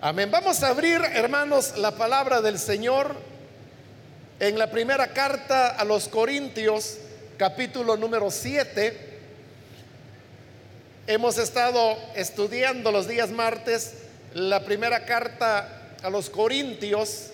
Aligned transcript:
Amén. 0.00 0.30
Vamos 0.30 0.62
a 0.62 0.68
abrir, 0.68 1.00
hermanos, 1.12 1.76
la 1.76 1.90
palabra 1.90 2.40
del 2.40 2.60
Señor 2.60 3.16
en 4.38 4.56
la 4.56 4.70
primera 4.70 5.08
carta 5.08 5.70
a 5.70 5.84
los 5.84 6.06
Corintios, 6.06 6.98
capítulo 7.36 7.96
número 7.96 8.30
7. 8.30 8.96
Hemos 11.08 11.36
estado 11.38 11.98
estudiando 12.14 12.92
los 12.92 13.08
días 13.08 13.30
martes 13.30 13.94
la 14.34 14.64
primera 14.64 15.04
carta 15.04 15.88
a 16.00 16.10
los 16.10 16.30
Corintios 16.30 17.30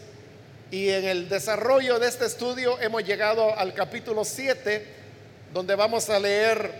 y 0.70 0.88
en 0.88 1.04
el 1.04 1.28
desarrollo 1.28 1.98
de 1.98 2.08
este 2.08 2.24
estudio 2.24 2.80
hemos 2.80 3.04
llegado 3.04 3.54
al 3.58 3.74
capítulo 3.74 4.24
7, 4.24 4.86
donde 5.52 5.74
vamos 5.74 6.08
a 6.08 6.18
leer 6.18 6.72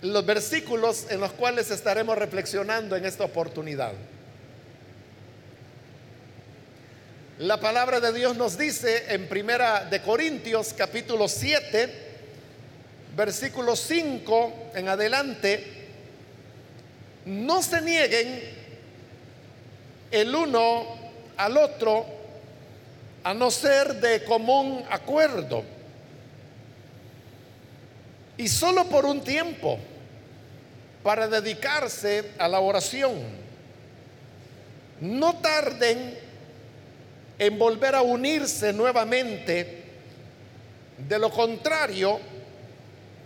los 0.00 0.24
versículos 0.24 1.08
en 1.10 1.20
los 1.20 1.32
cuales 1.32 1.70
estaremos 1.70 2.16
reflexionando 2.16 2.96
en 2.96 3.04
esta 3.04 3.24
oportunidad. 3.24 3.92
La 7.40 7.58
palabra 7.58 8.00
de 8.00 8.12
Dios 8.12 8.36
nos 8.36 8.58
dice 8.58 9.14
en 9.14 9.26
Primera 9.26 9.86
de 9.86 10.02
Corintios 10.02 10.74
capítulo 10.76 11.26
7, 11.26 11.90
versículo 13.16 13.76
5 13.76 14.72
en 14.74 14.88
adelante, 14.88 15.64
no 17.24 17.62
se 17.62 17.80
nieguen 17.80 18.42
el 20.10 20.34
uno 20.34 20.84
al 21.38 21.56
otro 21.56 22.04
a 23.24 23.32
no 23.32 23.50
ser 23.50 23.94
de 23.94 24.22
común 24.24 24.84
acuerdo 24.90 25.64
y 28.36 28.48
solo 28.48 28.84
por 28.84 29.06
un 29.06 29.24
tiempo 29.24 29.78
para 31.02 31.26
dedicarse 31.26 32.32
a 32.36 32.46
la 32.48 32.60
oración. 32.60 33.18
No 35.00 35.36
tarden 35.36 36.28
en 37.40 37.58
volver 37.58 37.94
a 37.94 38.02
unirse 38.02 38.70
nuevamente. 38.70 39.82
De 41.08 41.18
lo 41.18 41.30
contrario, 41.30 42.20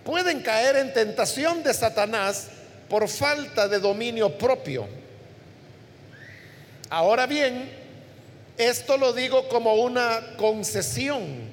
pueden 0.05 0.41
caer 0.41 0.77
en 0.77 0.95
tentación 0.95 1.65
de 1.65 1.75
Satanás 1.75 2.47
por 2.89 3.09
falta 3.09 3.67
de 3.67 3.81
dominio 3.81 4.39
propio. 4.39 4.87
Ahora 6.91 7.27
bien, 7.27 7.69
esto 8.57 8.97
lo 8.97 9.12
digo 9.12 9.48
como 9.48 9.75
una 9.75 10.37
concesión 10.37 11.51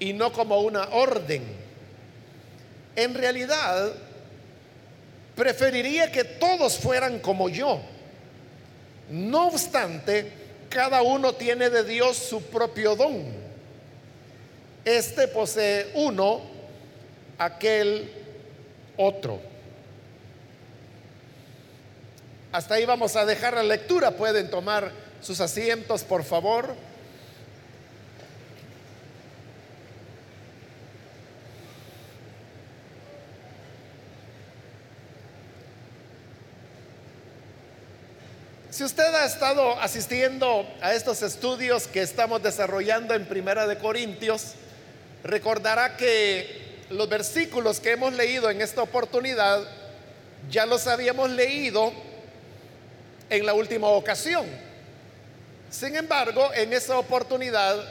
y 0.00 0.12
no 0.12 0.32
como 0.32 0.58
una 0.62 0.88
orden. 0.88 1.44
En 2.96 3.14
realidad, 3.14 3.92
preferiría 5.36 6.10
que 6.10 6.24
todos 6.24 6.78
fueran 6.78 7.20
como 7.20 7.48
yo. 7.48 7.80
No 9.08 9.46
obstante, 9.46 10.39
cada 10.70 11.02
uno 11.02 11.34
tiene 11.34 11.68
de 11.68 11.84
Dios 11.84 12.16
su 12.16 12.42
propio 12.44 12.96
don. 12.96 13.24
Este 14.84 15.28
posee 15.28 15.90
uno, 15.94 16.40
aquel 17.36 18.10
otro. 18.96 19.40
Hasta 22.52 22.74
ahí 22.74 22.86
vamos 22.86 23.16
a 23.16 23.26
dejar 23.26 23.54
la 23.54 23.64
lectura. 23.64 24.12
Pueden 24.12 24.48
tomar 24.48 24.92
sus 25.20 25.40
asientos, 25.40 26.04
por 26.04 26.24
favor. 26.24 26.74
Si 38.80 38.84
usted 38.84 39.14
ha 39.14 39.26
estado 39.26 39.78
asistiendo 39.78 40.66
a 40.80 40.94
estos 40.94 41.20
estudios 41.20 41.86
que 41.86 42.00
estamos 42.00 42.42
desarrollando 42.42 43.12
en 43.12 43.26
Primera 43.26 43.66
de 43.66 43.76
Corintios, 43.76 44.54
recordará 45.22 45.98
que 45.98 46.78
los 46.88 47.06
versículos 47.06 47.78
que 47.78 47.90
hemos 47.90 48.14
leído 48.14 48.48
en 48.48 48.62
esta 48.62 48.80
oportunidad 48.80 49.62
ya 50.48 50.64
los 50.64 50.86
habíamos 50.86 51.28
leído 51.28 51.92
en 53.28 53.44
la 53.44 53.52
última 53.52 53.88
ocasión. 53.88 54.46
Sin 55.70 55.94
embargo, 55.94 56.50
en 56.54 56.72
esa 56.72 56.96
oportunidad 56.96 57.84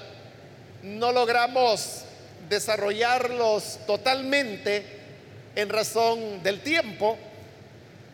no 0.82 1.12
logramos 1.12 2.02
desarrollarlos 2.50 3.78
totalmente 3.86 4.84
en 5.54 5.70
razón 5.70 6.42
del 6.42 6.62
tiempo 6.62 7.16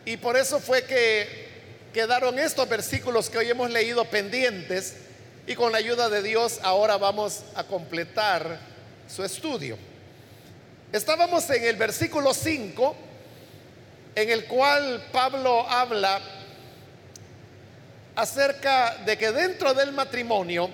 y 0.04 0.18
por 0.18 0.36
eso 0.36 0.60
fue 0.60 0.84
que 0.84 1.45
quedaron 1.96 2.38
estos 2.38 2.68
versículos 2.68 3.30
que 3.30 3.38
hoy 3.38 3.48
hemos 3.48 3.70
leído 3.70 4.04
pendientes 4.04 4.96
y 5.46 5.54
con 5.54 5.72
la 5.72 5.78
ayuda 5.78 6.10
de 6.10 6.20
Dios 6.20 6.60
ahora 6.62 6.98
vamos 6.98 7.40
a 7.54 7.64
completar 7.64 8.58
su 9.08 9.24
estudio. 9.24 9.78
Estábamos 10.92 11.48
en 11.48 11.64
el 11.64 11.76
versículo 11.76 12.34
5 12.34 12.96
en 14.14 14.28
el 14.28 14.44
cual 14.44 15.06
Pablo 15.10 15.66
habla 15.66 16.20
acerca 18.14 18.98
de 19.06 19.16
que 19.16 19.32
dentro 19.32 19.72
del 19.72 19.92
matrimonio 19.92 20.68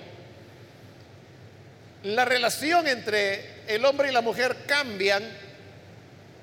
la 2.03 2.25
relación 2.25 2.85
entre 2.85 3.63
el 3.73 3.85
hombre 3.85 4.09
y 4.09 4.11
la 4.11 4.19
mujer 4.19 4.57
cambian 4.67 5.23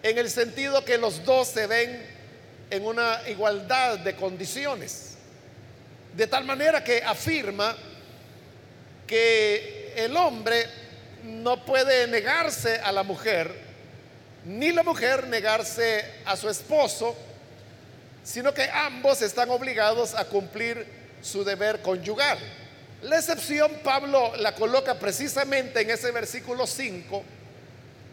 en 0.03 0.17
el 0.17 0.31
sentido 0.31 0.87
que 0.87 0.97
los 0.97 1.23
dos 1.27 1.49
se 1.49 1.67
ven 1.67 2.10
en 2.71 2.87
una 2.87 3.21
igualdad 3.29 3.99
de 3.99 4.15
condiciones. 4.15 5.17
De 6.17 6.27
tal 6.27 6.45
manera 6.45 6.83
que 6.83 7.03
afirma 7.03 7.77
que 9.07 9.93
el 9.97 10.17
hombre 10.17 10.67
no 11.25 11.65
puede 11.65 12.07
negarse 12.07 12.79
a 12.79 12.93
la 12.93 13.03
mujer, 13.03 13.53
ni 14.45 14.73
la 14.73 14.83
mujer 14.83 15.27
negarse 15.27 16.05
a 16.25 16.37
su 16.37 16.49
esposo, 16.49 17.17
sino 18.23 18.55
que 18.55 18.69
ambos 18.71 19.21
están 19.23 19.51
obligados 19.51 20.15
a 20.15 20.25
cumplir 20.25 20.87
su 21.23 21.45
deber 21.45 21.83
conyugal. 21.83 22.39
La 23.03 23.19
excepción 23.19 23.81
Pablo 23.83 24.37
la 24.37 24.55
coloca 24.55 24.99
precisamente 24.99 25.81
en 25.81 25.91
ese 25.91 26.11
versículo 26.11 26.67
5, 26.67 27.25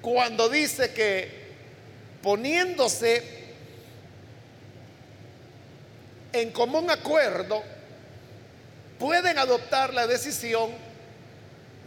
cuando 0.02 0.50
dice 0.50 0.94
que 0.94 1.48
poniéndose 2.22 3.47
en 6.38 6.52
común 6.52 6.90
acuerdo 6.90 7.64
pueden 9.00 9.38
adoptar 9.38 9.94
la 9.94 10.08
decisión 10.08 10.72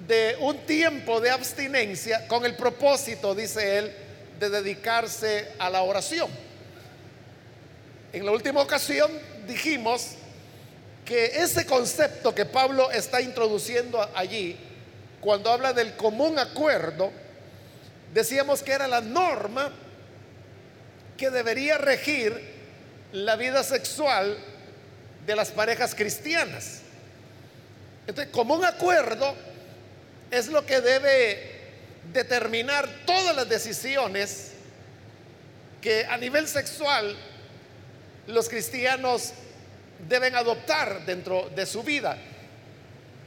de 0.07 0.37
un 0.41 0.59
tiempo 0.67 1.21
de 1.21 1.31
abstinencia 1.31 2.27
con 2.27 2.45
el 2.45 2.57
propósito, 2.57 3.35
dice 3.35 3.79
él, 3.79 3.93
de 4.39 4.51
dedicarse 4.51 5.53
a 5.59 5.69
la 5.69 5.83
oración. 5.83 6.31
En 8.13 8.25
la 8.25 8.33
última 8.33 8.61
ocasión 8.61 9.11
dijimos 9.47 10.13
que 11.05 11.27
ese 11.27 11.67
concepto 11.67 12.35
que 12.35 12.47
Pablo 12.47 12.91
está 12.91 13.21
introduciendo 13.21 14.01
allí, 14.15 14.57
cuando 15.21 15.51
habla 15.51 15.73
del 15.73 15.95
común 15.97 16.39
acuerdo, 16.39 17.13
decíamos 18.15 18.63
que 18.63 18.73
era 18.73 18.89
la 18.89 19.01
norma 19.01 19.73
que 21.17 21.31
debería 21.31 21.77
regir 21.77 22.60
la 23.13 23.37
vida 23.37 23.63
sexual 23.63 24.37
de 25.27 25.37
las 25.37 25.51
parejas 25.51 25.95
cristianas. 25.95 26.81
Entonces, 28.07 28.33
como 28.33 28.55
un 28.55 28.65
acuerdo 28.65 29.35
es 30.31 30.49
lo 30.49 30.65
que 30.65 30.81
debe 30.81 31.61
determinar 32.13 32.89
todas 33.07 33.35
las 33.35 33.49
decisiones 33.49 34.53
que 35.81 36.05
a 36.07 36.17
nivel 36.17 36.47
sexual 36.47 37.17
los 38.27 38.49
cristianos 38.49 39.33
deben 40.09 40.35
adoptar 40.35 41.05
dentro 41.05 41.51
de 41.55 41.67
su 41.67 41.83
vida. 41.83 42.17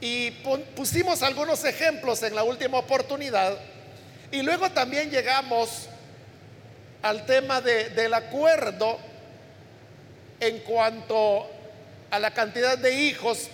Y 0.00 0.30
pusimos 0.76 1.22
algunos 1.22 1.64
ejemplos 1.64 2.22
en 2.22 2.34
la 2.34 2.42
última 2.42 2.78
oportunidad 2.78 3.56
y 4.30 4.42
luego 4.42 4.70
también 4.70 5.10
llegamos 5.10 5.88
al 7.02 7.24
tema 7.26 7.60
del 7.60 8.12
acuerdo 8.14 8.98
en 10.40 10.58
cuanto 10.60 11.48
a 12.10 12.18
la 12.18 12.32
cantidad 12.32 12.78
de 12.78 12.94
hijos 12.94 13.48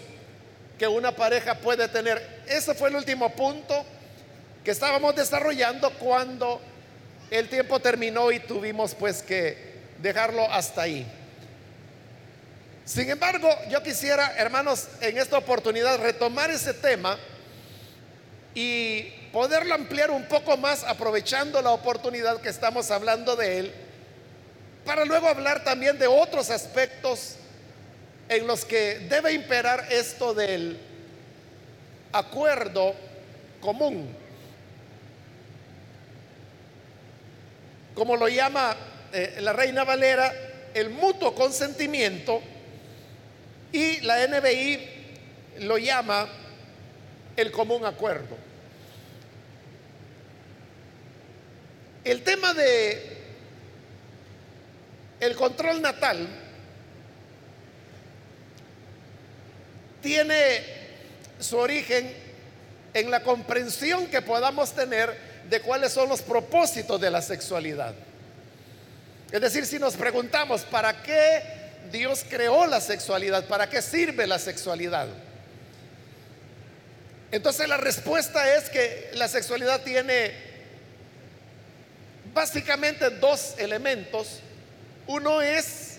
que 0.78 0.88
una 0.88 1.12
pareja 1.12 1.54
puede 1.56 1.88
tener. 1.88 2.42
Ese 2.46 2.74
fue 2.74 2.88
el 2.88 2.96
último 2.96 3.30
punto 3.30 3.84
que 4.64 4.70
estábamos 4.70 5.14
desarrollando 5.14 5.90
cuando 5.94 6.60
el 7.30 7.48
tiempo 7.48 7.80
terminó 7.80 8.32
y 8.32 8.40
tuvimos 8.40 8.94
pues 8.94 9.22
que 9.22 9.56
dejarlo 9.98 10.50
hasta 10.50 10.82
ahí. 10.82 11.06
Sin 12.84 13.08
embargo, 13.08 13.48
yo 13.70 13.82
quisiera, 13.82 14.34
hermanos, 14.36 14.88
en 15.00 15.16
esta 15.16 15.38
oportunidad 15.38 16.00
retomar 16.00 16.50
ese 16.50 16.74
tema 16.74 17.18
y 18.54 19.02
poderlo 19.32 19.74
ampliar 19.74 20.10
un 20.10 20.24
poco 20.24 20.56
más 20.56 20.82
aprovechando 20.82 21.62
la 21.62 21.70
oportunidad 21.70 22.40
que 22.40 22.48
estamos 22.48 22.90
hablando 22.90 23.36
de 23.36 23.58
él 23.58 23.74
para 24.90 25.04
luego 25.04 25.28
hablar 25.28 25.62
también 25.62 25.96
de 26.00 26.08
otros 26.08 26.50
aspectos 26.50 27.36
en 28.28 28.44
los 28.44 28.64
que 28.64 28.98
debe 29.08 29.32
imperar 29.32 29.86
esto 29.88 30.34
del 30.34 30.80
acuerdo 32.10 32.96
común. 33.60 34.12
Como 37.94 38.16
lo 38.16 38.26
llama 38.26 38.76
eh, 39.12 39.36
la 39.38 39.52
Reina 39.52 39.84
Valera, 39.84 40.34
el 40.74 40.90
mutuo 40.90 41.36
consentimiento 41.36 42.42
y 43.70 44.00
la 44.00 44.26
NBI 44.26 44.88
lo 45.60 45.78
llama 45.78 46.28
el 47.36 47.52
común 47.52 47.84
acuerdo. 47.84 48.36
El 52.02 52.24
tema 52.24 52.54
de 52.54 53.19
el 55.20 55.36
control 55.36 55.82
natal 55.82 56.26
tiene 60.02 60.62
su 61.38 61.58
origen 61.58 62.12
en 62.94 63.10
la 63.10 63.22
comprensión 63.22 64.06
que 64.06 64.22
podamos 64.22 64.72
tener 64.72 65.14
de 65.48 65.60
cuáles 65.60 65.92
son 65.92 66.08
los 66.08 66.22
propósitos 66.22 67.00
de 67.00 67.10
la 67.10 67.22
sexualidad. 67.22 67.94
Es 69.30 69.40
decir, 69.40 69.66
si 69.66 69.78
nos 69.78 69.96
preguntamos, 69.96 70.62
¿para 70.62 71.02
qué 71.02 71.42
Dios 71.92 72.24
creó 72.28 72.66
la 72.66 72.80
sexualidad? 72.80 73.46
¿Para 73.46 73.68
qué 73.68 73.80
sirve 73.80 74.26
la 74.26 74.38
sexualidad? 74.38 75.06
Entonces 77.30 77.68
la 77.68 77.76
respuesta 77.76 78.56
es 78.56 78.68
que 78.70 79.10
la 79.14 79.28
sexualidad 79.28 79.82
tiene 79.82 80.32
básicamente 82.34 83.10
dos 83.10 83.54
elementos. 83.58 84.40
Uno 85.10 85.42
es 85.42 85.96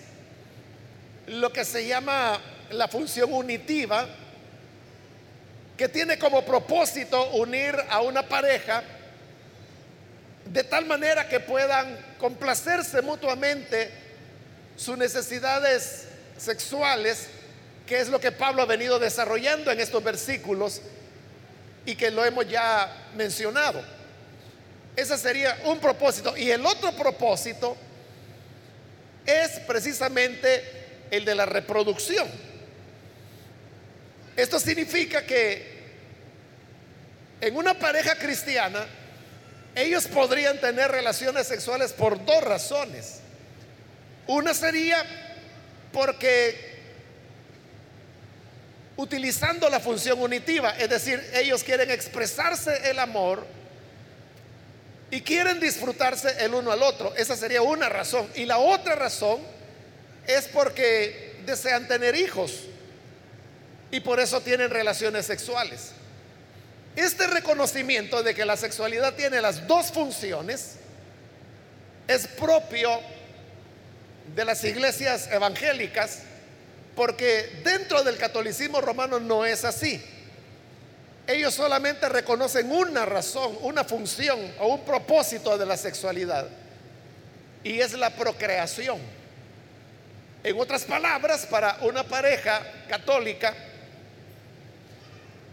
lo 1.26 1.52
que 1.52 1.66
se 1.66 1.86
llama 1.86 2.40
la 2.70 2.88
función 2.88 3.30
unitiva, 3.30 4.08
que 5.76 5.86
tiene 5.86 6.18
como 6.18 6.42
propósito 6.46 7.22
unir 7.32 7.76
a 7.90 8.00
una 8.00 8.26
pareja 8.26 8.82
de 10.46 10.64
tal 10.64 10.86
manera 10.86 11.28
que 11.28 11.40
puedan 11.40 11.94
complacerse 12.18 13.02
mutuamente 13.02 13.90
sus 14.76 14.96
necesidades 14.96 16.06
sexuales, 16.38 17.26
que 17.86 18.00
es 18.00 18.08
lo 18.08 18.18
que 18.18 18.32
Pablo 18.32 18.62
ha 18.62 18.66
venido 18.66 18.98
desarrollando 18.98 19.70
en 19.70 19.80
estos 19.80 20.02
versículos 20.02 20.80
y 21.84 21.96
que 21.96 22.10
lo 22.10 22.24
hemos 22.24 22.48
ya 22.48 22.90
mencionado. 23.14 23.84
Ese 24.96 25.18
sería 25.18 25.60
un 25.66 25.80
propósito. 25.80 26.34
Y 26.34 26.50
el 26.50 26.64
otro 26.64 26.92
propósito 26.92 27.76
es 29.26 29.60
precisamente 29.60 30.62
el 31.10 31.24
de 31.24 31.34
la 31.34 31.46
reproducción. 31.46 32.28
Esto 34.36 34.58
significa 34.58 35.24
que 35.26 35.72
en 37.40 37.56
una 37.56 37.74
pareja 37.74 38.14
cristiana, 38.14 38.86
ellos 39.74 40.06
podrían 40.06 40.60
tener 40.60 40.90
relaciones 40.90 41.46
sexuales 41.46 41.92
por 41.92 42.24
dos 42.24 42.42
razones. 42.42 43.20
Una 44.26 44.54
sería 44.54 45.04
porque 45.92 46.72
utilizando 48.96 49.68
la 49.68 49.80
función 49.80 50.20
unitiva, 50.20 50.70
es 50.78 50.88
decir, 50.88 51.22
ellos 51.34 51.64
quieren 51.64 51.90
expresarse 51.90 52.90
el 52.90 52.98
amor 52.98 53.44
y 55.12 55.20
quieren 55.20 55.60
disfrutarse 55.60 56.42
el 56.42 56.54
uno 56.54 56.72
al 56.72 56.82
otro. 56.82 57.14
Esa 57.14 57.36
sería 57.36 57.60
una 57.60 57.90
razón. 57.90 58.26
Y 58.34 58.46
la 58.46 58.56
otra 58.56 58.94
razón 58.94 59.40
es 60.26 60.48
porque 60.48 61.34
desean 61.44 61.86
tener 61.86 62.14
hijos 62.14 62.62
y 63.90 64.00
por 64.00 64.20
eso 64.20 64.40
tienen 64.40 64.70
relaciones 64.70 65.26
sexuales. 65.26 65.90
Este 66.96 67.26
reconocimiento 67.26 68.22
de 68.22 68.34
que 68.34 68.46
la 68.46 68.56
sexualidad 68.56 69.14
tiene 69.14 69.42
las 69.42 69.66
dos 69.68 69.92
funciones 69.92 70.76
es 72.08 72.26
propio 72.26 72.98
de 74.34 74.46
las 74.46 74.64
iglesias 74.64 75.28
evangélicas 75.30 76.20
porque 76.96 77.60
dentro 77.62 78.02
del 78.02 78.16
catolicismo 78.16 78.80
romano 78.80 79.20
no 79.20 79.44
es 79.44 79.66
así. 79.66 80.02
Ellos 81.26 81.54
solamente 81.54 82.08
reconocen 82.08 82.70
una 82.72 83.06
razón, 83.06 83.56
una 83.62 83.84
función 83.84 84.40
o 84.58 84.74
un 84.74 84.84
propósito 84.84 85.56
de 85.56 85.66
la 85.66 85.76
sexualidad 85.76 86.48
y 87.62 87.80
es 87.80 87.92
la 87.92 88.10
procreación. 88.10 88.98
En 90.42 90.58
otras 90.58 90.84
palabras, 90.84 91.46
para 91.46 91.78
una 91.82 92.02
pareja 92.02 92.60
católica, 92.88 93.54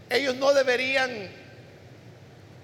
ellos 0.08 0.34
no 0.34 0.52
deberían 0.52 1.30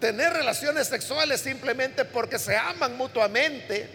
tener 0.01 0.33
relaciones 0.33 0.89
sexuales 0.89 1.41
simplemente 1.41 2.05
porque 2.05 2.39
se 2.39 2.57
aman 2.57 2.97
mutuamente. 2.97 3.89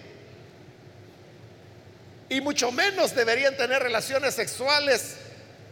Y 2.30 2.40
mucho 2.40 2.72
menos 2.72 3.14
deberían 3.14 3.58
tener 3.58 3.84
relaciones 3.84 4.36
sexuales 4.36 5.18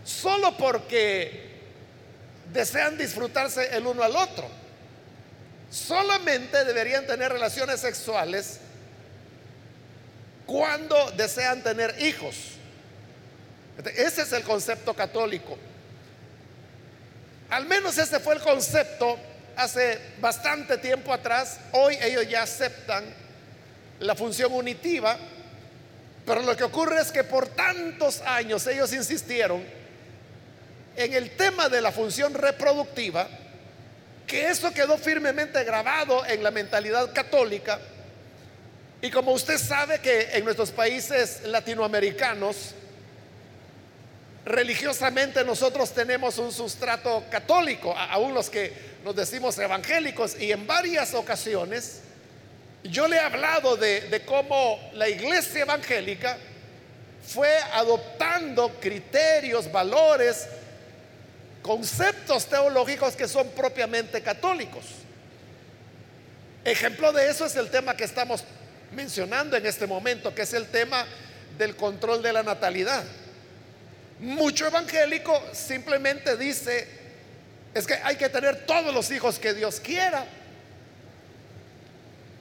solo 0.04 0.58
porque 0.58 1.49
desean 2.52 2.98
disfrutarse 2.98 3.76
el 3.76 3.86
uno 3.86 4.04
al 4.04 4.16
otro. 4.16 4.48
Solamente 5.70 6.66
deberían 6.66 7.06
tener 7.06 7.32
relaciones 7.32 7.80
sexuales 7.80 8.60
cuando 10.46 11.12
desean 11.12 11.62
tener 11.62 11.96
hijos. 12.02 12.36
Ese 13.96 14.24
es 14.24 14.34
el 14.34 14.44
concepto 14.44 14.94
católico. 14.94 15.58
Al 17.52 17.66
menos 17.66 17.98
ese 17.98 18.20
fue 18.20 18.36
el 18.36 18.42
concepto 18.42 19.18
hace 19.56 20.00
bastante 20.20 20.78
tiempo 20.78 21.14
atrás. 21.14 21.60
Hoy 21.72 21.98
ellos 22.02 22.28
ya 22.28 22.44
aceptan 22.44 23.04
la 24.00 24.16
función 24.16 24.54
unitiva, 24.54 25.18
pero 26.26 26.42
lo 26.42 26.56
que 26.56 26.64
ocurre 26.64 27.02
es 27.02 27.12
que 27.12 27.24
por 27.24 27.48
tantos 27.48 28.22
años 28.22 28.66
ellos 28.68 28.92
insistieron 28.94 29.79
en 31.00 31.14
el 31.14 31.32
tema 31.32 31.70
de 31.70 31.82
la 31.82 31.94
función 31.94 32.34
reproductiva, 32.34 33.26
que 34.28 34.50
eso 34.50 34.74
quedó 34.74 34.98
firmemente 34.98 35.64
grabado 35.64 36.26
en 36.26 36.44
la 36.44 36.52
mentalidad 36.52 37.14
católica. 37.14 37.80
Y 39.02 39.10
como 39.10 39.32
usted 39.32 39.58
sabe 39.58 40.00
que 40.00 40.32
en 40.34 40.44
nuestros 40.44 40.72
países 40.72 41.44
latinoamericanos, 41.46 42.76
religiosamente 44.44 45.46
nosotros 45.46 45.94
tenemos 45.94 46.38
un 46.38 46.52
sustrato 46.52 47.24
católico, 47.32 47.96
aún 47.98 48.34
los 48.34 48.50
que 48.50 48.74
nos 49.06 49.16
decimos 49.16 49.58
evangélicos, 49.58 50.38
y 50.38 50.52
en 50.52 50.68
varias 50.68 51.14
ocasiones 51.14 52.02
yo 52.84 53.08
le 53.08 53.16
he 53.16 53.20
hablado 53.20 53.78
de, 53.78 54.02
de 54.02 54.26
cómo 54.26 54.78
la 54.96 55.08
iglesia 55.08 55.62
evangélica 55.62 56.38
fue 57.26 57.56
adoptando 57.74 58.80
criterios, 58.82 59.72
valores, 59.72 60.48
conceptos 61.70 62.48
teológicos 62.48 63.16
que 63.16 63.28
son 63.28 63.48
propiamente 63.50 64.24
católicos. 64.24 64.86
Ejemplo 66.66 67.12
de 67.12 67.30
eso 67.30 67.46
es 67.46 67.56
el 67.58 67.70
tema 67.70 67.96
que 67.96 68.06
estamos 68.06 68.44
mencionando 68.92 69.56
en 69.56 69.68
este 69.68 69.86
momento, 69.86 70.34
que 70.34 70.42
es 70.42 70.54
el 70.56 70.66
tema 70.66 71.06
del 71.60 71.76
control 71.76 72.24
de 72.24 72.34
la 72.34 72.42
natalidad. 72.42 73.04
Mucho 74.20 74.66
evangélico 74.66 75.40
simplemente 75.54 76.38
dice, 76.38 76.88
es 77.76 77.86
que 77.86 77.94
hay 78.04 78.16
que 78.16 78.30
tener 78.30 78.66
todos 78.66 78.92
los 78.92 79.12
hijos 79.12 79.38
que 79.38 79.54
Dios 79.54 79.80
quiera. 79.80 80.26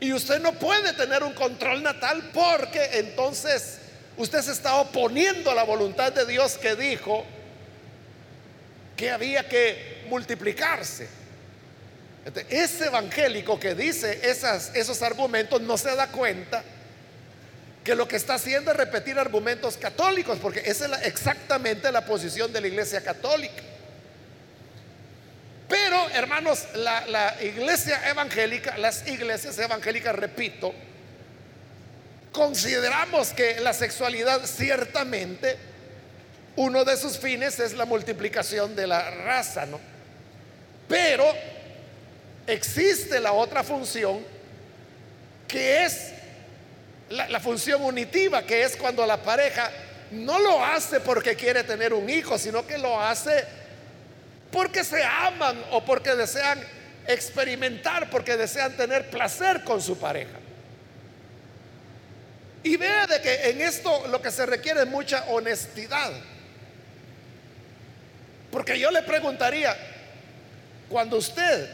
Y 0.00 0.14
usted 0.14 0.40
no 0.40 0.54
puede 0.54 0.94
tener 0.94 1.22
un 1.22 1.34
control 1.34 1.82
natal 1.82 2.30
porque 2.32 2.82
entonces 2.94 3.76
usted 4.16 4.40
se 4.40 4.52
está 4.52 4.76
oponiendo 4.76 5.50
a 5.50 5.54
la 5.54 5.64
voluntad 5.64 6.14
de 6.14 6.24
Dios 6.24 6.56
que 6.56 6.76
dijo 6.76 7.26
que 8.98 9.10
había 9.10 9.48
que 9.48 10.02
multiplicarse. 10.08 11.08
Ese 12.50 12.86
evangélico 12.86 13.58
que 13.58 13.74
dice 13.74 14.20
esos 14.22 15.02
argumentos 15.02 15.62
no 15.62 15.78
se 15.78 15.94
da 15.94 16.08
cuenta 16.08 16.62
que 17.84 17.94
lo 17.94 18.06
que 18.06 18.16
está 18.16 18.34
haciendo 18.34 18.72
es 18.72 18.76
repetir 18.76 19.18
argumentos 19.18 19.78
católicos, 19.78 20.38
porque 20.42 20.60
esa 20.66 20.86
es 20.86 21.06
exactamente 21.06 21.90
la 21.90 22.04
posición 22.04 22.52
de 22.52 22.60
la 22.60 22.66
iglesia 22.66 23.00
católica. 23.00 23.62
Pero, 25.68 26.10
hermanos, 26.10 26.66
la, 26.74 27.06
la 27.06 27.42
iglesia 27.42 28.06
evangélica, 28.10 28.76
las 28.78 29.06
iglesias 29.06 29.58
evangélicas, 29.58 30.14
repito, 30.14 30.74
consideramos 32.32 33.30
que 33.30 33.60
la 33.60 33.72
sexualidad 33.72 34.44
ciertamente, 34.44 35.56
uno 36.58 36.84
de 36.84 36.96
sus 36.96 37.16
fines 37.18 37.60
es 37.60 37.72
la 37.74 37.84
multiplicación 37.84 38.74
de 38.74 38.88
la 38.88 39.10
raza, 39.10 39.64
¿no? 39.64 39.78
Pero 40.88 41.24
existe 42.48 43.20
la 43.20 43.32
otra 43.32 43.62
función 43.62 44.24
que 45.46 45.84
es 45.84 46.10
la, 47.10 47.38
función 47.38 47.84
unitiva, 47.84 48.42
que 48.42 48.64
es 48.64 48.76
cuando 48.76 49.06
la 49.06 49.22
pareja 49.22 49.70
no 50.10 50.40
lo 50.40 50.64
hace 50.64 50.98
porque 50.98 51.36
quiere 51.36 51.62
tener 51.62 51.94
un 51.94 52.10
hijo, 52.10 52.36
sino 52.36 52.66
que 52.66 52.76
lo 52.76 53.00
hace 53.00 53.44
porque 54.50 54.82
se 54.82 55.04
aman 55.04 55.62
o 55.70 55.84
porque 55.84 56.16
desean 56.16 56.60
experimentar, 57.06 58.10
porque 58.10 58.36
desean 58.36 58.76
tener 58.76 59.08
placer 59.10 59.62
con 59.62 59.80
su 59.80 59.96
pareja. 59.96 60.38
Y 62.64 62.76
vea 62.76 63.06
de 63.06 63.20
que 63.20 63.50
en 63.50 63.60
esto 63.60 64.08
lo 64.08 64.20
que 64.20 64.32
se 64.32 64.44
requiere 64.44 64.80
es 64.80 64.88
mucha 64.88 65.24
honestidad. 65.28 66.10
Porque 68.50 68.78
yo 68.78 68.90
le 68.90 69.02
preguntaría, 69.02 69.76
cuando 70.88 71.16
usted, 71.16 71.68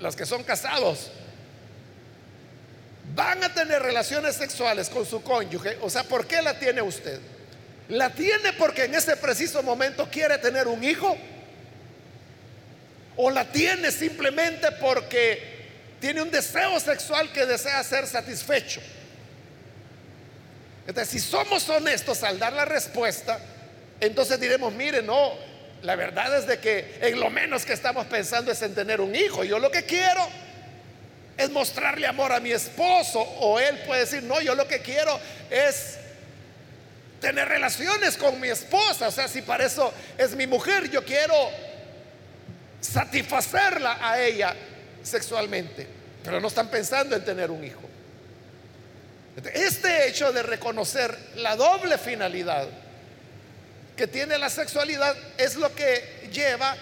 los 0.00 0.16
que 0.16 0.26
son 0.26 0.42
casados, 0.42 1.10
van 3.14 3.42
a 3.44 3.52
tener 3.52 3.82
relaciones 3.82 4.36
sexuales 4.36 4.88
con 4.88 5.06
su 5.06 5.22
cónyuge, 5.22 5.78
o 5.82 5.90
sea, 5.90 6.04
¿por 6.04 6.26
qué 6.26 6.42
la 6.42 6.58
tiene 6.58 6.82
usted? 6.82 7.20
¿La 7.88 8.10
tiene 8.10 8.52
porque 8.54 8.84
en 8.84 8.94
ese 8.94 9.16
preciso 9.16 9.62
momento 9.62 10.08
quiere 10.10 10.38
tener 10.38 10.66
un 10.66 10.82
hijo? 10.82 11.16
¿O 13.16 13.30
la 13.30 13.44
tiene 13.44 13.90
simplemente 13.90 14.72
porque 14.72 15.60
tiene 16.00 16.22
un 16.22 16.30
deseo 16.30 16.80
sexual 16.80 17.30
que 17.32 17.44
desea 17.44 17.82
ser 17.84 18.06
satisfecho? 18.06 18.80
Entonces, 20.86 21.10
si 21.10 21.20
somos 21.20 21.68
honestos 21.68 22.22
al 22.22 22.38
dar 22.38 22.52
la 22.52 22.64
respuesta, 22.64 23.38
entonces 24.00 24.40
diremos, 24.40 24.72
mire, 24.72 25.02
no, 25.02 25.32
la 25.82 25.96
verdad 25.96 26.38
es 26.38 26.46
de 26.46 26.58
que 26.58 26.98
en 27.00 27.18
lo 27.18 27.28
menos 27.28 27.64
que 27.64 27.72
estamos 27.72 28.06
pensando 28.06 28.52
es 28.52 28.62
en 28.62 28.74
tener 28.74 29.00
un 29.00 29.14
hijo. 29.14 29.42
Yo 29.42 29.58
lo 29.58 29.70
que 29.70 29.84
quiero 29.84 30.26
es 31.36 31.50
mostrarle 31.50 32.06
amor 32.06 32.32
a 32.32 32.38
mi 32.38 32.52
esposo. 32.52 33.20
O 33.20 33.58
él 33.58 33.78
puede 33.84 34.02
decir, 34.02 34.22
no, 34.22 34.40
yo 34.40 34.54
lo 34.54 34.68
que 34.68 34.80
quiero 34.80 35.18
es 35.50 35.98
tener 37.20 37.48
relaciones 37.48 38.16
con 38.16 38.38
mi 38.40 38.48
esposa. 38.48 39.08
O 39.08 39.10
sea, 39.10 39.26
si 39.26 39.42
para 39.42 39.64
eso 39.64 39.92
es 40.16 40.36
mi 40.36 40.46
mujer, 40.46 40.88
yo 40.88 41.04
quiero 41.04 41.34
satisfacerla 42.80 43.98
a 44.00 44.20
ella 44.22 44.54
sexualmente. 45.02 45.88
Pero 46.22 46.40
no 46.40 46.46
están 46.46 46.68
pensando 46.68 47.16
en 47.16 47.24
tener 47.24 47.50
un 47.50 47.64
hijo. 47.64 47.82
Este 49.52 50.06
hecho 50.06 50.32
de 50.32 50.44
reconocer 50.44 51.18
la 51.36 51.56
doble 51.56 51.98
finalidad 51.98 52.68
que 53.96 54.06
tiene 54.06 54.38
la 54.38 54.50
sexualidad 54.50 55.16
es 55.38 55.56
lo 55.56 55.74
que 55.74 56.28
lleva 56.32 56.76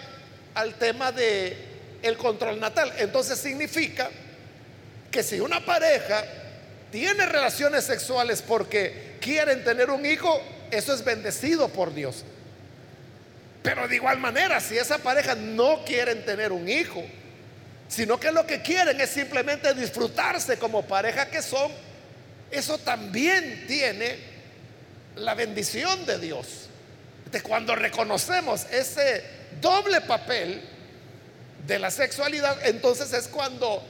al 0.53 0.75
tema 0.75 1.11
de 1.11 1.57
el 2.01 2.17
control 2.17 2.59
natal. 2.59 2.91
Entonces 2.97 3.39
significa 3.39 4.09
que 5.09 5.23
si 5.23 5.39
una 5.39 5.63
pareja 5.65 6.23
tiene 6.91 7.25
relaciones 7.25 7.83
sexuales 7.85 8.41
porque 8.41 9.17
quieren 9.19 9.63
tener 9.63 9.89
un 9.89 10.05
hijo, 10.05 10.41
eso 10.71 10.93
es 10.93 11.03
bendecido 11.03 11.69
por 11.69 11.93
Dios. 11.93 12.23
Pero 13.61 13.87
de 13.87 13.95
igual 13.95 14.17
manera, 14.17 14.59
si 14.59 14.77
esa 14.77 14.97
pareja 14.97 15.35
no 15.35 15.83
quieren 15.85 16.25
tener 16.25 16.51
un 16.51 16.67
hijo, 16.67 17.03
sino 17.87 18.19
que 18.19 18.31
lo 18.31 18.47
que 18.47 18.61
quieren 18.61 18.99
es 18.99 19.09
simplemente 19.09 19.73
disfrutarse 19.73 20.57
como 20.57 20.83
pareja 20.83 21.27
que 21.27 21.41
son, 21.41 21.71
eso 22.49 22.77
también 22.79 23.65
tiene 23.67 24.17
la 25.15 25.35
bendición 25.35 26.05
de 26.05 26.17
Dios. 26.17 26.70
De 27.31 27.41
cuando 27.41 27.75
reconocemos 27.75 28.65
ese 28.71 29.23
doble 29.61 30.01
papel 30.01 30.61
de 31.65 31.79
la 31.79 31.91
sexualidad, 31.91 32.65
entonces 32.65 33.13
es 33.13 33.27
cuando 33.27 33.83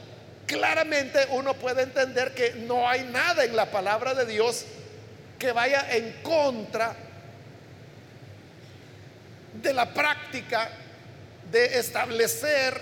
claramente 0.46 1.26
uno 1.30 1.54
puede 1.54 1.82
entender 1.82 2.34
que 2.34 2.54
no 2.54 2.88
hay 2.88 3.02
nada 3.04 3.44
en 3.44 3.56
la 3.56 3.70
palabra 3.70 4.14
de 4.14 4.26
Dios 4.26 4.64
que 5.38 5.52
vaya 5.52 5.86
en 5.90 6.12
contra 6.22 6.94
de 9.60 9.72
la 9.72 9.92
práctica 9.92 10.70
de 11.50 11.78
establecer 11.78 12.80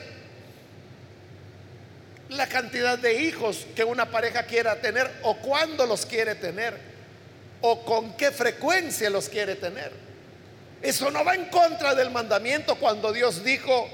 la 2.28 2.46
cantidad 2.46 2.98
de 2.98 3.22
hijos 3.22 3.66
que 3.74 3.82
una 3.82 4.10
pareja 4.10 4.44
quiera 4.44 4.80
tener 4.80 5.10
o 5.22 5.36
cuándo 5.38 5.86
los 5.86 6.06
quiere 6.06 6.34
tener 6.36 6.76
o 7.60 7.84
con 7.84 8.16
qué 8.16 8.30
frecuencia 8.30 9.10
los 9.10 9.28
quiere 9.28 9.56
tener. 9.56 10.09
Eso 10.82 11.10
no 11.10 11.24
va 11.24 11.34
en 11.34 11.46
contra 11.46 11.94
del 11.94 12.10
mandamiento 12.10 12.76
cuando 12.76 13.12
Dios 13.12 13.44
dijo 13.44 13.88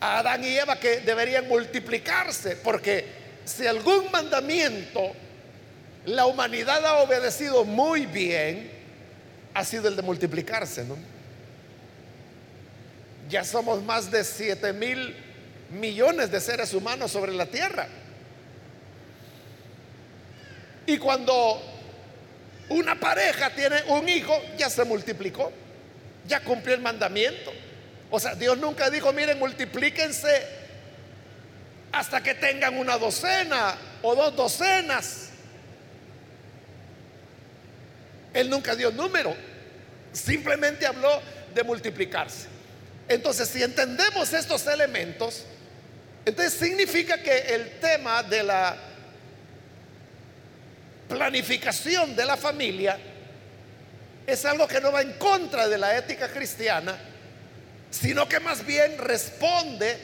a 0.00 0.18
Adán 0.18 0.44
y 0.44 0.56
Eva 0.56 0.78
que 0.78 1.00
deberían 1.00 1.48
multiplicarse, 1.48 2.56
porque 2.56 3.04
si 3.44 3.66
algún 3.66 4.10
mandamiento 4.12 5.12
la 6.04 6.26
humanidad 6.26 6.84
ha 6.86 6.98
obedecido 6.98 7.64
muy 7.64 8.06
bien, 8.06 8.70
ha 9.54 9.64
sido 9.64 9.88
el 9.88 9.96
de 9.96 10.02
multiplicarse. 10.02 10.86
Ya 13.28 13.44
somos 13.44 13.82
más 13.82 14.10
de 14.10 14.22
7 14.22 14.72
mil 14.72 15.14
millones 15.70 16.30
de 16.30 16.40
seres 16.40 16.72
humanos 16.72 17.10
sobre 17.10 17.32
la 17.32 17.46
tierra. 17.46 17.88
Y 20.86 20.96
cuando 20.96 21.60
una 22.68 22.98
pareja 22.98 23.50
tiene 23.50 23.82
un 23.88 24.08
hijo, 24.08 24.40
ya 24.56 24.68
se 24.68 24.84
multiplicó, 24.84 25.52
ya 26.26 26.40
cumplió 26.40 26.74
el 26.74 26.82
mandamiento. 26.82 27.52
O 28.10 28.20
sea, 28.20 28.34
Dios 28.34 28.58
nunca 28.58 28.90
dijo, 28.90 29.12
miren, 29.12 29.38
multiplíquense 29.38 30.46
hasta 31.92 32.22
que 32.22 32.34
tengan 32.34 32.76
una 32.78 32.98
docena 32.98 33.76
o 34.02 34.14
dos 34.14 34.36
docenas. 34.36 35.28
Él 38.34 38.50
nunca 38.50 38.76
dio 38.76 38.90
número, 38.90 39.34
simplemente 40.12 40.86
habló 40.86 41.20
de 41.54 41.62
multiplicarse. 41.64 42.46
Entonces, 43.08 43.48
si 43.48 43.62
entendemos 43.62 44.32
estos 44.34 44.66
elementos, 44.66 45.44
entonces 46.26 46.52
significa 46.52 47.22
que 47.22 47.38
el 47.54 47.80
tema 47.80 48.22
de 48.22 48.42
la 48.42 48.76
planificación 51.08 52.14
de 52.14 52.24
la 52.24 52.36
familia 52.36 52.98
es 54.26 54.44
algo 54.44 54.68
que 54.68 54.80
no 54.80 54.92
va 54.92 55.00
en 55.00 55.14
contra 55.14 55.66
de 55.68 55.78
la 55.78 55.96
ética 55.96 56.28
cristiana, 56.28 56.96
sino 57.90 58.28
que 58.28 58.40
más 58.40 58.64
bien 58.64 58.98
responde 58.98 59.96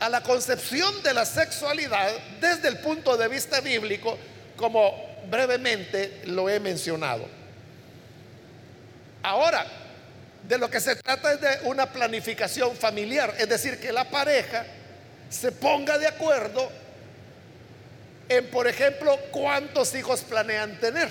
a 0.00 0.08
la 0.08 0.22
concepción 0.22 1.02
de 1.02 1.14
la 1.14 1.24
sexualidad 1.24 2.10
desde 2.40 2.68
el 2.68 2.78
punto 2.78 3.16
de 3.16 3.28
vista 3.28 3.60
bíblico, 3.60 4.18
como 4.56 4.92
brevemente 5.30 6.22
lo 6.26 6.48
he 6.50 6.58
mencionado. 6.58 7.26
Ahora, 9.22 9.64
de 10.42 10.58
lo 10.58 10.68
que 10.68 10.80
se 10.80 10.96
trata 10.96 11.32
es 11.32 11.40
de 11.40 11.68
una 11.68 11.86
planificación 11.86 12.76
familiar, 12.76 13.34
es 13.38 13.48
decir, 13.48 13.78
que 13.78 13.92
la 13.92 14.10
pareja 14.10 14.66
se 15.30 15.52
ponga 15.52 15.96
de 15.96 16.06
acuerdo 16.06 16.70
en, 18.34 18.46
por 18.50 18.66
ejemplo, 18.66 19.18
cuántos 19.30 19.94
hijos 19.94 20.22
planean 20.22 20.78
tener, 20.80 21.10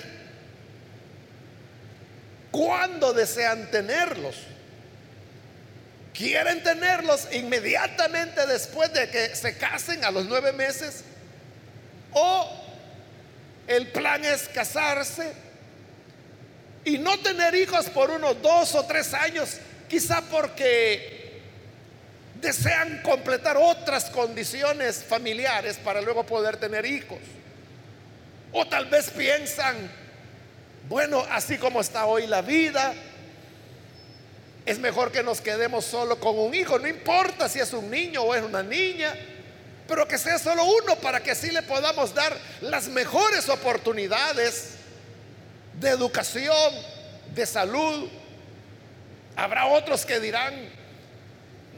cuándo 2.52 3.14
desean 3.14 3.70
tenerlos. 3.72 4.36
¿Quieren 6.14 6.62
tenerlos 6.62 7.28
inmediatamente 7.32 8.46
después 8.46 8.94
de 8.94 9.10
que 9.10 9.36
se 9.36 9.58
casen 9.58 10.06
a 10.06 10.12
los 10.12 10.26
nueve 10.26 10.54
meses? 10.54 11.04
¿O 12.12 12.64
el 13.68 13.88
plan 13.88 14.24
es 14.24 14.48
casarse 14.50 15.34
y 16.86 16.98
no 16.98 17.18
tener 17.20 17.56
hijos 17.56 17.90
por 17.90 18.10
unos 18.10 18.42
dos 18.42 18.76
o 18.76 18.86
tres 18.86 19.14
años, 19.14 19.58
quizá 19.88 20.22
porque 20.22 21.23
desean 22.44 23.02
completar 23.02 23.58
otras 23.58 24.12
condiciones 24.12 25.04
familiares 25.04 25.78
para 25.78 26.02
luego 26.02 26.24
poder 26.24 26.58
tener 26.58 26.86
hijos. 26.86 27.18
O 28.52 28.68
tal 28.68 28.86
vez 28.86 29.10
piensan, 29.10 29.90
bueno, 30.88 31.26
así 31.32 31.58
como 31.58 31.82
está 31.82 32.06
hoy 32.06 32.28
la 32.28 32.44
vida, 32.44 32.94
es 34.66 34.78
mejor 34.78 35.12
que 35.12 35.24
nos 35.24 35.42
quedemos 35.42 35.86
solo 35.86 36.20
con 36.20 36.38
un 36.38 36.54
hijo, 36.54 36.78
no 36.78 36.88
importa 36.88 37.50
si 37.50 37.60
es 37.60 37.74
un 37.74 37.90
niño 37.90 38.22
o 38.22 38.36
es 38.36 38.44
una 38.44 38.62
niña, 38.62 39.16
pero 39.88 40.08
que 40.08 40.18
sea 40.18 40.38
solo 40.38 40.64
uno 40.64 40.96
para 40.98 41.22
que 41.22 41.32
así 41.32 41.52
le 41.52 41.64
podamos 41.64 42.14
dar 42.14 42.38
las 42.62 42.88
mejores 42.88 43.50
oportunidades 43.50 44.76
de 45.80 45.90
educación, 45.90 46.74
de 47.34 47.46
salud. 47.46 48.10
Habrá 49.36 49.66
otros 49.66 50.06
que 50.06 50.20
dirán, 50.20 50.54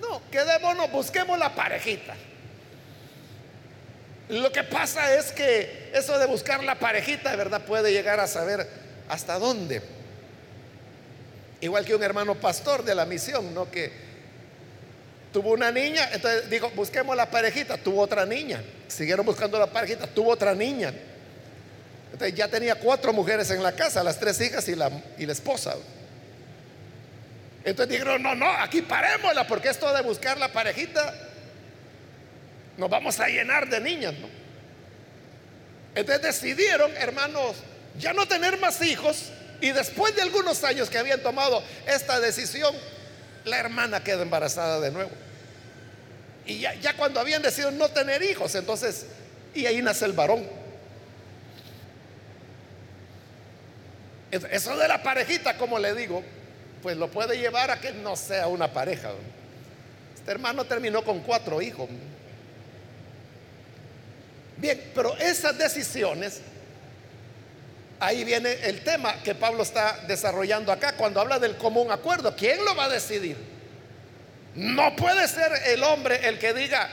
no, 0.01 0.21
quedémonos, 0.31 0.91
busquemos 0.91 1.37
la 1.39 1.53
parejita. 1.55 2.15
Lo 4.29 4.51
que 4.51 4.63
pasa 4.63 5.15
es 5.15 5.31
que 5.31 5.91
eso 5.93 6.17
de 6.17 6.25
buscar 6.25 6.63
la 6.63 6.79
parejita, 6.79 7.29
de 7.31 7.37
verdad, 7.37 7.63
puede 7.65 7.91
llegar 7.91 8.19
a 8.19 8.27
saber 8.27 8.67
hasta 9.07 9.37
dónde. 9.37 9.81
Igual 11.61 11.85
que 11.85 11.95
un 11.95 12.03
hermano 12.03 12.35
pastor 12.35 12.83
de 12.83 12.95
la 12.95 13.05
misión, 13.05 13.53
¿no? 13.53 13.69
Que 13.69 13.91
tuvo 15.31 15.51
una 15.51 15.71
niña, 15.71 16.09
entonces 16.11 16.49
dijo, 16.49 16.71
busquemos 16.71 17.15
la 17.15 17.29
parejita, 17.29 17.77
tuvo 17.77 18.01
otra 18.01 18.25
niña. 18.25 18.63
Siguieron 18.87 19.25
buscando 19.25 19.59
la 19.59 19.67
parejita, 19.67 20.07
tuvo 20.07 20.31
otra 20.31 20.55
niña. 20.55 20.93
Entonces 22.11 22.35
ya 22.35 22.47
tenía 22.47 22.75
cuatro 22.75 23.13
mujeres 23.13 23.51
en 23.51 23.61
la 23.61 23.73
casa, 23.73 24.03
las 24.03 24.19
tres 24.19 24.39
hijas 24.41 24.67
y 24.69 24.75
la, 24.75 24.89
y 25.17 25.25
la 25.25 25.33
esposa. 25.33 25.75
Entonces 27.65 27.93
dijeron, 27.93 28.21
no, 28.21 28.35
no, 28.35 28.47
aquí 28.47 28.83
parémosla, 28.83 29.47
porque 29.47 29.69
esto 29.69 29.91
de 29.91 30.03
buscar 30.03 30.37
la 30.37 30.53
parejita, 30.53 31.13
nos 32.77 32.89
vamos 32.91 33.19
a 33.19 33.27
llenar 33.27 33.67
de 33.67 33.81
niñas, 33.81 34.13
¿no? 34.13 34.27
Entonces 35.95 36.21
decidieron, 36.21 36.95
hermanos, 36.97 37.55
ya 37.97 38.13
no 38.13 38.27
tener 38.27 38.59
más 38.59 38.81
hijos 38.83 39.31
y 39.61 39.71
después 39.71 40.15
de 40.15 40.21
algunos 40.21 40.63
años 40.63 40.91
que 40.91 40.99
habían 40.99 41.21
tomado 41.23 41.63
esta 41.87 42.19
decisión, 42.19 42.75
la 43.45 43.57
hermana 43.57 44.03
queda 44.03 44.21
embarazada 44.21 44.79
de 44.79 44.91
nuevo. 44.91 45.11
Y 46.45 46.59
ya, 46.59 46.75
ya 46.75 46.95
cuando 46.95 47.19
habían 47.19 47.41
decidido 47.41 47.71
no 47.71 47.89
tener 47.89 48.21
hijos, 48.21 48.53
entonces, 48.53 49.07
y 49.55 49.65
ahí 49.65 49.81
nace 49.81 50.05
el 50.05 50.13
varón. 50.13 50.47
Eso 54.29 54.77
de 54.77 54.87
la 54.87 55.01
parejita, 55.01 55.57
como 55.57 55.79
le 55.79 55.95
digo, 55.95 56.23
pues 56.85 56.97
lo 56.97 57.09
puede 57.09 57.35
llevar 57.35 57.71
a 57.71 57.81
que 57.81 57.93
no 57.93 58.15
sea 58.15 58.45
una 58.45 58.71
pareja. 58.71 59.09
Este 60.13 60.29
hermano 60.29 60.65
terminó 60.65 61.03
con 61.03 61.21
cuatro 61.21 61.59
hijos. 61.59 61.89
Bien, 64.57 64.91
pero 64.93 65.17
esas 65.17 65.57
decisiones, 65.57 66.41
ahí 67.99 68.23
viene 68.23 68.51
el 68.61 68.83
tema 68.83 69.15
que 69.23 69.33
Pablo 69.33 69.63
está 69.63 70.01
desarrollando 70.07 70.71
acá 70.71 70.95
cuando 70.95 71.19
habla 71.19 71.39
del 71.39 71.57
común 71.57 71.89
acuerdo. 71.89 72.35
¿Quién 72.35 72.63
lo 72.63 72.75
va 72.75 72.83
a 72.83 72.89
decidir? 72.89 73.35
No 74.53 74.95
puede 74.95 75.27
ser 75.27 75.53
el 75.65 75.81
hombre 75.81 76.19
el 76.27 76.37
que 76.37 76.53
diga, 76.53 76.87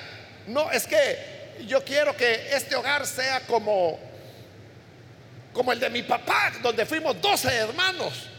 no, 0.46 0.70
es 0.70 0.86
que 0.86 1.66
yo 1.66 1.84
quiero 1.84 2.16
que 2.16 2.56
este 2.56 2.76
hogar 2.76 3.06
sea 3.06 3.40
como 3.40 3.98
como 5.52 5.70
el 5.70 5.78
de 5.78 5.90
mi 5.90 6.02
papá, 6.02 6.50
donde 6.62 6.86
fuimos 6.86 7.20
12 7.20 7.54
hermanos. 7.54 8.31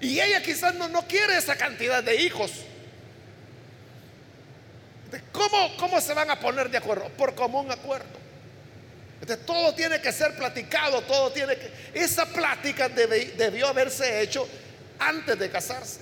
Y 0.00 0.18
ella 0.18 0.42
quizás 0.42 0.74
no, 0.74 0.88
no 0.88 1.06
quiere 1.06 1.36
esa 1.36 1.56
cantidad 1.56 2.02
de 2.02 2.16
hijos. 2.16 2.52
¿Cómo, 5.32 5.76
¿Cómo 5.76 6.00
se 6.00 6.14
van 6.14 6.30
a 6.30 6.38
poner 6.38 6.70
de 6.70 6.78
acuerdo? 6.78 7.08
Por 7.10 7.34
común 7.34 7.70
acuerdo. 7.70 8.20
Entonces, 9.20 9.44
todo 9.44 9.74
tiene 9.74 10.00
que 10.00 10.12
ser 10.12 10.34
platicado, 10.34 11.02
todo 11.02 11.30
tiene 11.30 11.56
que... 11.56 11.70
Esa 11.92 12.24
plática 12.26 12.88
debió 12.88 13.68
haberse 13.68 14.22
hecho 14.22 14.48
antes 14.98 15.38
de 15.38 15.50
casarse. 15.50 16.00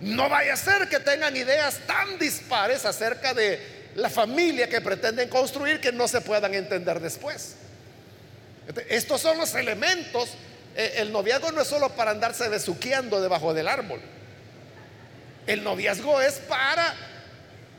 No 0.00 0.28
vaya 0.28 0.54
a 0.54 0.56
ser 0.56 0.88
que 0.88 0.98
tengan 0.98 1.36
ideas 1.36 1.78
tan 1.86 2.18
dispares 2.18 2.84
acerca 2.84 3.34
de 3.34 3.90
la 3.94 4.08
familia 4.08 4.68
que 4.68 4.80
pretenden 4.80 5.28
construir 5.28 5.80
que 5.80 5.92
no 5.92 6.08
se 6.08 6.20
puedan 6.20 6.54
entender 6.54 6.98
después. 7.00 7.54
Estos 8.88 9.20
son 9.20 9.38
los 9.38 9.54
elementos 9.54 10.30
el 10.74 11.12
noviazgo 11.12 11.52
no 11.52 11.60
es 11.62 11.68
solo 11.68 11.90
para 11.90 12.12
andarse 12.12 12.48
besuqueando 12.48 13.20
debajo 13.20 13.52
del 13.54 13.68
árbol. 13.68 14.00
El 15.46 15.64
noviazgo 15.64 16.20
es 16.20 16.34
para 16.34 16.94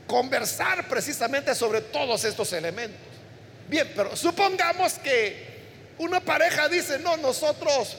conversar 0.07 0.87
precisamente 0.87 1.55
sobre 1.55 1.81
todos 1.81 2.25
estos 2.25 2.51
elementos. 2.53 2.99
Bien, 3.67 3.91
pero 3.95 4.15
supongamos 4.15 4.93
que 4.95 5.51
una 5.97 6.19
pareja 6.19 6.67
dice, 6.67 6.99
no, 6.99 7.15
nosotros 7.17 7.95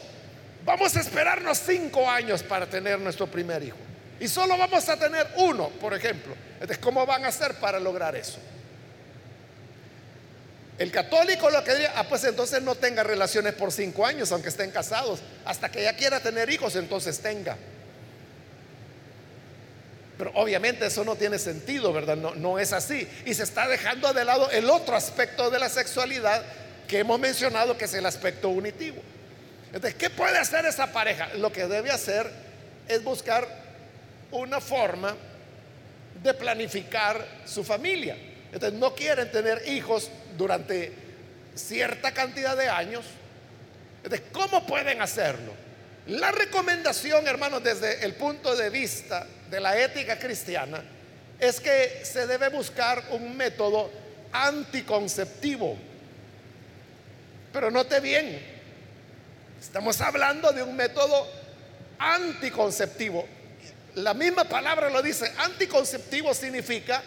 vamos 0.64 0.94
a 0.96 1.00
esperarnos 1.00 1.58
cinco 1.58 2.08
años 2.08 2.42
para 2.42 2.66
tener 2.66 2.98
nuestro 2.98 3.26
primer 3.26 3.62
hijo. 3.62 3.78
Y 4.20 4.28
solo 4.28 4.58
vamos 4.58 4.88
a 4.88 4.96
tener 4.96 5.26
uno, 5.36 5.68
por 5.80 5.94
ejemplo. 5.94 6.34
Entonces, 6.54 6.78
¿cómo 6.78 7.06
van 7.06 7.24
a 7.24 7.28
hacer 7.28 7.54
para 7.54 7.80
lograr 7.80 8.14
eso? 8.14 8.38
El 10.82 10.90
católico 10.90 11.48
lo 11.48 11.62
que 11.62 11.74
diría, 11.74 11.92
ah, 11.94 12.02
pues 12.08 12.24
entonces 12.24 12.60
no 12.60 12.74
tenga 12.74 13.04
relaciones 13.04 13.54
por 13.54 13.70
cinco 13.70 14.04
años, 14.04 14.32
aunque 14.32 14.48
estén 14.48 14.72
casados, 14.72 15.20
hasta 15.44 15.70
que 15.70 15.84
ya 15.84 15.94
quiera 15.94 16.18
tener 16.18 16.50
hijos, 16.50 16.74
entonces 16.74 17.20
tenga. 17.20 17.56
Pero 20.18 20.32
obviamente 20.34 20.84
eso 20.84 21.04
no 21.04 21.14
tiene 21.14 21.38
sentido, 21.38 21.92
¿verdad? 21.92 22.16
No, 22.16 22.34
no 22.34 22.58
es 22.58 22.72
así. 22.72 23.08
Y 23.24 23.32
se 23.32 23.44
está 23.44 23.68
dejando 23.68 24.12
de 24.12 24.24
lado 24.24 24.50
el 24.50 24.68
otro 24.68 24.96
aspecto 24.96 25.50
de 25.50 25.60
la 25.60 25.68
sexualidad 25.68 26.42
que 26.88 26.98
hemos 26.98 27.20
mencionado, 27.20 27.78
que 27.78 27.84
es 27.84 27.94
el 27.94 28.04
aspecto 28.04 28.48
unitivo. 28.48 29.00
Entonces, 29.66 29.94
¿qué 29.94 30.10
puede 30.10 30.36
hacer 30.36 30.66
esa 30.66 30.88
pareja? 30.92 31.28
Lo 31.34 31.52
que 31.52 31.68
debe 31.68 31.92
hacer 31.92 32.28
es 32.88 33.04
buscar 33.04 33.46
una 34.32 34.60
forma 34.60 35.14
de 36.24 36.34
planificar 36.34 37.24
su 37.44 37.62
familia. 37.62 38.16
Entonces, 38.52 38.78
no 38.78 38.94
quieren 38.94 39.30
tener 39.32 39.66
hijos 39.68 40.10
durante 40.36 40.92
cierta 41.54 42.12
cantidad 42.12 42.56
de 42.56 42.68
años. 42.68 43.04
Entonces, 44.04 44.28
¿cómo 44.32 44.66
pueden 44.66 45.00
hacerlo? 45.00 45.52
La 46.06 46.32
recomendación, 46.32 47.26
hermanos, 47.26 47.62
desde 47.62 48.04
el 48.04 48.14
punto 48.14 48.56
de 48.56 48.70
vista 48.70 49.26
de 49.50 49.60
la 49.60 49.78
ética 49.78 50.18
cristiana, 50.18 50.82
es 51.38 51.60
que 51.60 52.02
se 52.04 52.26
debe 52.26 52.48
buscar 52.48 53.02
un 53.10 53.36
método 53.36 53.90
anticonceptivo. 54.32 55.76
Pero 57.52 57.70
note 57.70 58.00
bien, 58.00 58.40
estamos 59.60 60.00
hablando 60.00 60.52
de 60.52 60.62
un 60.62 60.74
método 60.74 61.28
anticonceptivo. 61.98 63.26
La 63.94 64.14
misma 64.14 64.44
palabra 64.44 64.90
lo 64.90 65.02
dice, 65.02 65.32
anticonceptivo 65.38 66.34
significa 66.34 67.02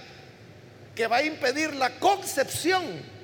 que 0.95 1.07
va 1.07 1.17
a 1.17 1.23
impedir 1.23 1.73
la 1.75 1.89
concepción 1.99 3.15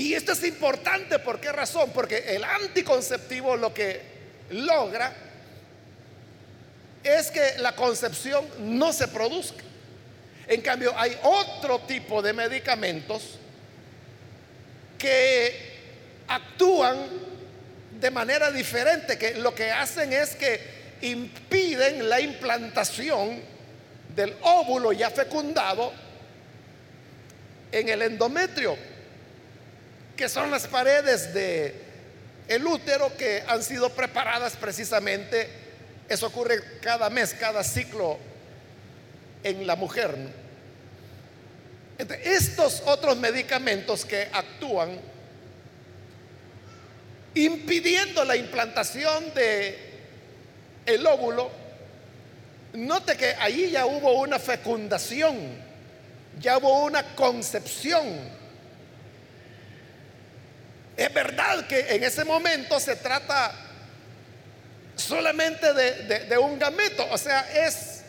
Y 0.00 0.14
esto 0.14 0.32
es 0.32 0.44
importante, 0.44 1.18
¿por 1.18 1.40
qué 1.40 1.52
razón? 1.52 1.90
Porque 1.92 2.34
el 2.34 2.44
anticonceptivo 2.44 3.56
lo 3.56 3.74
que 3.74 4.00
logra 4.50 5.12
es 7.02 7.30
que 7.30 7.58
la 7.58 7.74
concepción 7.74 8.46
no 8.60 8.92
se 8.92 9.08
produzca. 9.08 9.62
En 10.46 10.60
cambio, 10.62 10.94
hay 10.96 11.18
otro 11.22 11.80
tipo 11.80 12.22
de 12.22 12.32
medicamentos 12.32 13.38
que 14.96 15.70
actúan 16.28 16.96
de 18.00 18.10
manera 18.10 18.50
diferente, 18.50 19.18
que 19.18 19.34
lo 19.34 19.54
que 19.54 19.70
hacen 19.70 20.12
es 20.12 20.34
que 20.34 20.79
impiden 21.02 22.08
la 22.08 22.20
implantación 22.20 23.40
del 24.14 24.34
óvulo 24.42 24.92
ya 24.92 25.10
fecundado 25.10 25.92
en 27.72 27.88
el 27.88 28.02
endometrio 28.02 28.76
que 30.20 30.28
son 30.28 30.50
las 30.50 30.66
paredes 30.66 31.32
de 31.32 31.74
el 32.46 32.66
útero 32.66 33.16
que 33.16 33.42
han 33.46 33.62
sido 33.62 33.88
preparadas 33.88 34.54
precisamente. 34.54 35.48
Eso 36.06 36.26
ocurre 36.26 36.60
cada 36.82 37.08
mes, 37.08 37.32
cada 37.32 37.64
ciclo 37.64 38.18
en 39.42 39.66
la 39.66 39.76
mujer. 39.76 40.14
estos 42.22 42.82
otros 42.84 43.16
medicamentos 43.16 44.04
que 44.04 44.28
actúan 44.30 45.00
impidiendo 47.34 48.22
la 48.22 48.36
implantación 48.36 49.32
de 49.32 49.89
el 50.94 51.06
óvulo, 51.06 51.50
note 52.74 53.16
que 53.16 53.34
ahí 53.38 53.70
ya 53.70 53.86
hubo 53.86 54.20
una 54.20 54.38
fecundación, 54.38 55.36
ya 56.38 56.58
hubo 56.58 56.84
una 56.84 57.14
concepción 57.14 58.40
es 61.00 61.14
verdad 61.14 61.66
que 61.66 61.94
en 61.94 62.04
ese 62.04 62.26
momento 62.26 62.78
se 62.78 62.94
trata 62.94 63.54
solamente 64.96 65.72
de, 65.72 66.36
un 66.36 66.58
gameto, 66.58 67.08
o 67.10 67.16
sea, 67.16 67.40
es 67.66 68.02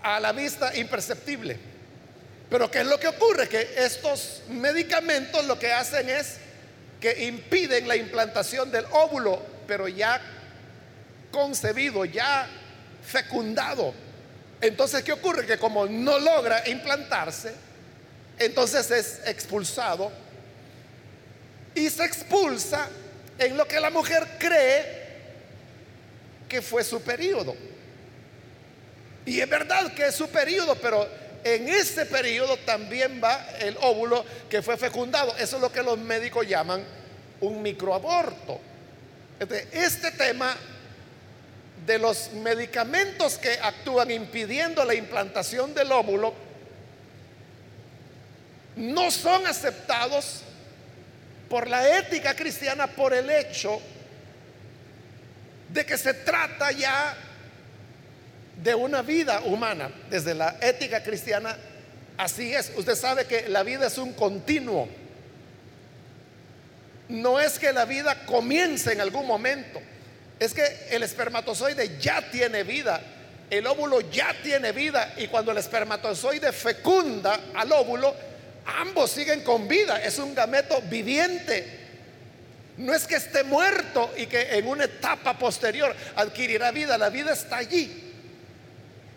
a 0.00 0.20
la 0.20 0.30
vista 0.30 0.72
imperceptible. 0.76 1.58
Pero 2.48 2.70
¿qué 2.70 2.82
es 2.82 2.86
lo 2.86 3.00
que 3.00 3.08
ocurre? 3.08 3.48
Que 3.48 3.74
estos 3.78 4.42
medicamentos 4.50 5.44
lo 5.46 5.58
que 5.58 5.72
hacen 5.72 6.08
es 6.08 6.36
que 7.00 7.24
impiden 7.24 7.88
la 7.88 7.96
implantación 7.96 8.70
del 8.70 8.84
óvulo, 8.92 9.42
pero 9.66 9.88
ya 9.88 10.20
concebido, 11.30 12.04
ya 12.04 12.46
fecundado. 13.04 13.94
Entonces, 14.60 15.02
¿qué 15.02 15.12
ocurre? 15.12 15.46
Que 15.46 15.58
como 15.58 15.86
no 15.86 16.18
logra 16.18 16.68
implantarse, 16.68 17.52
entonces 18.38 18.90
es 18.90 19.20
expulsado 19.26 20.12
y 21.74 21.88
se 21.90 22.04
expulsa 22.04 22.88
en 23.38 23.56
lo 23.56 23.66
que 23.66 23.80
la 23.80 23.90
mujer 23.90 24.26
cree 24.38 25.02
que 26.48 26.62
fue 26.62 26.84
su 26.84 27.00
periodo. 27.02 27.56
Y 29.24 29.40
es 29.40 29.48
verdad 29.48 29.92
que 29.94 30.06
es 30.06 30.14
su 30.14 30.28
periodo, 30.28 30.74
pero 30.76 31.08
en 31.44 31.68
ese 31.68 32.06
periodo 32.06 32.56
también 32.58 33.20
va 33.22 33.48
el 33.60 33.76
óvulo 33.80 34.24
que 34.48 34.62
fue 34.62 34.76
fecundado. 34.76 35.34
Eso 35.38 35.56
es 35.56 35.62
lo 35.62 35.72
que 35.72 35.82
los 35.82 35.98
médicos 35.98 36.46
llaman 36.46 36.84
un 37.40 37.62
microaborto. 37.62 38.60
Este 39.72 40.10
tema 40.12 40.56
de 41.86 41.98
los 41.98 42.32
medicamentos 42.32 43.38
que 43.38 43.58
actúan 43.60 44.10
impidiendo 44.10 44.84
la 44.84 44.94
implantación 44.94 45.74
del 45.74 45.90
óvulo 45.90 46.32
no 48.76 49.10
son 49.10 49.46
aceptados 49.46 50.42
por 51.48 51.68
la 51.68 51.98
ética 51.98 52.34
cristiana 52.34 52.86
por 52.86 53.12
el 53.12 53.28
hecho 53.28 53.80
de 55.68 55.84
que 55.84 55.98
se 55.98 56.14
trata 56.14 56.70
ya 56.72 57.16
de 58.62 58.74
una 58.74 59.02
vida 59.02 59.40
humana. 59.40 59.90
Desde 60.08 60.34
la 60.34 60.56
ética 60.60 61.02
cristiana, 61.02 61.56
así 62.16 62.54
es. 62.54 62.72
Usted 62.76 62.94
sabe 62.94 63.26
que 63.26 63.48
la 63.48 63.62
vida 63.62 63.86
es 63.86 63.98
un 63.98 64.12
continuo. 64.12 64.88
No 67.08 67.40
es 67.40 67.58
que 67.58 67.72
la 67.72 67.84
vida 67.84 68.24
comience 68.26 68.92
en 68.92 69.00
algún 69.00 69.26
momento. 69.26 69.80
Es 70.38 70.54
que 70.54 70.88
el 70.90 71.02
espermatozoide 71.02 71.98
ya 72.00 72.30
tiene 72.30 72.62
vida. 72.62 73.00
El 73.50 73.66
óvulo 73.66 74.00
ya 74.10 74.34
tiene 74.42 74.72
vida. 74.72 75.14
Y 75.18 75.28
cuando 75.28 75.52
el 75.52 75.58
espermatozoide 75.58 76.52
fecunda 76.52 77.38
al 77.54 77.70
óvulo, 77.72 78.14
ambos 78.64 79.10
siguen 79.10 79.42
con 79.42 79.68
vida. 79.68 80.02
Es 80.02 80.18
un 80.18 80.34
gameto 80.34 80.80
viviente. 80.82 81.80
No 82.78 82.94
es 82.94 83.06
que 83.06 83.16
esté 83.16 83.44
muerto 83.44 84.10
y 84.16 84.26
que 84.26 84.56
en 84.56 84.66
una 84.66 84.84
etapa 84.84 85.38
posterior 85.38 85.94
adquirirá 86.16 86.70
vida. 86.70 86.96
La 86.96 87.10
vida 87.10 87.32
está 87.32 87.58
allí. 87.58 88.12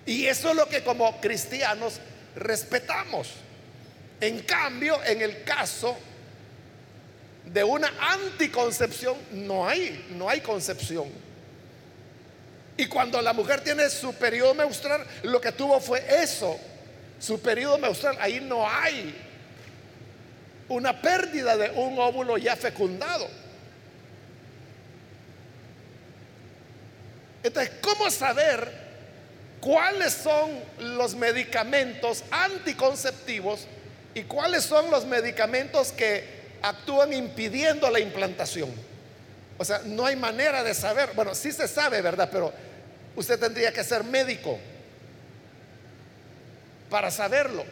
Y 0.06 0.26
eso 0.28 0.50
es 0.50 0.56
lo 0.56 0.68
que 0.68 0.84
como 0.84 1.20
cristianos 1.22 2.00
respetamos. 2.36 3.30
En 4.20 4.42
cambio, 4.42 5.02
en 5.04 5.22
el 5.22 5.44
caso 5.44 5.98
de 7.46 7.64
una 7.64 7.92
anticoncepción, 8.00 9.16
no 9.32 9.68
hay, 9.68 10.06
no 10.18 10.30
hay 10.30 10.42
concepción. 10.42 11.10
Y 12.78 12.88
cuando 12.88 13.22
la 13.22 13.34
mujer 13.34 13.62
tiene 13.62 13.90
su 13.90 14.14
periodo 14.14 14.54
menstrual, 14.54 15.06
lo 15.24 15.40
que 15.40 15.52
tuvo 15.52 15.80
fue 15.80 16.04
eso, 16.22 16.60
su 17.20 17.40
periodo 17.40 17.78
menstrual. 17.78 18.18
Ahí 18.20 18.42
no 18.42 18.68
hay 18.70 19.16
una 20.68 21.00
pérdida 21.02 21.56
de 21.56 21.70
un 21.70 21.98
óvulo 21.98 22.38
ya 22.38 22.56
fecundado. 22.56 23.28
Entonces, 27.44 27.74
¿cómo 27.80 28.10
saber 28.10 28.86
cuáles 29.62 30.14
son 30.14 30.52
los 30.80 31.16
medicamentos 31.16 32.24
anticonceptivos 32.32 33.68
y 34.14 34.24
cuáles 34.24 34.64
son 34.64 34.90
los 34.90 35.06
medicamentos 35.06 35.92
que 35.92 36.35
actúan 36.70 37.14
impidiendo 37.14 37.90
la 37.90 38.00
implantación. 38.00 38.70
O 39.58 39.64
sea, 39.64 39.82
no 39.86 40.06
hay 40.06 40.16
manera 40.16 40.64
de 40.64 40.74
saber, 40.74 41.12
bueno, 41.16 41.34
sí 41.34 41.52
se 41.52 41.68
sabe, 41.68 42.02
¿verdad? 42.02 42.30
Pero 42.32 42.52
usted 43.16 43.40
tendría 43.40 43.72
que 43.72 43.84
ser 43.84 44.04
médico 44.04 44.60
para 46.90 47.10
saberlo. 47.10 47.64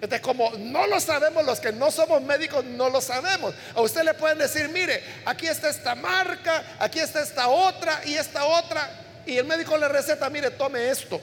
Entonces, 0.00 0.20
como 0.20 0.50
no 0.58 0.86
lo 0.86 1.00
sabemos, 1.00 1.44
los 1.44 1.60
que 1.60 1.72
no 1.72 1.90
somos 1.90 2.20
médicos 2.22 2.64
no 2.64 2.90
lo 2.90 3.00
sabemos. 3.00 3.54
A 3.74 3.80
usted 3.80 4.02
le 4.02 4.14
pueden 4.14 4.38
decir, 4.38 4.68
mire, 4.68 5.02
aquí 5.24 5.46
está 5.46 5.70
esta 5.70 5.94
marca, 5.94 6.76
aquí 6.78 6.98
está 7.00 7.22
esta 7.22 7.48
otra 7.48 8.00
y 8.04 8.14
esta 8.14 8.44
otra 8.44 8.90
y 9.26 9.38
el 9.38 9.46
médico 9.46 9.76
le 9.78 9.88
receta, 9.88 10.28
mire, 10.28 10.50
tome 10.50 10.90
esto. 10.90 11.20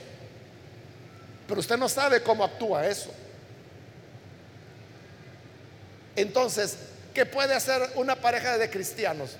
Pero 1.46 1.60
usted 1.60 1.76
no 1.76 1.88
sabe 1.88 2.22
cómo 2.22 2.44
actúa 2.44 2.86
eso. 2.86 3.12
Entonces, 6.16 6.76
¿qué 7.14 7.26
puede 7.26 7.54
hacer 7.54 7.82
una 7.94 8.16
pareja 8.16 8.58
de 8.58 8.70
cristianos 8.70 9.36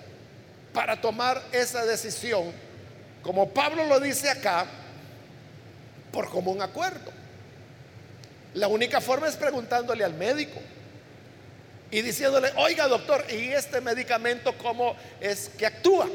para 0.72 1.00
tomar 1.00 1.42
esa 1.52 1.84
decisión? 1.84 2.52
Como 3.22 3.50
Pablo 3.50 3.84
lo 3.84 4.00
dice 4.00 4.30
acá, 4.30 4.66
por 6.10 6.28
común 6.28 6.60
acuerdo. 6.62 7.12
La 8.54 8.68
única 8.68 9.00
forma 9.00 9.28
es 9.28 9.36
preguntándole 9.36 10.04
al 10.04 10.14
médico 10.14 10.60
y 11.90 12.02
diciéndole, 12.02 12.52
oiga 12.56 12.88
doctor, 12.88 13.24
¿y 13.30 13.52
este 13.52 13.80
medicamento 13.80 14.56
cómo 14.58 14.96
es 15.20 15.50
que 15.50 15.66
actúa? 15.66 16.08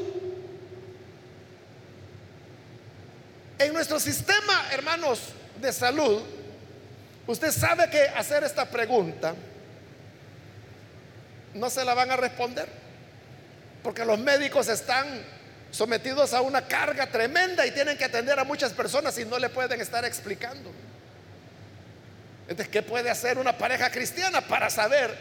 En 3.58 3.72
nuestro 3.72 3.98
sistema, 3.98 4.68
hermanos, 4.72 5.20
de 5.60 5.72
salud, 5.72 6.22
usted 7.26 7.50
sabe 7.50 7.90
que 7.90 8.02
hacer 8.02 8.44
esta 8.44 8.64
pregunta 8.64 9.34
no 11.58 11.70
se 11.70 11.84
la 11.84 11.94
van 11.94 12.10
a 12.10 12.16
responder, 12.16 12.68
porque 13.82 14.04
los 14.04 14.18
médicos 14.18 14.68
están 14.68 15.06
sometidos 15.70 16.32
a 16.32 16.40
una 16.40 16.66
carga 16.66 17.06
tremenda 17.06 17.66
y 17.66 17.70
tienen 17.72 17.98
que 17.98 18.04
atender 18.04 18.38
a 18.38 18.44
muchas 18.44 18.72
personas 18.72 19.18
y 19.18 19.24
no 19.24 19.38
le 19.38 19.48
pueden 19.50 19.80
estar 19.80 20.04
explicando. 20.04 20.70
Entonces, 22.42 22.68
¿qué 22.68 22.82
puede 22.82 23.10
hacer 23.10 23.38
una 23.38 23.56
pareja 23.58 23.90
cristiana 23.90 24.40
para 24.40 24.70
saber 24.70 25.14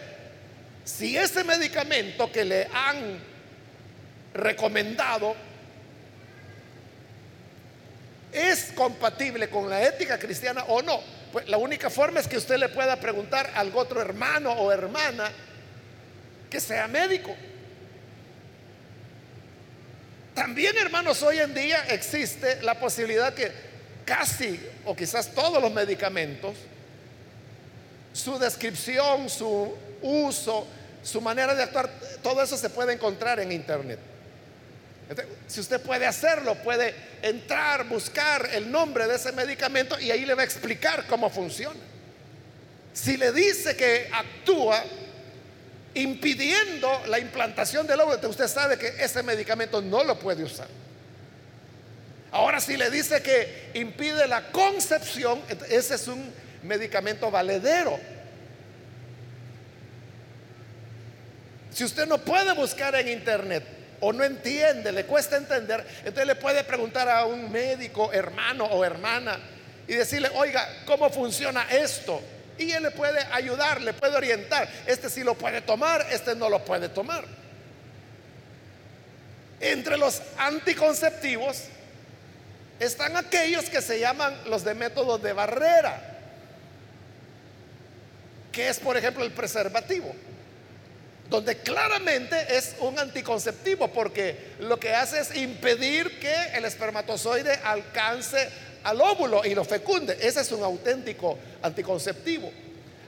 si 0.86 1.18
ese 1.18 1.44
medicamento 1.44 2.32
que 2.32 2.46
le 2.46 2.68
han 2.74 3.20
recomendado 4.34 5.36
¿Es 8.32 8.72
compatible 8.76 9.50
con 9.50 9.70
la 9.70 9.82
ética 9.84 10.20
cristiana 10.20 10.64
o 10.68 10.82
no? 10.82 11.00
Pues 11.32 11.48
la 11.48 11.58
única 11.58 11.90
forma 11.90 12.20
es 12.20 12.28
que 12.28 12.38
usted 12.38 12.58
le 12.58 12.70
pueda 12.70 12.96
preguntar 12.98 13.50
a 13.56 13.60
algún 13.60 13.82
otro 13.82 14.02
hermano 14.02 14.52
o 14.52 14.72
hermana 14.72 15.32
que 16.50 16.60
sea 16.60 16.88
médico. 16.88 17.36
También, 20.34 20.78
hermanos, 20.78 21.24
hoy 21.24 21.40
en 21.40 21.54
día 21.54 21.86
existe 21.90 22.62
la 22.62 22.80
posibilidad 22.80 23.34
que 23.34 23.52
casi 24.06 24.60
o 24.86 24.96
quizás 24.96 25.34
todos 25.34 25.62
los 25.62 25.74
medicamentos, 25.74 26.56
su 28.14 28.38
descripción, 28.38 29.30
su 29.30 29.76
uso, 30.02 30.68
su 31.04 31.22
manera 31.22 31.56
de 31.56 31.64
actuar, 31.64 31.90
todo 32.22 32.42
eso 32.42 32.56
se 32.58 32.70
puede 32.70 32.94
encontrar 32.94 33.40
en 33.40 33.52
Internet 33.52 34.00
si 35.48 35.60
usted 35.62 35.82
puede 35.82 36.06
hacerlo, 36.06 36.56
puede 36.56 36.94
entrar, 37.22 37.86
buscar 37.86 38.50
el 38.52 38.70
nombre 38.70 39.08
de 39.08 39.16
ese 39.16 39.32
medicamento 39.32 40.00
y 40.00 40.12
ahí 40.12 40.26
le 40.26 40.34
va 40.34 40.42
a 40.42 40.46
explicar 40.46 41.06
cómo 41.08 41.30
funciona. 41.30 41.80
Si 42.94 43.16
le 43.16 43.32
dice 43.32 43.76
que 43.76 44.10
actúa 44.12 44.84
impidiendo 45.98 47.06
la 47.08 47.20
implantación 47.20 47.88
del 47.88 48.00
óvulo, 48.00 48.30
usted 48.30 48.48
sabe 48.48 48.78
que 48.78 48.88
ese 49.00 49.24
medicamento 49.24 49.82
no 49.82 50.04
lo 50.04 50.18
puede 50.18 50.44
usar. 50.44 50.68
Ahora, 52.32 52.60
si 52.60 52.78
le 52.78 52.90
dice 52.90 53.22
que 53.22 53.72
impide 53.74 54.28
la 54.28 54.52
concepción, 54.52 55.42
ese 55.70 55.96
es 55.96 56.08
un 56.08 56.32
medicamento 56.64 57.32
valedero. 57.32 58.00
Si 61.72 61.84
usted 61.84 62.06
no 62.08 62.18
puede 62.18 62.54
buscar 62.54 62.96
en 62.96 63.08
internet 63.08 63.64
o 64.00 64.12
no 64.12 64.24
entiende, 64.24 64.92
le 64.92 65.06
cuesta 65.06 65.38
entender, 65.38 65.86
entonces 66.00 66.28
le 66.28 66.36
puede 66.36 66.64
preguntar 66.64 67.08
a 67.08 67.26
un 67.26 67.52
médico, 67.52 68.12
hermano 68.12 68.66
o 68.66 68.84
hermana 68.84 69.40
y 69.88 69.94
decirle, 69.94 70.30
oiga, 70.36 70.68
¿cómo 70.86 71.10
funciona 71.10 71.68
esto? 71.70 72.22
Y 72.58 72.72
él 72.72 72.84
le 72.84 72.92
puede 72.92 73.20
ayudar, 73.32 73.82
le 73.82 73.94
puede 73.94 74.16
orientar. 74.16 74.68
Este 74.86 75.10
sí 75.10 75.24
lo 75.24 75.36
puede 75.36 75.62
tomar, 75.62 76.06
este 76.12 76.36
no 76.36 76.50
lo 76.50 76.64
puede 76.64 76.90
tomar. 76.90 77.26
Entre 79.60 79.98
los 79.98 80.22
anticonceptivos 80.38 81.64
están 82.80 83.18
aquellos 83.18 83.70
que 83.70 83.82
se 83.82 84.00
llaman 84.00 84.36
los 84.50 84.64
de 84.64 84.74
métodos 84.76 85.22
de 85.22 85.34
barrera, 85.34 86.20
que 88.52 88.70
es 88.70 88.80
por 88.80 88.98
ejemplo 88.98 89.24
el 89.24 89.32
preservativo 89.32 90.14
donde 91.30 91.58
claramente 91.58 92.58
es 92.58 92.76
un 92.80 92.98
anticonceptivo 92.98 93.90
porque 93.90 94.54
lo 94.60 94.80
que 94.80 94.94
hace 94.94 95.20
es 95.20 95.36
impedir 95.36 96.20
que 96.20 96.34
el 96.54 96.66
espermatozoide 96.66 97.60
alcance 97.64 98.50
al 98.88 99.02
óvulo 99.02 99.44
y 99.44 99.54
lo 99.54 99.66
fecunde. 99.66 100.18
Ese 100.22 100.40
es 100.40 100.52
un 100.54 100.64
auténtico 100.64 101.38
anticonceptivo. 101.62 102.50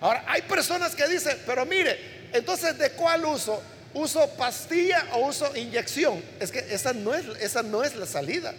Ahora, 0.02 0.26
hay 0.28 0.42
personas 0.42 0.94
que 0.94 1.08
dicen, 1.08 1.42
pero 1.46 1.66
mire, 1.66 1.98
entonces 2.34 2.78
¿de 2.78 2.92
cuál 2.92 3.26
uso? 3.26 3.62
¿Uso 3.94 4.30
pastilla 4.32 5.08
o 5.14 5.28
uso 5.28 5.56
inyección? 5.56 6.22
Es 6.40 6.52
que 6.52 6.60
esa 6.60 6.92
no 6.92 7.16
es, 7.16 7.26
esa 7.40 7.64
no 7.64 7.82
es 7.82 7.96
la 7.96 8.06
salida. 8.06 8.54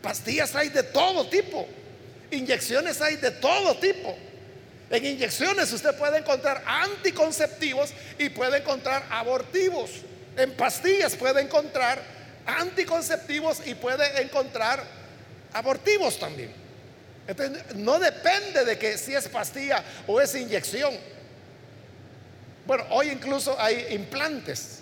Pastillas 0.00 0.54
hay 0.56 0.70
de 0.70 0.84
todo 0.84 1.28
tipo. 1.28 1.68
Inyecciones 2.30 3.02
hay 3.02 3.16
de 3.16 3.30
todo 3.30 3.76
tipo. 3.76 4.16
En 4.88 5.04
inyecciones 5.04 5.70
usted 5.70 5.94
puede 5.96 6.18
encontrar 6.18 6.62
anticonceptivos 6.66 7.90
y 8.18 8.30
puede 8.30 8.56
encontrar 8.56 9.04
abortivos. 9.10 9.90
En 10.38 10.52
pastillas 10.52 11.14
puede 11.14 11.42
encontrar 11.42 12.02
anticonceptivos 12.46 13.58
y 13.66 13.74
puede 13.74 14.22
encontrar 14.22 14.99
abortivos 15.52 16.18
también. 16.18 16.52
Entonces, 17.26 17.76
no 17.76 17.98
depende 17.98 18.64
de 18.64 18.78
que 18.78 18.98
si 18.98 19.14
es 19.14 19.28
pastilla 19.28 19.84
o 20.06 20.20
es 20.20 20.34
inyección. 20.34 20.94
Bueno, 22.66 22.84
hoy 22.90 23.10
incluso 23.10 23.58
hay 23.58 23.86
implantes 23.90 24.80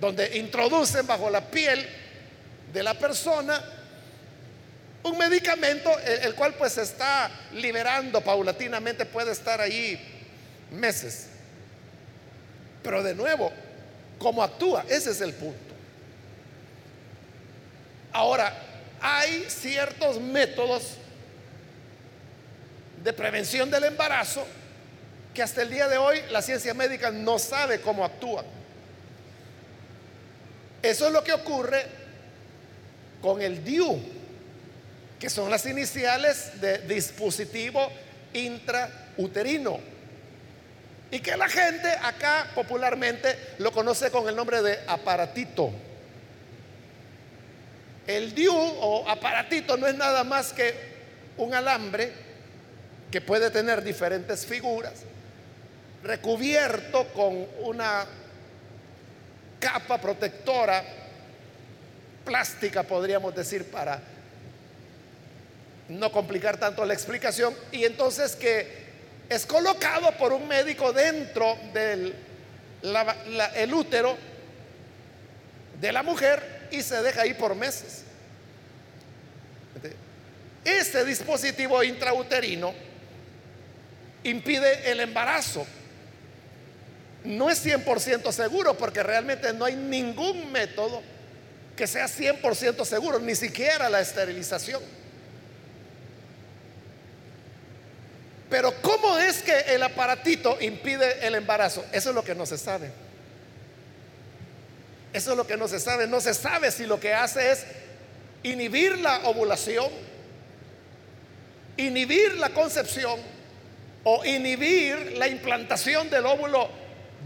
donde 0.00 0.38
introducen 0.38 1.06
bajo 1.06 1.30
la 1.30 1.40
piel 1.40 1.86
de 2.72 2.82
la 2.82 2.94
persona 2.94 3.62
un 5.02 5.16
medicamento 5.16 5.90
el, 6.00 6.34
cual 6.34 6.54
pues 6.54 6.74
se 6.74 6.82
está 6.82 7.30
liberando 7.52 8.20
paulatinamente, 8.20 9.06
puede 9.06 9.32
estar 9.32 9.60
ahí 9.60 9.98
meses. 10.70 11.28
Pero 12.82 13.02
de 13.02 13.14
nuevo, 13.14 13.50
¿cómo 14.18 14.42
actúa? 14.42 14.84
Ese 14.88 15.10
es 15.10 15.20
el 15.20 15.32
punto. 15.32 15.74
Ahora, 18.12 18.54
hay 19.00 19.46
ciertos 19.48 20.20
métodos 20.20 20.96
de 23.02 23.12
prevención 23.12 23.70
del 23.70 23.84
embarazo 23.84 24.46
que 25.34 25.42
hasta 25.42 25.62
el 25.62 25.70
día 25.70 25.88
de 25.88 25.98
hoy 25.98 26.20
la 26.30 26.42
ciencia 26.42 26.74
médica 26.74 27.10
no 27.10 27.38
sabe 27.38 27.80
cómo 27.80 28.04
actúan. 28.04 28.44
Eso 30.82 31.06
es 31.06 31.12
lo 31.12 31.22
que 31.22 31.32
ocurre 31.32 31.86
con 33.20 33.40
el 33.42 33.62
DIU, 33.62 34.00
que 35.18 35.28
son 35.28 35.50
las 35.50 35.66
iniciales 35.66 36.60
de 36.60 36.78
dispositivo 36.78 37.90
intrauterino. 38.32 39.78
Y 41.10 41.20
que 41.20 41.36
la 41.36 41.48
gente 41.48 41.88
acá 42.02 42.50
popularmente 42.54 43.54
lo 43.58 43.72
conoce 43.72 44.10
con 44.10 44.28
el 44.28 44.36
nombre 44.36 44.62
de 44.62 44.78
aparatito. 44.86 45.72
El 48.16 48.34
DIU 48.34 48.52
o 48.52 49.08
aparatito 49.08 49.76
no 49.76 49.86
es 49.86 49.94
nada 49.94 50.24
más 50.24 50.52
que 50.52 50.74
un 51.36 51.54
alambre 51.54 52.12
que 53.08 53.20
puede 53.20 53.50
tener 53.50 53.84
diferentes 53.84 54.44
figuras, 54.44 54.94
recubierto 56.02 57.06
con 57.12 57.46
una 57.60 58.04
capa 59.60 60.00
protectora 60.00 60.82
plástica, 62.24 62.82
podríamos 62.82 63.32
decir, 63.32 63.70
para 63.70 64.00
no 65.88 66.10
complicar 66.10 66.56
tanto 66.56 66.84
la 66.84 66.94
explicación, 66.94 67.54
y 67.70 67.84
entonces 67.84 68.34
que 68.34 68.90
es 69.28 69.46
colocado 69.46 70.10
por 70.18 70.32
un 70.32 70.48
médico 70.48 70.92
dentro 70.92 71.56
del 71.72 72.12
el 73.54 73.74
útero 73.74 74.16
de 75.80 75.92
la 75.92 76.02
mujer 76.02 76.59
y 76.70 76.82
se 76.82 77.02
deja 77.02 77.22
ahí 77.22 77.34
por 77.34 77.54
meses. 77.54 78.04
Este 80.64 81.04
dispositivo 81.04 81.82
intrauterino 81.82 82.74
impide 84.24 84.90
el 84.90 85.00
embarazo. 85.00 85.66
No 87.24 87.50
es 87.50 87.64
100% 87.64 88.32
seguro 88.32 88.76
porque 88.76 89.02
realmente 89.02 89.52
no 89.52 89.64
hay 89.64 89.76
ningún 89.76 90.50
método 90.52 91.02
que 91.76 91.86
sea 91.86 92.06
100% 92.06 92.84
seguro, 92.84 93.18
ni 93.20 93.34
siquiera 93.34 93.88
la 93.88 94.00
esterilización. 94.00 94.82
Pero 98.50 98.74
¿cómo 98.82 99.16
es 99.16 99.42
que 99.42 99.58
el 99.68 99.82
aparatito 99.82 100.58
impide 100.60 101.26
el 101.26 101.36
embarazo? 101.36 101.84
Eso 101.92 102.10
es 102.10 102.14
lo 102.14 102.24
que 102.24 102.34
no 102.34 102.44
se 102.44 102.58
sabe. 102.58 102.90
Eso 105.12 105.32
es 105.32 105.36
lo 105.36 105.46
que 105.46 105.56
no 105.56 105.68
se 105.68 105.80
sabe. 105.80 106.06
No 106.06 106.20
se 106.20 106.34
sabe 106.34 106.70
si 106.70 106.86
lo 106.86 107.00
que 107.00 107.14
hace 107.14 107.52
es 107.52 107.64
inhibir 108.42 108.98
la 108.98 109.20
ovulación, 109.28 109.90
inhibir 111.76 112.36
la 112.36 112.50
concepción 112.50 113.20
o 114.04 114.24
inhibir 114.24 115.16
la 115.16 115.28
implantación 115.28 116.08
del 116.10 116.26
óvulo 116.26 116.68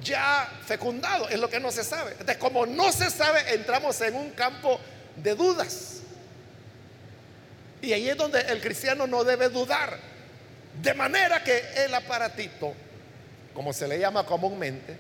ya 0.03 0.51
fecundado. 0.67 1.29
Es 1.29 1.39
lo 1.39 1.49
que 1.49 1.61
no 1.61 1.71
se 1.71 1.85
sabe. 1.85 2.13
Entonces, 2.13 2.39
como 2.39 2.67
no 2.67 2.91
se 2.93 3.11
sabe, 3.11 3.55
entramos 3.55 4.01
en 4.01 4.15
un 4.15 4.31
campo 4.31 4.81
de 5.17 5.35
dudas. 5.35 6.01
Y 7.83 7.93
ahí 7.93 8.09
es 8.09 8.17
donde 8.17 8.41
el 8.41 8.61
cristiano 8.61 9.07
no 9.07 9.25
debe 9.25 9.51
dudar 9.51 9.99
de 10.83 10.95
manera 10.95 11.45
que 11.45 11.63
el 11.85 11.95
aparatito, 11.95 12.73
como 13.53 13.73
se 13.73 13.87
le 13.87 13.99
llama 13.99 14.25
comúnmente, 14.25 14.97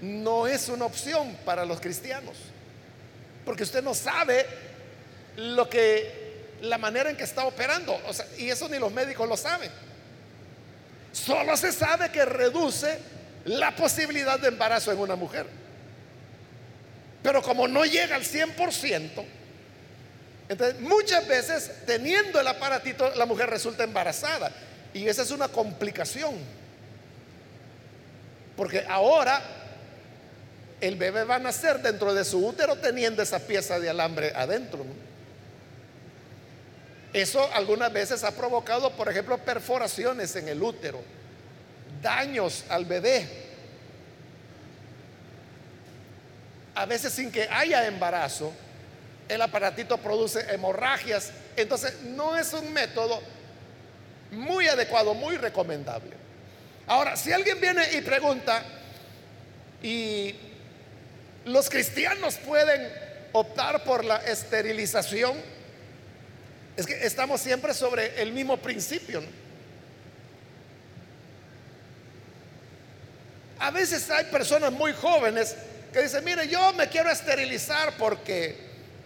no 0.00 0.46
es 0.46 0.68
una 0.68 0.84
opción 0.84 1.36
para 1.44 1.64
los 1.64 1.80
cristianos. 1.80 2.36
Porque 3.44 3.62
usted 3.62 3.82
no 3.82 3.94
sabe 3.94 4.46
lo 5.36 5.68
que, 5.68 6.56
la 6.62 6.78
manera 6.78 7.10
en 7.10 7.16
que 7.16 7.24
está 7.24 7.44
operando. 7.44 7.98
y 8.38 8.50
eso 8.50 8.68
ni 8.68 8.78
los 8.78 8.92
médicos 8.92 9.28
lo 9.28 9.36
saben. 9.36 9.70
Solo 11.12 11.56
se 11.56 11.72
sabe 11.72 12.10
que 12.10 12.24
reduce 12.24 12.98
la 13.44 13.74
posibilidad 13.74 14.38
de 14.38 14.48
embarazo 14.48 14.92
en 14.92 14.98
una 14.98 15.16
mujer. 15.16 15.46
Pero 17.22 17.42
como 17.42 17.66
no 17.66 17.84
llega 17.84 18.16
al 18.16 18.22
100%, 18.22 19.24
entonces 20.48 20.80
muchas 20.80 21.26
veces 21.26 21.72
teniendo 21.86 22.40
el 22.40 22.46
aparatito 22.46 23.14
la 23.14 23.26
mujer 23.26 23.48
resulta 23.48 23.84
embarazada. 23.84 24.52
Y 24.92 25.08
esa 25.08 25.22
es 25.22 25.30
una 25.30 25.48
complicación. 25.48 26.34
Porque 28.56 28.84
ahora 28.88 29.42
el 30.80 30.96
bebé 30.96 31.24
va 31.24 31.36
a 31.36 31.38
nacer 31.38 31.80
dentro 31.80 32.12
de 32.14 32.24
su 32.24 32.46
útero 32.46 32.76
teniendo 32.76 33.22
esa 33.22 33.38
pieza 33.38 33.80
de 33.80 33.88
alambre 33.88 34.32
adentro. 34.34 34.84
Eso 37.12 37.48
algunas 37.54 37.92
veces 37.92 38.24
ha 38.24 38.32
provocado, 38.32 38.90
por 38.92 39.08
ejemplo, 39.08 39.38
perforaciones 39.38 40.36
en 40.36 40.48
el 40.48 40.62
útero, 40.62 41.02
daños 42.02 42.64
al 42.68 42.84
bebé. 42.84 43.26
A 46.74 46.84
veces 46.84 47.14
sin 47.14 47.32
que 47.32 47.48
haya 47.50 47.86
embarazo, 47.86 48.52
el 49.30 49.40
aparatito 49.40 49.96
produce 49.96 50.40
hemorragias. 50.52 51.30
Entonces, 51.56 52.02
no 52.02 52.36
es 52.36 52.52
un 52.52 52.70
método 52.74 53.22
muy 54.30 54.68
adecuado, 54.68 55.14
muy 55.14 55.38
recomendable. 55.38 56.12
Ahora, 56.86 57.16
si 57.16 57.32
alguien 57.32 57.58
viene 57.60 57.82
y 57.94 58.02
pregunta, 58.02 58.62
¿y 59.82 60.34
los 61.46 61.70
cristianos 61.70 62.36
pueden 62.36 62.92
optar 63.32 63.84
por 63.84 64.04
la 64.04 64.16
esterilización? 64.16 65.36
Es 66.76 66.86
que 66.86 67.06
estamos 67.06 67.40
siempre 67.40 67.72
sobre 67.72 68.20
el 68.20 68.32
mismo 68.32 68.56
principio. 68.58 69.22
A 73.58 73.70
veces 73.70 74.10
hay 74.10 74.24
personas 74.24 74.72
muy 74.72 74.92
jóvenes 74.92 75.56
que 75.92 76.02
dicen, 76.02 76.24
mire, 76.24 76.46
yo 76.48 76.72
me 76.74 76.88
quiero 76.88 77.10
esterilizar 77.10 77.96
porque 77.96 78.56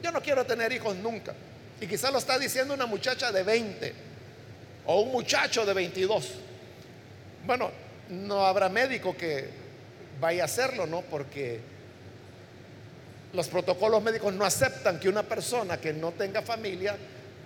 yo 0.03 0.11
no 0.11 0.21
quiero 0.21 0.45
tener 0.45 0.73
hijos 0.73 0.97
nunca. 0.97 1.35
Y 1.81 1.87
quizás 1.87 2.11
lo 2.11 2.19
está 2.19 2.39
diciendo 2.39 2.75
una 2.75 2.87
muchacha 2.87 3.31
de 3.31 3.43
20 3.43 3.95
o 4.87 5.03
un 5.03 5.13
muchacho 5.13 5.65
de 5.65 5.75
22. 5.75 6.29
Bueno, 7.47 7.71
no 8.09 8.45
habrá 8.47 8.69
médico 8.69 9.15
que 9.17 9.49
vaya 10.19 10.43
a 10.43 10.47
hacerlo, 10.47 10.87
¿no? 10.87 11.03
Porque 11.03 11.61
los 13.33 13.49
protocolos 13.49 14.03
médicos 14.03 14.35
no 14.35 14.45
aceptan 14.45 14.99
que 14.99 15.09
una 15.09 15.23
persona 15.23 15.79
que 15.79 15.93
no 15.93 16.13
tenga 16.13 16.43
familia 16.43 16.97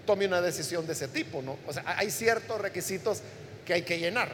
tome 0.06 0.26
una 0.26 0.40
decisión 0.40 0.86
de 0.86 0.92
ese 0.92 1.08
tipo, 1.08 1.42
¿no? 1.42 1.58
O 1.66 1.72
sea, 1.72 1.84
hay 1.86 2.10
ciertos 2.10 2.60
requisitos 2.60 3.20
que 3.64 3.74
hay 3.74 3.82
que 3.82 3.98
llenar. 3.98 4.28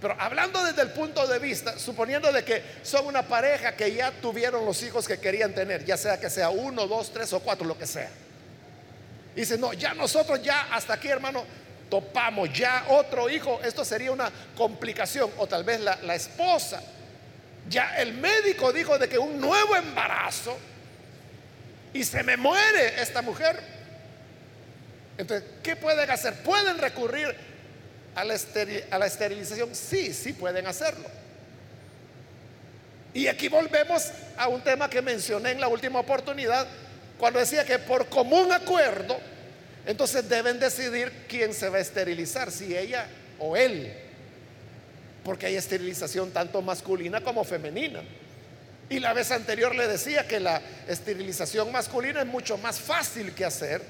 Pero 0.00 0.14
hablando 0.18 0.62
desde 0.64 0.82
el 0.82 0.90
punto 0.90 1.26
de 1.26 1.38
vista, 1.38 1.78
suponiendo 1.78 2.32
de 2.32 2.44
que 2.44 2.62
son 2.82 3.06
una 3.06 3.22
pareja 3.22 3.74
que 3.74 3.92
ya 3.92 4.12
tuvieron 4.12 4.64
los 4.64 4.82
hijos 4.82 5.08
que 5.08 5.18
querían 5.18 5.54
tener, 5.54 5.84
ya 5.84 5.96
sea 5.96 6.20
que 6.20 6.30
sea 6.30 6.50
uno, 6.50 6.86
dos, 6.86 7.12
tres 7.12 7.32
o 7.32 7.40
cuatro, 7.40 7.66
lo 7.66 7.76
que 7.76 7.86
sea. 7.86 8.10
Dice, 9.34 9.58
no, 9.58 9.72
ya 9.72 9.94
nosotros 9.94 10.40
ya 10.42 10.68
hasta 10.72 10.94
aquí, 10.94 11.08
hermano, 11.08 11.44
topamos 11.90 12.52
ya 12.52 12.86
otro 12.88 13.28
hijo, 13.28 13.60
esto 13.64 13.84
sería 13.84 14.12
una 14.12 14.30
complicación. 14.56 15.30
O 15.38 15.46
tal 15.46 15.64
vez 15.64 15.80
la, 15.80 15.96
la 16.02 16.14
esposa. 16.14 16.80
Ya 17.68 17.98
el 17.98 18.14
médico 18.14 18.72
dijo 18.72 18.98
de 18.98 19.08
que 19.08 19.18
un 19.18 19.40
nuevo 19.40 19.76
embarazo 19.76 20.56
y 21.92 22.04
se 22.04 22.22
me 22.22 22.36
muere 22.36 23.00
esta 23.00 23.22
mujer. 23.22 23.60
Entonces, 25.16 25.48
¿qué 25.62 25.76
pueden 25.76 26.10
hacer? 26.10 26.34
¿Pueden 26.42 26.78
recurrir 26.78 27.34
a 28.14 28.24
la, 28.24 29.06
esterilización? 29.06 29.74
Sí, 29.74 30.12
sí 30.12 30.32
pueden 30.32 30.66
hacerlo. 30.66 31.08
Y 33.14 33.26
aquí 33.26 33.48
volvemos 33.48 34.10
a 34.36 34.48
un 34.48 34.62
tema 34.62 34.88
que 34.88 35.02
mencioné 35.02 35.52
en 35.52 35.60
la 35.60 35.68
última 35.68 35.98
oportunidad, 35.98 36.68
cuando 37.18 37.40
decía 37.40 37.64
que 37.64 37.78
por 37.78 38.08
común 38.08 38.52
acuerdo, 38.52 39.18
entonces 39.86 40.28
deben 40.28 40.60
decidir 40.60 41.10
quién 41.28 41.52
se 41.52 41.68
va 41.68 41.78
a 41.78 41.80
esterilizar, 41.80 42.52
si 42.52 42.76
ella 42.76 43.08
o 43.40 43.56
él. 43.56 43.92
Porque 45.24 45.46
hay 45.46 45.56
esterilización 45.56 46.30
tanto 46.30 46.62
masculina 46.62 47.22
como 47.22 47.42
femenina. 47.42 48.02
Y 48.90 49.00
la 49.00 49.12
vez 49.12 49.30
anterior 49.30 49.74
le 49.74 49.86
decía 49.86 50.26
que 50.26 50.40
la 50.40 50.62
esterilización 50.86 51.70
masculina 51.70 52.20
es 52.20 52.26
mucho 52.26 52.56
más 52.58 52.80
fácil 52.80 53.34
que 53.34 53.44
hacer 53.44 53.82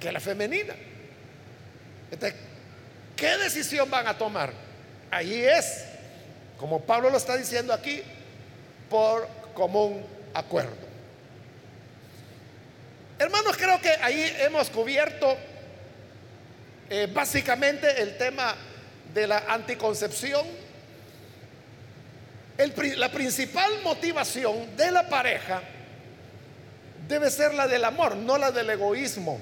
que 0.00 0.12
la 0.12 0.20
femenina. 0.20 0.74
¿qué 3.16 3.36
decisión 3.38 3.90
van 3.90 4.06
a 4.06 4.16
tomar? 4.16 4.52
Ahí 5.10 5.42
es, 5.44 5.84
como 6.58 6.80
Pablo 6.80 7.10
lo 7.10 7.18
está 7.18 7.36
diciendo 7.36 7.72
aquí, 7.72 8.02
por 8.88 9.28
común 9.54 10.04
acuerdo. 10.34 10.88
Hermanos, 13.18 13.56
creo 13.56 13.80
que 13.80 13.90
ahí 13.90 14.32
hemos 14.40 14.70
cubierto 14.70 15.36
eh, 16.88 17.08
básicamente 17.12 18.00
el 18.00 18.16
tema 18.16 18.54
de 19.12 19.26
la 19.26 19.38
anticoncepción. 19.48 20.46
La 22.58 23.10
principal 23.10 23.70
motivación 23.84 24.76
de 24.76 24.90
la 24.90 25.08
pareja 25.08 25.62
debe 27.06 27.30
ser 27.30 27.54
la 27.54 27.68
del 27.68 27.84
amor, 27.84 28.16
no 28.16 28.36
la 28.36 28.50
del 28.50 28.68
egoísmo. 28.70 29.38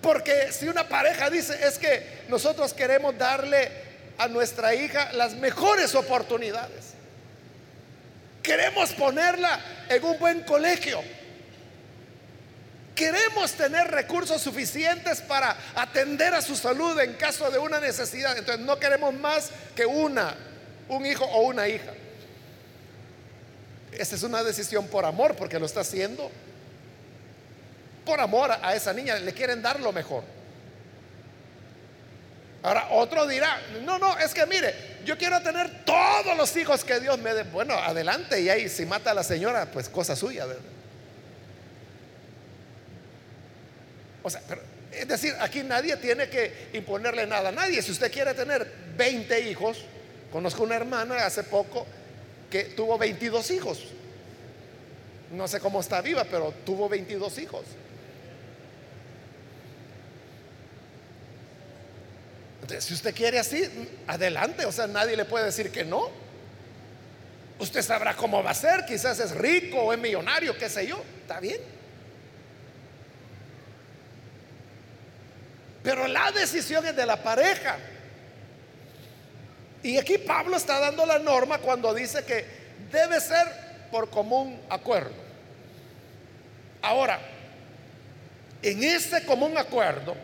Porque 0.00 0.50
si 0.50 0.66
una 0.66 0.88
pareja 0.88 1.30
dice 1.30 1.56
es 1.64 1.78
que 1.78 2.24
nosotros 2.28 2.74
queremos 2.74 3.16
darle 3.16 3.70
a 4.18 4.26
nuestra 4.26 4.74
hija 4.74 5.12
las 5.12 5.34
mejores 5.34 5.94
oportunidades, 5.94 6.94
queremos 8.42 8.92
ponerla 8.94 9.60
en 9.88 10.02
un 10.02 10.18
buen 10.18 10.40
colegio, 10.42 11.00
queremos 12.94 13.52
tener 13.52 13.90
recursos 13.90 14.40
suficientes 14.42 15.20
para 15.20 15.56
atender 15.74 16.34
a 16.34 16.42
su 16.42 16.56
salud 16.56 16.98
en 17.00 17.14
caso 17.14 17.50
de 17.50 17.58
una 17.58 17.80
necesidad, 17.80 18.36
entonces 18.36 18.64
no 18.64 18.78
queremos 18.78 19.14
más 19.14 19.50
que 19.74 19.86
una, 19.86 20.34
un 20.88 21.06
hijo 21.06 21.24
o 21.24 21.42
una 21.42 21.68
hija. 21.68 21.92
Esa 23.92 24.14
es 24.14 24.22
una 24.22 24.42
decisión 24.42 24.86
por 24.88 25.04
amor, 25.04 25.36
porque 25.36 25.58
lo 25.58 25.66
está 25.66 25.80
haciendo 25.80 26.30
por 28.04 28.20
amor 28.20 28.50
a 28.50 28.74
esa 28.74 28.92
niña, 28.92 29.16
le 29.16 29.32
quieren 29.32 29.62
dar 29.62 29.80
lo 29.80 29.92
mejor. 29.92 30.24
Ahora, 32.62 32.88
otro 32.90 33.26
dirá, 33.26 33.60
no, 33.84 33.98
no, 33.98 34.16
es 34.18 34.32
que 34.34 34.46
mire, 34.46 34.74
yo 35.04 35.18
quiero 35.18 35.40
tener 35.42 35.84
todos 35.84 36.36
los 36.36 36.56
hijos 36.56 36.84
que 36.84 37.00
Dios 37.00 37.18
me 37.18 37.34
dé. 37.34 37.42
Bueno, 37.42 37.74
adelante, 37.74 38.40
y 38.40 38.48
ahí 38.48 38.68
si 38.68 38.86
mata 38.86 39.10
a 39.10 39.14
la 39.14 39.24
señora, 39.24 39.66
pues 39.66 39.88
cosa 39.88 40.14
suya, 40.14 40.46
¿verdad? 40.46 40.71
O 44.22 44.30
sea, 44.30 44.42
es 44.92 45.08
decir, 45.08 45.34
aquí 45.40 45.62
nadie 45.62 45.96
tiene 45.96 46.28
que 46.28 46.68
imponerle 46.74 47.26
nada 47.26 47.48
a 47.48 47.52
nadie. 47.52 47.82
Si 47.82 47.90
usted 47.90 48.12
quiere 48.12 48.34
tener 48.34 48.70
20 48.96 49.48
hijos, 49.48 49.84
conozco 50.30 50.62
una 50.62 50.76
hermana 50.76 51.26
hace 51.26 51.44
poco 51.44 51.86
que 52.50 52.64
tuvo 52.64 52.98
22 52.98 53.50
hijos. 53.50 53.84
No 55.32 55.48
sé 55.48 55.60
cómo 55.60 55.80
está 55.80 56.00
viva, 56.02 56.24
pero 56.24 56.52
tuvo 56.64 56.88
22 56.88 57.38
hijos. 57.38 57.64
si 62.80 62.94
usted 62.94 63.14
quiere 63.14 63.38
así, 63.38 63.68
adelante, 64.06 64.64
o 64.64 64.72
sea, 64.72 64.86
nadie 64.86 65.16
le 65.16 65.24
puede 65.24 65.46
decir 65.46 65.70
que 65.70 65.84
no. 65.84 66.10
Usted 67.58 67.82
sabrá 67.82 68.16
cómo 68.16 68.42
va 68.42 68.50
a 68.50 68.54
ser, 68.54 68.84
quizás 68.86 69.20
es 69.20 69.32
rico 69.32 69.78
o 69.78 69.92
es 69.92 69.98
millonario, 69.98 70.56
qué 70.56 70.68
sé 70.68 70.86
yo, 70.86 71.02
está 71.20 71.38
bien. 71.38 71.60
Pero 75.82 76.06
la 76.06 76.30
decisión 76.32 76.86
es 76.86 76.94
de 76.94 77.06
la 77.06 77.22
pareja. 77.22 77.76
Y 79.82 79.98
aquí 79.98 80.18
Pablo 80.18 80.56
está 80.56 80.78
dando 80.78 81.04
la 81.04 81.18
norma 81.18 81.58
cuando 81.58 81.92
dice 81.92 82.24
que 82.24 82.44
debe 82.90 83.20
ser 83.20 83.48
por 83.90 84.10
común 84.10 84.60
acuerdo. 84.70 85.14
Ahora, 86.80 87.20
en 88.62 88.82
ese 88.84 89.24
común 89.24 89.58
acuerdo, 89.58 90.14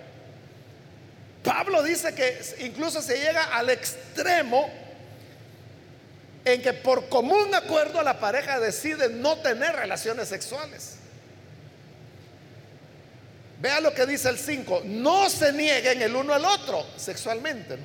Pablo 1.43 1.83
dice 1.83 2.15
que 2.15 2.41
incluso 2.61 3.03
se 3.03 3.17
llega 3.17 3.45
al 3.57 3.71
extremo 3.71 4.71
en 6.45 6.63
que 6.63 6.73
por 6.73 7.09
común 7.09 7.55
acuerdo 7.55 8.03
la 8.03 8.21
pareja 8.21 8.61
decide 8.61 9.09
no 9.09 9.39
tener 9.39 9.75
relaciones 9.75 10.29
sexuales. 10.29 10.98
Vea 13.61 13.81
lo 13.81 13.93
que 13.93 14.07
dice 14.07 14.29
el 14.29 14.39
5, 14.39 14.83
no 14.85 15.29
se 15.29 15.53
nieguen 15.53 16.01
el 16.01 16.15
uno 16.15 16.33
al 16.33 16.45
otro 16.45 16.87
sexualmente, 16.97 17.77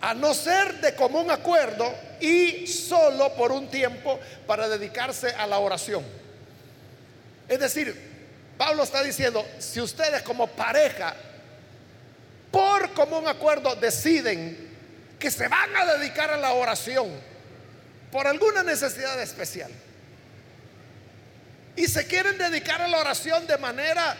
a 0.00 0.14
no 0.14 0.34
ser 0.34 0.80
de 0.80 0.94
común 0.94 1.30
acuerdo 1.30 1.94
y 2.20 2.66
solo 2.66 3.32
por 3.34 3.52
un 3.52 3.68
tiempo 3.68 4.18
para 4.46 4.68
dedicarse 4.68 5.28
a 5.28 5.46
la 5.46 5.58
oración. 5.58 6.04
Es 7.48 7.60
decir, 7.60 7.94
Pablo 8.56 8.82
está 8.82 9.02
diciendo, 9.02 9.46
si 9.58 9.80
ustedes 9.80 10.22
como 10.22 10.48
pareja 10.48 11.14
por 12.50 12.92
común 12.94 13.28
acuerdo 13.28 13.76
deciden 13.76 14.68
que 15.18 15.30
se 15.30 15.46
van 15.46 15.76
a 15.76 15.94
dedicar 15.94 16.30
a 16.30 16.36
la 16.36 16.52
oración 16.52 17.08
por 18.10 18.26
alguna 18.26 18.62
necesidad 18.62 19.20
especial. 19.20 19.70
Y 21.78 21.86
se 21.86 22.08
quieren 22.08 22.36
dedicar 22.36 22.82
a 22.82 22.88
la 22.88 22.98
oración 22.98 23.46
de 23.46 23.56
manera 23.56 24.16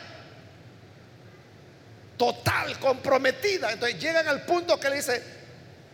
total, 2.16 2.78
comprometida. 2.78 3.72
Entonces 3.72 4.00
llegan 4.00 4.28
al 4.28 4.42
punto 4.44 4.78
que 4.78 4.88
le 4.88 4.96
dice, 4.96 5.20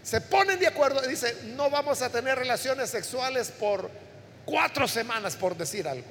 se 0.03 0.20
ponen 0.20 0.59
de 0.59 0.66
acuerdo 0.66 1.03
y 1.03 1.09
dice, 1.09 1.35
no 1.57 1.70
vamos 1.70 2.03
a 2.03 2.11
tener 2.11 2.38
relaciones 2.38 2.90
sexuales 2.90 3.50
por 3.50 3.90
cuatro 4.44 4.87
semanas, 4.87 5.37
por 5.37 5.57
decir 5.57 5.88
algo. 5.88 6.05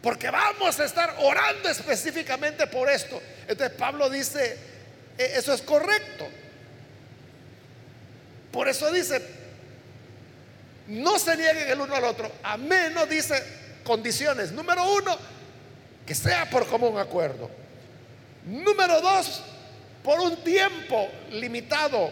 Porque 0.00 0.30
vamos 0.30 0.80
a 0.80 0.84
estar 0.86 1.14
orando 1.18 1.68
específicamente 1.68 2.66
por 2.68 2.88
esto. 2.88 3.20
Entonces 3.46 3.76
Pablo 3.76 4.08
dice, 4.08 4.56
e, 5.18 5.24
eso 5.36 5.52
es 5.52 5.60
correcto. 5.60 6.26
Por 8.50 8.66
eso 8.66 8.90
dice, 8.90 9.20
no 10.88 11.18
se 11.18 11.36
nieguen 11.36 11.68
el 11.68 11.80
uno 11.82 11.94
al 11.94 12.04
otro, 12.04 12.32
a 12.42 12.56
menos, 12.56 13.06
dice, 13.10 13.60
condiciones. 13.82 14.52
Número 14.52 14.84
uno, 14.94 15.16
que 16.06 16.14
sea 16.14 16.48
por 16.50 16.66
común 16.66 16.98
acuerdo. 16.98 17.50
Número 18.44 19.00
dos, 19.00 19.42
por 20.02 20.20
un 20.20 20.36
tiempo 20.42 21.08
limitado. 21.30 22.10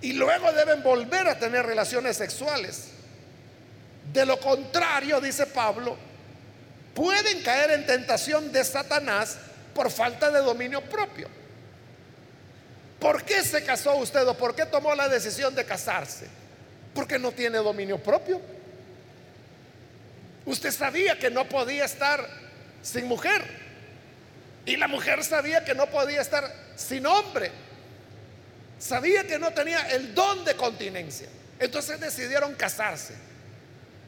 Y 0.00 0.14
luego 0.14 0.50
deben 0.52 0.82
volver 0.82 1.28
a 1.28 1.38
tener 1.38 1.66
relaciones 1.66 2.16
sexuales. 2.16 2.88
De 4.12 4.24
lo 4.24 4.40
contrario, 4.40 5.20
dice 5.20 5.46
Pablo, 5.46 5.96
pueden 6.94 7.42
caer 7.42 7.72
en 7.72 7.86
tentación 7.86 8.50
de 8.50 8.64
Satanás 8.64 9.36
por 9.74 9.90
falta 9.90 10.30
de 10.30 10.40
dominio 10.40 10.80
propio. 10.80 11.28
¿Por 12.98 13.24
qué 13.24 13.42
se 13.42 13.64
casó 13.64 13.96
usted 13.96 14.26
o 14.26 14.34
por 14.34 14.54
qué 14.54 14.66
tomó 14.66 14.94
la 14.94 15.08
decisión 15.08 15.54
de 15.54 15.64
casarse? 15.64 16.26
Porque 16.94 17.18
no 17.18 17.32
tiene 17.32 17.58
dominio 17.58 17.98
propio. 17.98 18.40
Usted 20.50 20.72
sabía 20.72 21.18
que 21.18 21.30
no 21.30 21.48
podía 21.48 21.84
estar 21.84 22.28
sin 22.82 23.06
mujer. 23.06 23.42
Y 24.66 24.76
la 24.76 24.88
mujer 24.88 25.22
sabía 25.24 25.64
que 25.64 25.74
no 25.74 25.86
podía 25.86 26.20
estar 26.20 26.52
sin 26.76 27.06
hombre. 27.06 27.50
Sabía 28.78 29.26
que 29.26 29.38
no 29.38 29.52
tenía 29.52 29.80
el 29.90 30.14
don 30.14 30.44
de 30.44 30.56
continencia. 30.56 31.28
Entonces 31.58 32.00
decidieron 32.00 32.54
casarse. 32.54 33.14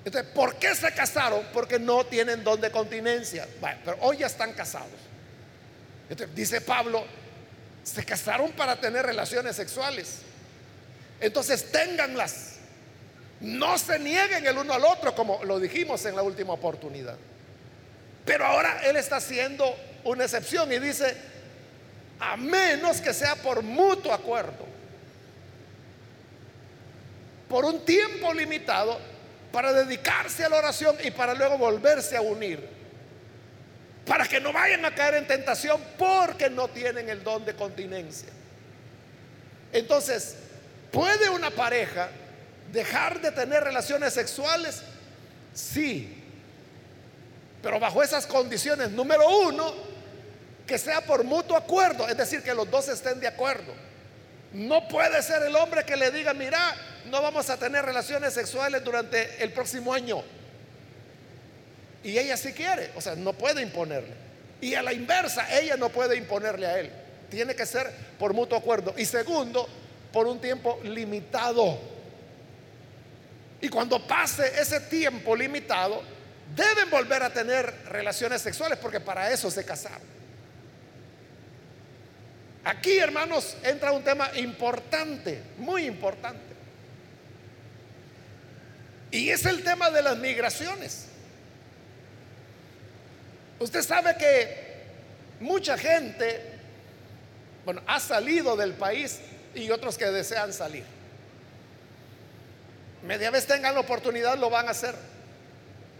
Entonces, 0.04 0.32
¿por 0.32 0.56
qué 0.56 0.74
se 0.74 0.92
casaron? 0.92 1.46
Porque 1.52 1.78
no 1.78 2.04
tienen 2.04 2.42
don 2.42 2.60
de 2.60 2.70
continencia. 2.72 3.46
pero 3.84 3.96
hoy 4.00 4.18
ya 4.18 4.26
están 4.26 4.52
casados 4.52 4.90
dice 6.34 6.60
Pablo, 6.60 7.04
se 7.84 8.04
casaron 8.04 8.52
para 8.52 8.80
tener 8.80 9.06
relaciones 9.06 9.56
sexuales. 9.56 10.18
Entonces 11.20 11.70
ténganlas. 11.70 12.51
No 13.42 13.76
se 13.76 13.98
nieguen 13.98 14.46
el 14.46 14.56
uno 14.56 14.72
al 14.72 14.84
otro, 14.84 15.14
como 15.14 15.44
lo 15.44 15.60
dijimos 15.60 16.04
en 16.06 16.16
la 16.16 16.22
última 16.22 16.54
oportunidad. 16.54 17.16
Pero 18.24 18.46
ahora 18.46 18.82
Él 18.84 18.96
está 18.96 19.16
haciendo 19.16 19.76
una 20.04 20.24
excepción 20.24 20.72
y 20.72 20.78
dice, 20.78 21.16
a 22.20 22.36
menos 22.36 23.00
que 23.00 23.12
sea 23.12 23.36
por 23.36 23.62
mutuo 23.62 24.12
acuerdo, 24.12 24.66
por 27.48 27.64
un 27.64 27.84
tiempo 27.84 28.32
limitado, 28.32 28.98
para 29.50 29.72
dedicarse 29.72 30.44
a 30.44 30.48
la 30.48 30.56
oración 30.56 30.96
y 31.04 31.10
para 31.10 31.34
luego 31.34 31.58
volverse 31.58 32.16
a 32.16 32.22
unir 32.22 32.82
para 34.06 34.26
que 34.26 34.40
no 34.40 34.52
vayan 34.52 34.84
a 34.84 34.94
caer 34.94 35.14
en 35.14 35.26
tentación 35.26 35.80
porque 35.96 36.50
no 36.50 36.68
tienen 36.68 37.08
el 37.08 37.22
don 37.22 37.44
de 37.44 37.54
continencia. 37.54 38.28
Entonces, 39.72 40.36
¿puede 40.90 41.30
una 41.30 41.50
pareja 41.50 42.08
dejar 42.72 43.20
de 43.20 43.30
tener 43.30 43.62
relaciones 43.62 44.12
sexuales? 44.14 44.82
Sí, 45.54 46.22
pero 47.62 47.78
bajo 47.78 48.02
esas 48.02 48.26
condiciones, 48.26 48.90
número 48.90 49.28
uno, 49.46 49.72
que 50.66 50.78
sea 50.78 51.00
por 51.02 51.22
mutuo 51.22 51.56
acuerdo, 51.56 52.08
es 52.08 52.16
decir, 52.16 52.42
que 52.42 52.54
los 52.54 52.68
dos 52.70 52.88
estén 52.88 53.20
de 53.20 53.28
acuerdo. 53.28 53.72
No 54.52 54.88
puede 54.88 55.22
ser 55.22 55.42
el 55.42 55.54
hombre 55.56 55.84
que 55.84 55.96
le 55.96 56.10
diga, 56.10 56.34
mira, 56.34 56.74
no 57.06 57.22
vamos 57.22 57.48
a 57.50 57.56
tener 57.56 57.84
relaciones 57.84 58.34
sexuales 58.34 58.82
durante 58.84 59.42
el 59.42 59.52
próximo 59.52 59.94
año. 59.94 60.22
Y 62.02 62.18
ella 62.18 62.36
sí 62.36 62.52
quiere, 62.52 62.90
o 62.96 63.00
sea, 63.00 63.14
no 63.14 63.32
puede 63.32 63.62
imponerle. 63.62 64.14
Y 64.60 64.74
a 64.74 64.82
la 64.82 64.92
inversa, 64.92 65.46
ella 65.58 65.76
no 65.76 65.88
puede 65.88 66.16
imponerle 66.16 66.66
a 66.66 66.78
él. 66.78 66.90
Tiene 67.30 67.54
que 67.54 67.64
ser 67.64 67.90
por 68.18 68.34
mutuo 68.34 68.58
acuerdo. 68.58 68.94
Y 68.96 69.04
segundo, 69.04 69.68
por 70.12 70.26
un 70.26 70.40
tiempo 70.40 70.80
limitado. 70.84 71.78
Y 73.62 73.68
cuando 73.68 74.04
pase 74.04 74.60
ese 74.60 74.80
tiempo 74.80 75.36
limitado, 75.36 76.02
deben 76.54 76.90
volver 76.90 77.22
a 77.22 77.32
tener 77.32 77.72
relaciones 77.86 78.42
sexuales 78.42 78.76
porque 78.76 78.98
para 78.98 79.30
eso 79.30 79.50
se 79.52 79.64
casaron. 79.64 80.02
Aquí, 82.64 82.98
hermanos, 82.98 83.56
entra 83.62 83.92
un 83.92 84.02
tema 84.02 84.30
importante, 84.36 85.42
muy 85.58 85.86
importante. 85.86 86.52
Y 89.12 89.30
es 89.30 89.46
el 89.46 89.62
tema 89.62 89.90
de 89.90 90.02
las 90.02 90.18
migraciones. 90.18 91.06
Usted 93.60 93.82
sabe 93.82 94.16
que 94.16 94.82
mucha 95.38 95.78
gente, 95.78 96.42
bueno, 97.64 97.80
ha 97.86 98.00
salido 98.00 98.56
del 98.56 98.72
país 98.72 99.20
y 99.54 99.70
otros 99.70 99.96
que 99.96 100.06
desean 100.06 100.52
salir. 100.52 101.01
Media 103.04 103.30
vez 103.30 103.46
tengan 103.46 103.74
la 103.74 103.80
oportunidad 103.80 104.38
lo 104.38 104.48
van 104.48 104.68
a 104.68 104.70
hacer. 104.70 104.94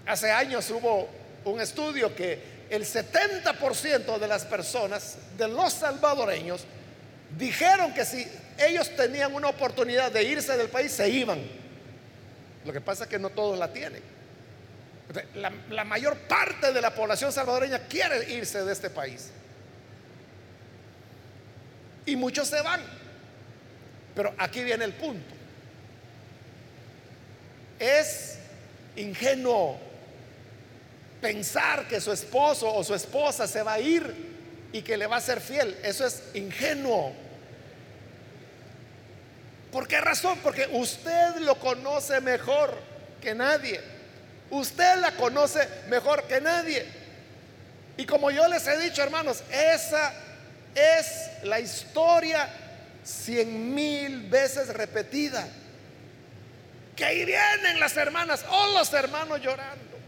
Hace 0.07 0.31
años 0.31 0.69
hubo 0.71 1.09
un 1.45 1.61
estudio 1.61 2.15
que 2.15 2.67
el 2.71 2.85
70% 2.85 4.19
de 4.19 4.29
las 4.29 4.45
personas, 4.45 5.19
de 5.37 5.49
los 5.49 5.73
salvadoreños, 5.73 6.65
dijeron 7.37 7.93
que 7.93 8.05
si 8.05 8.27
ellos 8.59 8.95
tenían 8.97 9.35
una 9.35 9.49
oportunidad 9.49 10.13
de 10.13 10.23
irse 10.23 10.57
del 10.57 10.69
país, 10.69 10.93
se 10.93 11.09
iban. 11.09 11.41
Lo 12.65 12.73
que 12.73 12.81
pasa 12.81 13.05
es 13.05 13.11
que 13.11 13.19
no 13.19 13.31
todos 13.31 13.59
la 13.59 13.73
tienen. 13.73 14.03
La, 15.35 15.53
la, 15.69 15.85
mayor 15.85 16.17
parte 16.17 16.73
de 16.73 16.81
la 16.81 16.95
población 16.95 17.33
salvadoreña 17.33 17.81
quiere 17.81 18.33
irse 18.33 18.65
de 18.65 18.73
este 18.73 18.89
país. 18.89 19.31
Y 22.07 22.17
muchos 22.17 22.49
se 22.49 22.63
van. 22.63 22.81
Pero 24.15 24.35
aquí 24.39 24.63
viene 24.63 24.85
el 24.85 24.95
punto. 24.95 25.42
Es 27.83 28.37
ingenuo 28.95 29.77
pensar 31.21 31.89
que 31.89 32.01
su 32.01 32.13
esposo 32.13 32.73
o 32.73 32.85
su 32.85 32.95
esposa 32.95 33.49
se 33.49 33.61
va 33.61 33.73
a 33.73 33.81
ir 33.81 34.15
y 34.73 34.83
que 34.83 34.97
le 34.97 35.09
va 35.09 35.17
a 35.17 35.21
ser 35.21 35.41
fiel. 35.41 35.77
Eso 35.83 36.07
es 36.07 36.23
ingenuo. 36.35 37.13
¿Por 39.73 39.89
qué 39.89 40.01
razón? 40.01 40.39
Porque 40.45 40.69
usted 40.71 41.39
lo 41.41 41.57
conoce 41.57 42.21
mejor 42.21 42.79
que 43.21 43.35
nadie. 43.35 43.81
Usted 44.51 44.99
la 45.01 45.11
conoce 45.17 45.67
mejor 45.89 46.23
que 46.29 46.41
nadie. 46.41 46.87
Y 47.97 48.07
como 48.07 48.31
yo 48.31 48.47
les 48.47 48.65
he 48.69 48.79
dicho, 48.79 49.03
hermanos, 49.03 49.43
esa 49.51 50.13
es 50.73 51.31
la 51.43 51.59
historia 51.59 52.49
cien 53.03 53.75
mil 53.75 54.29
veces 54.29 54.69
repetida. 54.69 55.49
Que 56.97 57.05
ahí 57.05 57.25
vienen 57.25 57.81
las 57.81 57.97
hermanas 57.97 58.45
o 58.51 58.79
los 58.79 58.93
hermanos 58.93 59.41
llorando. 59.41 59.99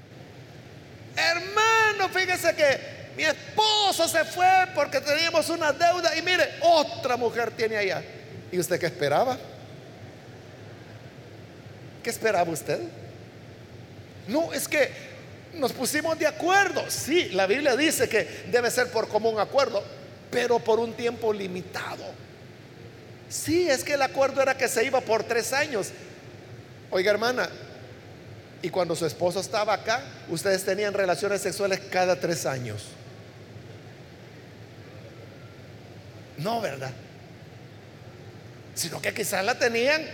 Hermano, 1.16 2.08
fíjese 2.08 2.54
que 2.54 3.04
mi 3.16 3.22
esposo 3.22 4.08
se 4.08 4.24
fue 4.24 4.66
porque 4.74 5.00
teníamos 5.00 5.48
una 5.48 5.72
deuda 5.72 6.16
y 6.16 6.22
mire, 6.22 6.54
otra 6.60 7.16
mujer 7.16 7.52
tiene 7.52 7.76
allá. 7.76 8.02
¿Y 8.50 8.58
usted 8.58 8.78
qué 8.78 8.86
esperaba? 8.86 9.38
¿Qué 12.02 12.10
esperaba 12.10 12.50
usted? 12.50 12.80
No, 14.28 14.52
es 14.52 14.68
que 14.68 14.90
nos 15.54 15.72
pusimos 15.72 16.18
de 16.18 16.26
acuerdo. 16.26 16.84
Sí, 16.88 17.30
la 17.30 17.46
Biblia 17.46 17.76
dice 17.76 18.08
que 18.08 18.44
debe 18.50 18.70
ser 18.70 18.90
por 18.90 19.08
común 19.08 19.38
acuerdo, 19.38 19.82
pero 20.30 20.58
por 20.58 20.80
un 20.80 20.94
tiempo 20.94 21.32
limitado. 21.32 22.04
Sí, 23.28 23.68
es 23.68 23.84
que 23.84 23.94
el 23.94 24.02
acuerdo 24.02 24.42
era 24.42 24.56
que 24.56 24.68
se 24.68 24.84
iba 24.84 25.00
por 25.00 25.24
tres 25.24 25.52
años. 25.52 25.88
Oiga, 26.96 27.10
hermana, 27.10 27.48
y 28.62 28.70
cuando 28.70 28.94
su 28.94 29.04
esposo 29.04 29.40
estaba 29.40 29.74
acá, 29.74 30.00
ustedes 30.28 30.64
tenían 30.64 30.94
relaciones 30.94 31.40
sexuales 31.40 31.80
cada 31.90 32.20
tres 32.20 32.46
años. 32.46 32.84
No, 36.36 36.60
¿verdad? 36.60 36.92
Sino 38.76 39.02
que 39.02 39.12
quizás 39.12 39.44
la 39.44 39.58
tenían, 39.58 40.04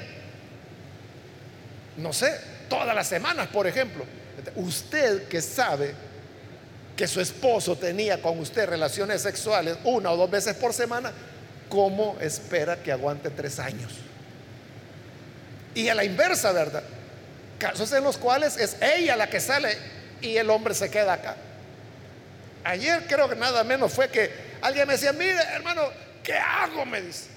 no 1.99 2.15
sé, 2.15 2.41
todas 2.71 2.95
las 2.95 3.07
semanas, 3.07 3.49
por 3.49 3.67
ejemplo. 3.67 4.07
Usted 4.55 5.29
que 5.29 5.43
sabe 5.43 5.93
que 6.97 7.07
su 7.07 7.21
esposo 7.21 7.77
tenía 7.77 8.23
con 8.23 8.39
usted 8.39 8.67
relaciones 8.67 9.21
sexuales 9.21 9.77
una 9.85 10.13
o 10.13 10.17
dos 10.17 10.31
veces 10.31 10.57
por 10.57 10.73
semana, 10.73 11.13
¿cómo 11.69 12.17
espera 12.23 12.83
que 12.83 12.91
aguante 12.91 13.29
tres 13.29 13.59
años? 13.59 13.93
Y 15.75 15.89
a 15.89 15.95
la 15.95 16.05
inversa, 16.05 16.53
¿verdad? 16.53 16.83
Casos 17.59 17.93
en 17.93 18.05
los 18.05 18.17
cuales 18.17 18.57
es 18.57 18.77
ella 18.81 19.17
la 19.17 19.29
que 19.29 19.41
sale 19.41 19.77
y 20.21 20.37
el 20.37 20.51
hombre 20.51 20.75
se 20.75 20.91
queda 20.91 21.15
acá. 21.15 21.37
Ayer 22.65 23.07
creo 23.07 23.29
que 23.29 23.37
nada 23.37 23.65
menos 23.65 23.93
fue 23.93 24.09
que 24.09 24.31
alguien 24.61 24.87
me 24.87 24.95
decía, 24.95 25.13
mire 25.13 25.39
hermano, 25.53 25.83
¿qué 26.23 26.35
hago? 26.35 26.85
Me 26.85 27.01
dice. 27.01 27.29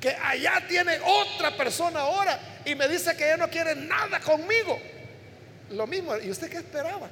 Que 0.00 0.10
allá 0.10 0.62
tiene 0.68 0.98
otra 1.02 1.56
persona 1.56 2.00
ahora 2.00 2.38
y 2.64 2.74
me 2.74 2.88
dice 2.88 3.16
que 3.16 3.24
ella 3.24 3.38
no 3.38 3.48
quiere 3.48 3.74
nada 3.74 4.20
conmigo. 4.20 4.78
Lo 5.70 5.86
mismo, 5.86 6.16
¿y 6.18 6.30
usted 6.30 6.50
qué 6.50 6.58
esperaba? 6.58 7.08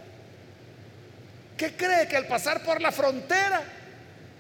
¿Qué 1.57 1.75
cree 1.77 2.09
que 2.09 2.17
al 2.17 2.27
pasar 2.27 2.63
por 2.63 2.81
la 2.81 2.93
frontera, 2.93 3.63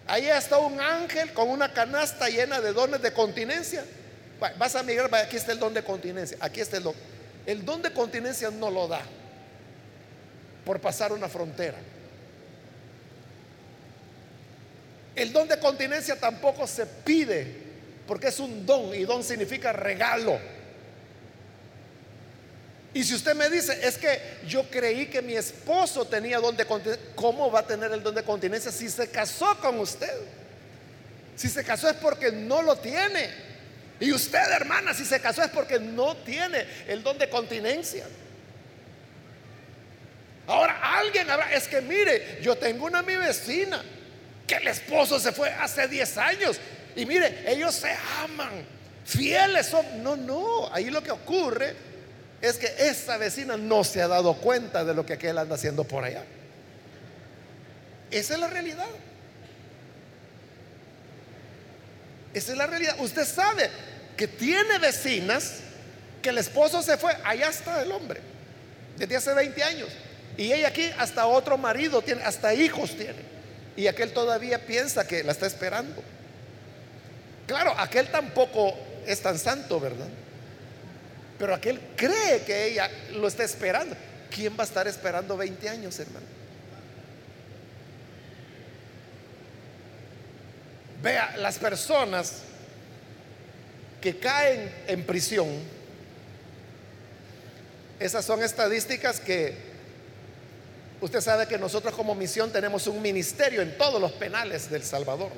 ahí 0.06 0.28
está 0.28 0.58
un 0.58 0.80
ángel 0.80 1.32
con 1.32 1.48
una 1.48 1.72
canasta 1.72 2.28
llena 2.28 2.60
de 2.60 2.72
dones 2.72 3.00
de 3.00 3.12
continencia? 3.12 3.84
Vas 4.58 4.74
a 4.74 4.82
migrar, 4.82 5.14
aquí 5.14 5.36
está 5.36 5.52
el 5.52 5.58
don 5.58 5.72
de 5.72 5.84
continencia, 5.84 6.36
aquí 6.40 6.60
está 6.60 6.76
el 6.76 6.82
don. 6.82 6.94
El 7.46 7.64
don 7.64 7.82
de 7.82 7.92
continencia 7.92 8.50
no 8.50 8.70
lo 8.70 8.88
da 8.88 9.02
por 10.64 10.80
pasar 10.80 11.12
una 11.12 11.28
frontera. 11.28 11.78
El 15.14 15.32
don 15.32 15.46
de 15.46 15.58
continencia 15.58 16.18
tampoco 16.18 16.66
se 16.66 16.86
pide 16.86 17.62
porque 18.06 18.28
es 18.28 18.38
un 18.40 18.66
don 18.66 18.94
y 18.94 19.04
don 19.04 19.22
significa 19.22 19.72
regalo. 19.72 20.38
Y 22.94 23.04
si 23.04 23.14
usted 23.14 23.34
me 23.34 23.48
dice, 23.48 23.78
es 23.86 23.96
que 23.96 24.20
yo 24.46 24.68
creí 24.68 25.06
que 25.06 25.22
mi 25.22 25.34
esposo 25.34 26.04
tenía 26.04 26.38
don 26.38 26.56
de 26.56 26.66
continencia, 26.66 27.06
¿cómo 27.14 27.50
va 27.50 27.60
a 27.60 27.66
tener 27.66 27.90
el 27.92 28.02
don 28.02 28.14
de 28.14 28.22
continencia 28.22 28.70
si 28.70 28.90
se 28.90 29.08
casó 29.08 29.56
con 29.60 29.78
usted? 29.80 30.12
Si 31.36 31.48
se 31.48 31.64
casó 31.64 31.88
es 31.88 31.96
porque 31.96 32.30
no 32.30 32.60
lo 32.60 32.76
tiene. 32.76 33.51
Y 34.02 34.12
usted, 34.12 34.50
hermana, 34.50 34.92
si 34.92 35.04
se 35.04 35.20
casó 35.20 35.44
es 35.44 35.50
porque 35.50 35.78
no 35.78 36.16
tiene 36.16 36.66
el 36.88 37.04
don 37.04 37.16
de 37.18 37.28
continencia. 37.28 38.04
Ahora 40.44 40.98
alguien 40.98 41.30
habrá, 41.30 41.54
es 41.54 41.68
que 41.68 41.80
mire, 41.80 42.40
yo 42.42 42.56
tengo 42.56 42.86
una 42.86 43.00
mi 43.02 43.14
vecina 43.14 43.80
que 44.44 44.56
el 44.56 44.66
esposo 44.66 45.20
se 45.20 45.30
fue 45.30 45.50
hace 45.50 45.86
10 45.86 46.18
años 46.18 46.58
y 46.96 47.06
mire, 47.06 47.44
ellos 47.46 47.76
se 47.76 47.94
aman, 48.18 48.66
fieles 49.04 49.66
son. 49.66 50.02
No, 50.02 50.16
no, 50.16 50.68
ahí 50.74 50.90
lo 50.90 51.00
que 51.00 51.12
ocurre 51.12 51.72
es 52.40 52.58
que 52.58 52.74
esa 52.80 53.18
vecina 53.18 53.56
no 53.56 53.84
se 53.84 54.02
ha 54.02 54.08
dado 54.08 54.34
cuenta 54.34 54.84
de 54.84 54.94
lo 54.94 55.06
que 55.06 55.12
aquel 55.12 55.38
anda 55.38 55.54
haciendo 55.54 55.84
por 55.84 56.02
allá. 56.02 56.24
Esa 58.10 58.34
es 58.34 58.40
la 58.40 58.48
realidad. 58.48 58.90
Esa 62.34 62.52
es 62.52 62.58
la 62.58 62.66
realidad. 62.66 62.96
Usted 62.98 63.24
sabe, 63.24 63.70
que 64.16 64.28
tiene 64.28 64.78
vecinas 64.78 65.60
que 66.22 66.30
el 66.30 66.38
esposo 66.38 66.82
se 66.82 66.96
fue, 66.96 67.16
allá 67.24 67.48
está 67.48 67.82
el 67.82 67.90
hombre, 67.90 68.20
desde 68.96 69.16
hace 69.16 69.34
20 69.34 69.62
años. 69.62 69.88
Y 70.36 70.52
ella 70.52 70.68
aquí 70.68 70.90
hasta 70.98 71.26
otro 71.26 71.58
marido 71.58 72.00
tiene, 72.02 72.22
hasta 72.22 72.54
hijos 72.54 72.96
tiene. 72.96 73.32
Y 73.76 73.86
aquel 73.86 74.12
todavía 74.12 74.64
piensa 74.66 75.06
que 75.06 75.22
la 75.24 75.32
está 75.32 75.46
esperando. 75.46 76.02
Claro, 77.46 77.74
aquel 77.76 78.08
tampoco 78.08 78.74
es 79.06 79.20
tan 79.20 79.38
santo, 79.38 79.80
¿verdad? 79.80 80.08
Pero 81.38 81.54
aquel 81.54 81.80
cree 81.96 82.42
que 82.46 82.66
ella 82.66 82.90
lo 83.12 83.28
está 83.28 83.44
esperando. 83.44 83.96
¿Quién 84.30 84.56
va 84.56 84.62
a 84.62 84.66
estar 84.66 84.86
esperando 84.86 85.36
20 85.36 85.68
años, 85.68 85.98
hermano? 85.98 86.26
Vea, 91.02 91.34
las 91.38 91.58
personas 91.58 92.42
que 94.02 94.18
caen 94.18 94.70
en 94.88 95.04
prisión, 95.04 95.48
esas 97.98 98.24
son 98.24 98.42
estadísticas 98.42 99.20
que 99.20 99.54
usted 101.00 101.20
sabe 101.20 101.46
que 101.46 101.56
nosotros 101.56 101.94
como 101.94 102.14
misión 102.14 102.50
tenemos 102.50 102.86
un 102.88 103.00
ministerio 103.00 103.62
en 103.62 103.78
todos 103.78 104.00
los 104.00 104.12
penales 104.12 104.68
del 104.68 104.82
Salvador. 104.82 105.30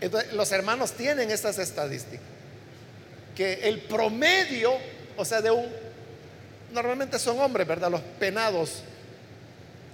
Entonces, 0.00 0.32
los 0.34 0.52
hermanos 0.52 0.92
tienen 0.92 1.30
esas 1.30 1.58
estadísticas, 1.58 2.26
que 3.34 3.54
el 3.68 3.80
promedio, 3.80 4.72
o 5.16 5.24
sea, 5.24 5.40
de 5.40 5.50
un, 5.50 5.66
normalmente 6.72 7.18
son 7.18 7.40
hombres, 7.40 7.66
¿verdad? 7.66 7.90
Los 7.90 8.02
penados 8.20 8.82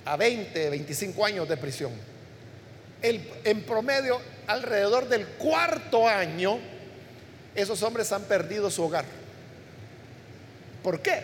a 0.04 0.16
20, 0.16 0.70
25 0.70 1.24
años 1.24 1.48
de 1.48 1.56
prisión. 1.56 2.11
En 3.02 3.62
promedio 3.62 4.20
alrededor 4.46 5.08
del 5.08 5.26
cuarto 5.26 6.08
año, 6.08 6.58
esos 7.54 7.82
hombres 7.82 8.10
han 8.12 8.22
perdido 8.22 8.70
su 8.70 8.84
hogar. 8.84 9.04
¿Por 10.82 11.00
qué? 11.00 11.22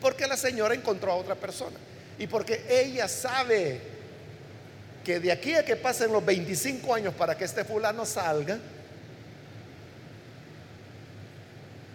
Porque 0.00 0.26
la 0.26 0.36
señora 0.36 0.74
encontró 0.74 1.12
a 1.12 1.16
otra 1.16 1.34
persona. 1.34 1.76
Y 2.18 2.26
porque 2.26 2.64
ella 2.68 3.08
sabe 3.08 3.80
que 5.04 5.20
de 5.20 5.32
aquí 5.32 5.54
a 5.54 5.64
que 5.64 5.76
pasen 5.76 6.12
los 6.12 6.24
25 6.24 6.94
años 6.94 7.14
para 7.14 7.36
que 7.36 7.44
este 7.44 7.64
fulano 7.64 8.04
salga, 8.04 8.58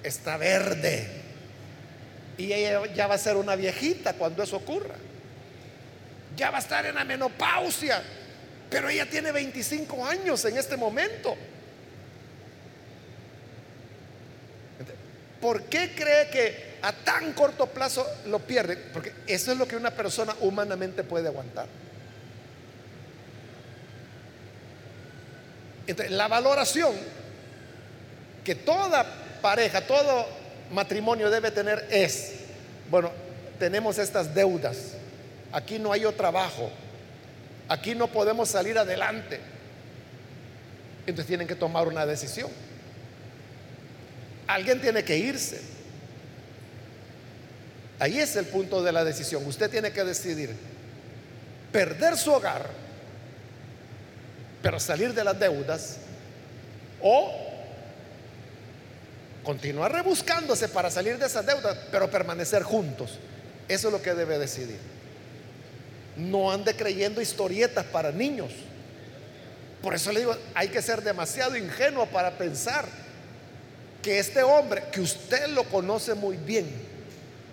está 0.03 0.37
verde. 0.37 1.07
Y 2.37 2.51
ella 2.51 2.81
ya 2.93 3.07
va 3.07 3.15
a 3.15 3.19
ser 3.19 3.37
una 3.37 3.55
viejita 3.55 4.13
cuando 4.13 4.43
eso 4.43 4.57
ocurra. 4.57 4.95
Ya 6.35 6.51
va 6.51 6.57
a 6.57 6.61
estar 6.61 6.85
en 6.85 6.95
la 6.95 7.05
menopausia. 7.05 8.01
Pero 8.75 8.89
ella 8.89 9.09
tiene 9.09 9.31
25 9.31 10.05
años 10.05 10.43
en 10.43 10.57
este 10.57 10.75
momento. 10.75 11.33
¿Por 15.39 15.63
qué 15.63 15.95
cree 15.95 16.29
que 16.29 16.75
a 16.81 16.91
tan 16.91 17.31
corto 17.31 17.67
plazo 17.67 18.05
lo 18.25 18.39
pierde? 18.39 18.75
Porque 18.75 19.13
eso 19.27 19.53
es 19.53 19.57
lo 19.57 19.65
que 19.65 19.77
una 19.77 19.91
persona 19.91 20.35
humanamente 20.41 21.05
puede 21.05 21.29
aguantar. 21.29 21.67
Entonces, 25.87 26.13
la 26.13 26.27
valoración 26.27 26.95
que 28.43 28.55
toda 28.55 29.05
pareja, 29.41 29.87
todo 29.87 30.27
matrimonio 30.73 31.29
debe 31.29 31.49
tener 31.49 31.87
es, 31.89 32.33
bueno, 32.91 33.09
tenemos 33.57 33.97
estas 33.99 34.35
deudas, 34.35 34.95
aquí 35.53 35.79
no 35.79 35.93
hay 35.93 36.03
otro 36.03 36.17
trabajo, 36.17 36.69
aquí 37.69 37.95
no 37.95 38.07
podemos 38.07 38.49
salir 38.49 38.77
adelante. 38.77 39.39
Entonces 41.01 41.27
tienen 41.27 41.47
que 41.47 41.55
tomar 41.55 41.87
una 41.87 42.05
decisión. 42.05 42.49
Alguien 44.47 44.81
tiene 44.81 45.03
que 45.03 45.17
irse. 45.17 45.61
Ahí 47.99 48.19
es 48.19 48.35
el 48.35 48.45
punto 48.45 48.83
de 48.83 48.91
la 48.91 49.03
decisión. 49.03 49.45
Usted 49.45 49.69
tiene 49.69 49.91
que 49.91 50.03
decidir 50.03 50.55
perder 51.71 52.17
su 52.17 52.31
hogar, 52.31 52.67
pero 54.61 54.79
salir 54.79 55.13
de 55.13 55.23
las 55.23 55.39
deudas, 55.39 55.97
o 57.01 57.31
continuar 59.43 59.91
rebuscándose 59.91 60.69
para 60.69 60.89
salir 60.89 61.17
de 61.19 61.27
esas 61.27 61.45
deudas, 61.45 61.77
pero 61.91 62.09
permanecer 62.09 62.63
juntos. 62.63 63.19
Eso 63.67 63.87
es 63.87 63.93
lo 63.93 64.01
que 64.01 64.13
debe 64.13 64.39
decidir. 64.39 64.94
No 66.17 66.51
ande 66.51 66.75
creyendo 66.75 67.21
historietas 67.21 67.85
para 67.85 68.11
niños. 68.11 68.51
Por 69.81 69.93
eso 69.93 70.11
le 70.11 70.21
digo, 70.21 70.35
hay 70.53 70.69
que 70.69 70.81
ser 70.81 71.03
demasiado 71.03 71.55
ingenuo 71.55 72.07
para 72.07 72.37
pensar 72.37 72.85
que 74.01 74.19
este 74.19 74.41
hombre, 74.43 74.83
que 74.91 75.01
usted 75.01 75.47
lo 75.49 75.63
conoce 75.65 76.13
muy 76.13 76.37
bien, 76.37 76.67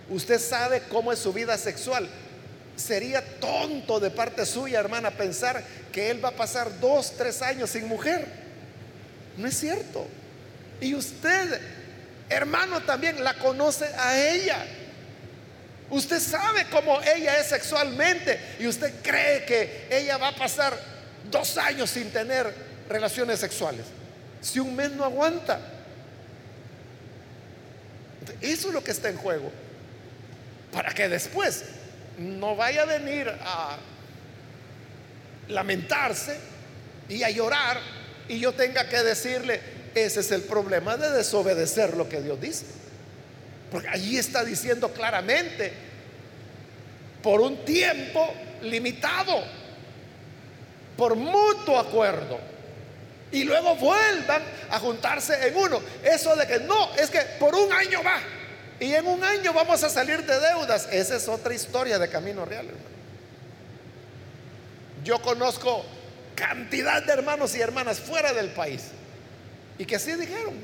usted 0.09 0.39
sabe 0.39 0.83
cómo 0.89 1.13
es 1.13 1.19
su 1.19 1.33
vida 1.33 1.59
sexual, 1.59 2.09
sería 2.77 3.23
tonto 3.39 4.01
de 4.01 4.11
parte 4.11 4.47
suya, 4.47 4.81
hermana, 4.81 5.11
pensar 5.11 5.63
que 5.93 6.11
él 6.11 6.25
va 6.25 6.31
a 6.31 6.37
pasar 6.37 6.81
dos, 6.81 7.17
tres 7.17 7.43
años 7.43 7.71
sin 7.71 7.87
mujer. 7.87 8.27
No 9.37 9.47
es 9.47 9.59
cierto. 9.59 10.07
Y 10.81 10.95
usted, 10.95 11.61
hermano, 12.29 12.81
también 12.83 13.23
la 13.23 13.35
conoce 13.35 13.87
a 13.99 14.19
ella. 14.19 14.65
Usted 15.93 16.21
sabe 16.21 16.65
cómo 16.71 17.03
ella 17.03 17.39
es 17.39 17.49
sexualmente 17.49 18.41
y 18.59 18.67
usted 18.67 18.95
cree 19.03 19.45
que 19.45 19.89
ella 19.91 20.17
va 20.17 20.29
a 20.29 20.35
pasar 20.35 20.75
dos 21.31 21.59
años 21.59 21.91
sin 21.91 22.11
tener 22.11 22.51
relaciones 22.89 23.39
sexuales. 23.39 23.85
Si 24.41 24.59
un 24.59 24.75
mes 24.75 24.91
no 24.93 25.05
aguanta. 25.05 25.61
Eso 28.41 28.69
es 28.69 28.75
lo 28.75 28.83
que 28.83 28.91
está 28.91 29.11
en 29.11 29.19
juego. 29.19 29.53
Para 30.73 30.95
que 30.95 31.11
después 31.11 31.63
no 32.17 32.57
vaya 32.57 32.83
a 32.83 32.87
venir 32.87 33.29
a 33.29 33.77
lamentarse 35.49 36.39
y 37.11 37.23
a 37.23 37.29
llorar 37.29 37.79
y 38.29 38.41
yo 38.41 38.55
tenga 38.55 38.89
que 38.89 39.03
decirle, 39.03 39.61
ese 39.95 40.21
es 40.21 40.31
el 40.31 40.41
problema 40.41 40.97
de 40.97 41.11
desobedecer 41.11 41.99
lo 41.99 42.09
que 42.09 42.23
Dios 42.23 42.41
dice. 42.41 42.65
Porque 43.73 43.89
allí 43.89 44.19
está 44.19 44.45
diciendo 44.45 44.93
claramente, 44.93 45.73
por 47.23 47.41
un 47.41 47.65
tiempo 47.65 48.33
limitado, 48.61 49.43
por 50.97 51.17
mutuo 51.17 51.79
acuerdo 51.79 52.39
y 53.33 53.45
luego 53.45 53.75
vuelvan 53.77 54.43
a 54.71 54.79
juntarse 54.79 55.49
en 55.49 55.57
uno. 55.57 55.81
Eso 56.05 56.37
de 56.37 56.47
que 56.47 56.61
no, 56.61 56.95
es 56.97 57.09
que 57.09 57.21
por 57.41 57.55
un 57.55 57.73
año 57.73 58.03
va 58.05 58.21
y 58.79 58.93
en 58.93 59.07
un 59.07 59.25
año 59.25 59.53
vamos 59.55 59.83
a 59.83 59.89
salir 59.89 60.23
de 60.25 60.39
deudas. 60.39 60.89
Esa 60.93 61.17
es 61.17 61.27
otra 61.29 61.55
historia 61.55 61.99
de 61.99 62.09
camino 62.09 62.45
real, 62.45 62.67
hermano. 62.67 62.93
Yo 65.03 65.21
conozco 65.23 65.85
cantidad 66.35 67.03
de 67.03 67.13
hermanos 67.13 67.57
y 67.57 67.61
hermanas 67.61 67.99
fuera 67.99 68.33
del 68.35 68.51
país 68.51 68.83
y 69.79 69.87
que 69.87 69.99
sí 69.99 70.13
dijeron, 70.13 70.55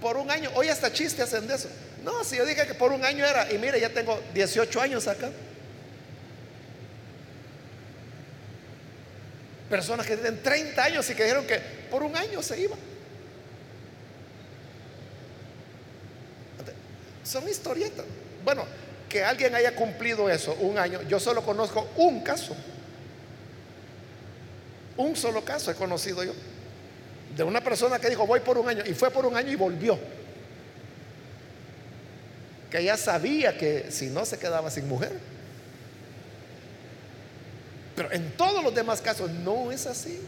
por 0.00 0.16
un 0.16 0.30
año, 0.30 0.50
hoy 0.54 0.68
hasta 0.68 0.92
chistes 0.92 1.20
hacen 1.20 1.46
de 1.46 1.54
eso. 1.54 1.68
No, 2.06 2.22
si 2.22 2.36
yo 2.36 2.46
dije 2.46 2.64
que 2.68 2.74
por 2.74 2.92
un 2.92 3.04
año 3.04 3.26
era, 3.26 3.52
y 3.52 3.58
mire, 3.58 3.80
ya 3.80 3.88
tengo 3.88 4.22
18 4.32 4.80
años 4.80 5.08
acá. 5.08 5.28
Personas 9.68 10.06
que 10.06 10.16
tienen 10.16 10.40
30 10.40 10.84
años 10.84 11.10
y 11.10 11.16
que 11.16 11.24
dijeron 11.24 11.44
que 11.48 11.58
por 11.90 12.04
un 12.04 12.16
año 12.16 12.40
se 12.44 12.60
iban. 12.60 12.78
Son 17.24 17.48
historietas. 17.48 18.06
Bueno, 18.44 18.64
que 19.08 19.24
alguien 19.24 19.56
haya 19.56 19.74
cumplido 19.74 20.30
eso 20.30 20.56
un 20.60 20.78
año, 20.78 21.02
yo 21.08 21.18
solo 21.18 21.42
conozco 21.42 21.88
un 21.96 22.22
caso. 22.22 22.56
Un 24.96 25.16
solo 25.16 25.44
caso 25.44 25.72
he 25.72 25.74
conocido 25.74 26.22
yo. 26.22 26.34
De 27.36 27.42
una 27.42 27.64
persona 27.64 27.98
que 27.98 28.08
dijo, 28.08 28.28
voy 28.28 28.38
por 28.38 28.58
un 28.58 28.68
año, 28.68 28.84
y 28.86 28.94
fue 28.94 29.10
por 29.10 29.26
un 29.26 29.34
año 29.34 29.50
y 29.50 29.56
volvió. 29.56 29.98
Que 32.70 32.82
ya 32.82 32.96
sabía 32.96 33.56
que 33.56 33.90
si 33.90 34.06
no 34.06 34.24
se 34.24 34.38
quedaba 34.38 34.70
sin 34.70 34.88
mujer. 34.88 35.12
Pero 37.94 38.12
en 38.12 38.32
todos 38.32 38.62
los 38.62 38.74
demás 38.74 39.00
casos 39.00 39.30
no 39.30 39.72
es 39.72 39.86
así. 39.86 40.20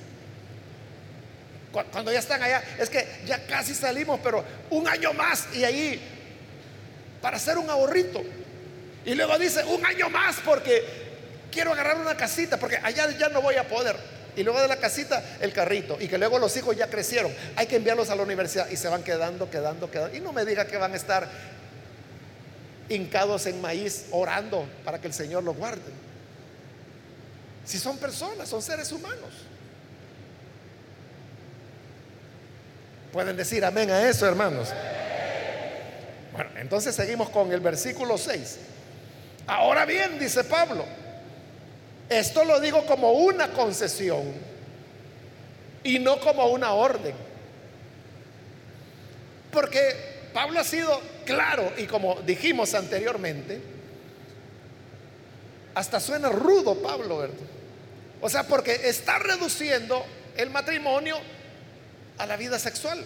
Cuando 1.70 2.10
ya 2.10 2.18
están 2.18 2.42
allá, 2.42 2.62
es 2.78 2.88
que 2.88 3.06
ya 3.26 3.46
casi 3.46 3.74
salimos, 3.74 4.20
pero 4.22 4.42
un 4.70 4.88
año 4.88 5.12
más 5.12 5.48
y 5.54 5.64
ahí 5.64 6.00
para 7.20 7.36
hacer 7.36 7.58
un 7.58 7.68
ahorrito. 7.68 8.22
Y 9.04 9.14
luego 9.14 9.38
dice, 9.38 9.62
un 9.64 9.84
año 9.84 10.08
más 10.08 10.36
porque 10.44 10.82
quiero 11.52 11.72
agarrar 11.72 11.98
una 11.98 12.16
casita, 12.16 12.58
porque 12.58 12.78
allá 12.82 13.10
ya 13.18 13.28
no 13.28 13.42
voy 13.42 13.56
a 13.56 13.68
poder. 13.68 13.96
Y 14.34 14.44
luego 14.44 14.60
de 14.60 14.68
la 14.68 14.76
casita, 14.76 15.22
el 15.40 15.52
carrito. 15.52 15.98
Y 16.00 16.08
que 16.08 16.16
luego 16.16 16.38
los 16.38 16.56
hijos 16.56 16.76
ya 16.76 16.86
crecieron. 16.86 17.34
Hay 17.56 17.66
que 17.66 17.76
enviarlos 17.76 18.08
a 18.08 18.14
la 18.14 18.22
universidad 18.22 18.68
y 18.70 18.76
se 18.76 18.88
van 18.88 19.02
quedando, 19.02 19.50
quedando, 19.50 19.90
quedando. 19.90 20.16
Y 20.16 20.20
no 20.20 20.32
me 20.32 20.44
diga 20.44 20.66
que 20.66 20.76
van 20.76 20.92
a 20.92 20.96
estar 20.96 21.28
hincados 22.88 23.46
en 23.46 23.60
maíz 23.60 24.06
orando 24.10 24.66
para 24.84 25.00
que 25.00 25.06
el 25.06 25.14
Señor 25.14 25.42
los 25.42 25.56
guarde. 25.56 25.92
Si 27.64 27.78
son 27.78 27.98
personas, 27.98 28.48
son 28.48 28.62
seres 28.62 28.90
humanos. 28.92 29.30
Pueden 33.12 33.36
decir 33.36 33.64
amén 33.64 33.90
a 33.90 34.08
eso, 34.08 34.26
hermanos. 34.26 34.68
Bueno, 36.32 36.50
entonces 36.56 36.94
seguimos 36.94 37.30
con 37.30 37.52
el 37.52 37.60
versículo 37.60 38.16
6. 38.16 38.58
Ahora 39.46 39.84
bien, 39.86 40.18
dice 40.18 40.44
Pablo, 40.44 40.84
esto 42.08 42.44
lo 42.44 42.60
digo 42.60 42.86
como 42.86 43.12
una 43.12 43.48
concesión 43.48 44.32
y 45.82 45.98
no 45.98 46.20
como 46.20 46.46
una 46.46 46.72
orden. 46.72 47.14
Porque 49.50 50.30
Pablo 50.32 50.60
ha 50.60 50.64
sido 50.64 51.00
claro 51.28 51.74
y 51.76 51.84
como 51.84 52.14
dijimos 52.22 52.72
anteriormente, 52.72 53.60
hasta 55.74 56.00
suena 56.00 56.30
rudo 56.30 56.76
Pablo. 56.76 57.28
O 58.22 58.30
sea, 58.30 58.44
porque 58.44 58.88
está 58.88 59.18
reduciendo 59.18 60.04
el 60.38 60.48
matrimonio 60.48 61.16
a 62.16 62.24
la 62.24 62.36
vida 62.38 62.58
sexual. 62.58 63.04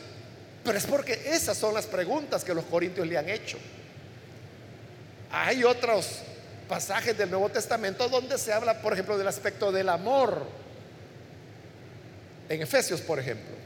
Pero 0.63 0.79
es 0.79 0.87
porque 0.87 1.21
esas 1.27 1.59
son 1.59 1.75
las 1.75 1.87
preguntas 1.87 2.45
que 2.45 2.55
los 2.55 2.65
corintios 2.67 3.09
le 3.09 3.19
han 3.19 3.29
hecho. 3.29 3.59
Hay 5.33 5.65
otros 5.65 6.21
pasajes 6.69 7.19
del 7.19 7.29
Nuevo 7.29 7.49
Testamento 7.49 8.09
donde 8.09 8.39
se 8.39 8.53
habla, 8.53 8.81
por 8.81 8.93
ejemplo, 8.93 9.19
del 9.19 9.27
aspecto 9.27 9.73
del 9.73 9.89
amor. 9.89 10.47
En 12.49 12.63
Efesios, 12.63 13.01
por 13.01 13.19
ejemplo. 13.19 13.57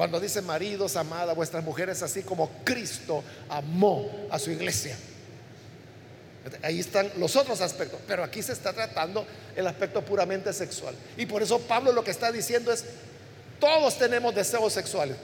Cuando 0.00 0.18
dice 0.18 0.40
maridos, 0.40 0.96
amada 0.96 1.34
vuestras 1.34 1.62
mujeres, 1.62 2.02
así 2.02 2.22
como 2.22 2.48
Cristo 2.64 3.22
amó 3.50 4.10
a 4.30 4.38
su 4.38 4.50
iglesia. 4.50 4.96
Ahí 6.62 6.80
están 6.80 7.12
los 7.18 7.36
otros 7.36 7.60
aspectos, 7.60 8.00
pero 8.06 8.24
aquí 8.24 8.42
se 8.42 8.54
está 8.54 8.72
tratando 8.72 9.26
el 9.54 9.66
aspecto 9.66 10.02
puramente 10.02 10.54
sexual. 10.54 10.94
Y 11.18 11.26
por 11.26 11.42
eso 11.42 11.58
Pablo 11.58 11.92
lo 11.92 12.02
que 12.02 12.12
está 12.12 12.32
diciendo 12.32 12.72
es, 12.72 12.82
todos 13.58 13.98
tenemos 13.98 14.34
deseos 14.34 14.72
sexuales, 14.72 15.18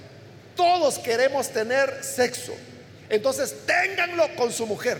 todos 0.55 0.99
queremos 0.99 1.49
tener 1.49 2.05
sexo, 2.05 2.53
Entonces 3.09 3.57
ténganlo 3.65 4.29
con 4.37 4.53
su 4.53 4.67
mujer 4.67 4.99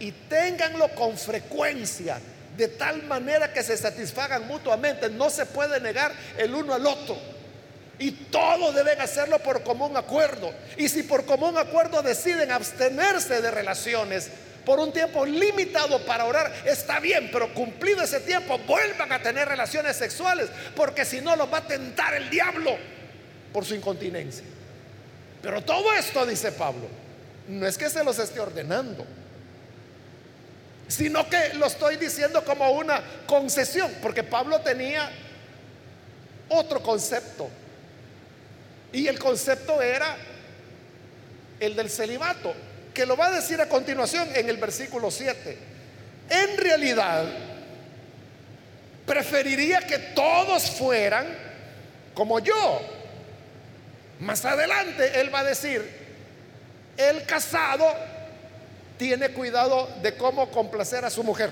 y 0.00 0.10
ténganlo 0.10 0.88
con 0.94 1.18
frecuencia, 1.18 2.18
de 2.56 2.68
tal 2.68 3.02
manera 3.02 3.52
que 3.52 3.62
se 3.62 3.76
satisfagan 3.76 4.46
mutuamente. 4.46 5.10
No 5.10 5.28
se 5.28 5.44
puede 5.44 5.80
negar 5.80 6.14
el 6.38 6.54
uno 6.54 6.72
al 6.72 6.86
otro. 6.86 7.37
Y 7.98 8.12
todos 8.12 8.74
deben 8.74 9.00
hacerlo 9.00 9.38
por 9.40 9.62
común 9.62 9.96
acuerdo. 9.96 10.52
Y 10.76 10.88
si 10.88 11.02
por 11.02 11.24
común 11.24 11.58
acuerdo 11.58 12.02
deciden 12.02 12.52
abstenerse 12.52 13.40
de 13.42 13.50
relaciones 13.50 14.30
por 14.64 14.78
un 14.78 14.92
tiempo 14.92 15.24
limitado 15.24 16.04
para 16.04 16.26
orar, 16.26 16.52
está 16.64 17.00
bien, 17.00 17.30
pero 17.32 17.52
cumplido 17.54 18.02
ese 18.02 18.20
tiempo, 18.20 18.58
vuelvan 18.58 19.10
a 19.12 19.22
tener 19.22 19.48
relaciones 19.48 19.96
sexuales, 19.96 20.48
porque 20.76 21.04
si 21.04 21.20
no 21.20 21.34
los 21.36 21.52
va 21.52 21.58
a 21.58 21.66
tentar 21.66 22.14
el 22.14 22.28
diablo 22.28 22.76
por 23.52 23.64
su 23.64 23.74
incontinencia. 23.74 24.44
Pero 25.42 25.62
todo 25.62 25.92
esto, 25.94 26.26
dice 26.26 26.52
Pablo, 26.52 26.86
no 27.48 27.66
es 27.66 27.78
que 27.78 27.88
se 27.88 28.04
los 28.04 28.18
esté 28.18 28.40
ordenando, 28.40 29.06
sino 30.86 31.28
que 31.28 31.54
lo 31.54 31.66
estoy 31.66 31.96
diciendo 31.96 32.44
como 32.44 32.70
una 32.72 33.02
concesión, 33.26 33.90
porque 34.02 34.22
Pablo 34.22 34.60
tenía 34.60 35.10
otro 36.48 36.82
concepto. 36.82 37.48
Y 38.92 39.06
el 39.06 39.18
concepto 39.18 39.82
era 39.82 40.16
el 41.60 41.76
del 41.76 41.90
celibato, 41.90 42.54
que 42.94 43.04
lo 43.04 43.16
va 43.16 43.26
a 43.26 43.32
decir 43.32 43.60
a 43.60 43.68
continuación 43.68 44.28
en 44.34 44.48
el 44.48 44.56
versículo 44.56 45.10
7. 45.10 45.58
En 46.30 46.56
realidad, 46.56 47.24
preferiría 49.06 49.80
que 49.80 49.98
todos 49.98 50.70
fueran 50.70 51.26
como 52.14 52.38
yo. 52.38 52.80
Más 54.20 54.44
adelante 54.44 55.20
él 55.20 55.32
va 55.32 55.40
a 55.40 55.44
decir, 55.44 55.82
el 56.96 57.24
casado 57.24 57.86
tiene 58.98 59.30
cuidado 59.30 59.88
de 60.02 60.16
cómo 60.16 60.50
complacer 60.50 61.04
a 61.04 61.10
su 61.10 61.22
mujer. 61.22 61.50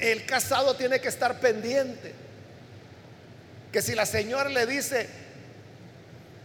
El 0.00 0.24
casado 0.26 0.74
tiene 0.74 1.00
que 1.00 1.08
estar 1.08 1.38
pendiente. 1.40 2.14
Que 3.70 3.82
si 3.82 3.94
la 3.94 4.06
señora 4.06 4.48
le 4.48 4.66
dice, 4.66 5.08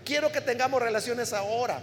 quiero 0.07 0.31
que 0.31 0.39
tengamos 0.39 0.81
relaciones 0.81 1.33
ahora, 1.33 1.81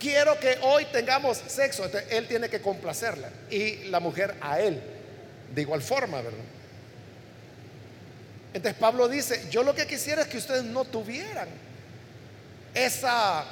quiero 0.00 0.38
que 0.40 0.58
hoy 0.62 0.84
tengamos 0.86 1.38
sexo, 1.46 1.88
él 2.10 2.26
tiene 2.26 2.48
que 2.48 2.60
complacerla 2.60 3.30
y 3.48 3.84
la 3.84 4.00
mujer 4.00 4.34
a 4.40 4.58
él, 4.58 4.82
de 5.54 5.62
igual 5.62 5.80
forma, 5.80 6.20
¿verdad? 6.20 6.44
Entonces 8.52 8.78
Pablo 8.78 9.08
dice, 9.08 9.46
yo 9.50 9.62
lo 9.62 9.72
que 9.72 9.86
quisiera 9.86 10.22
es 10.22 10.28
que 10.28 10.38
ustedes 10.38 10.64
no 10.64 10.84
tuvieran 10.84 11.48
esa 12.74 13.44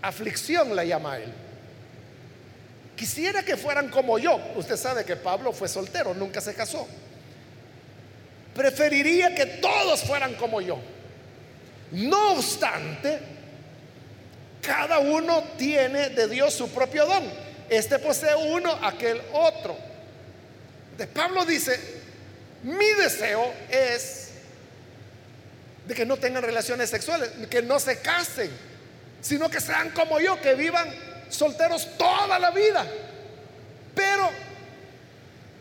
aflicción, 0.00 0.74
la 0.74 0.84
llama 0.84 1.18
él. 1.18 1.32
Quisiera 2.94 3.42
que 3.42 3.56
fueran 3.56 3.90
como 3.90 4.18
yo. 4.18 4.40
Usted 4.56 4.76
sabe 4.76 5.04
que 5.04 5.16
Pablo 5.16 5.52
fue 5.52 5.68
soltero, 5.68 6.14
nunca 6.14 6.40
se 6.40 6.54
casó. 6.54 6.88
Preferiría 8.56 9.34
que 9.34 9.46
todos 9.46 10.02
fueran 10.02 10.34
como 10.34 10.60
yo. 10.60 10.78
No 11.92 12.32
obstante, 12.32 13.18
cada 14.62 14.98
uno 14.98 15.44
tiene 15.58 16.08
de 16.08 16.26
Dios 16.26 16.54
su 16.54 16.70
propio 16.70 17.06
don. 17.06 17.24
Este 17.68 17.98
posee 17.98 18.34
uno, 18.34 18.72
aquel 18.82 19.20
otro. 19.32 19.76
De 20.96 21.06
Pablo 21.06 21.44
dice, 21.44 21.78
mi 22.62 22.86
deseo 22.94 23.52
es 23.68 24.30
de 25.86 25.94
que 25.94 26.06
no 26.06 26.16
tengan 26.16 26.42
relaciones 26.42 26.90
sexuales, 26.90 27.30
que 27.50 27.62
no 27.62 27.78
se 27.78 28.00
casen, 28.00 28.50
sino 29.20 29.50
que 29.50 29.60
sean 29.60 29.90
como 29.90 30.18
yo, 30.18 30.40
que 30.40 30.54
vivan 30.54 30.88
solteros 31.28 31.86
toda 31.98 32.38
la 32.38 32.50
vida. 32.50 32.86
Pero 33.94 34.30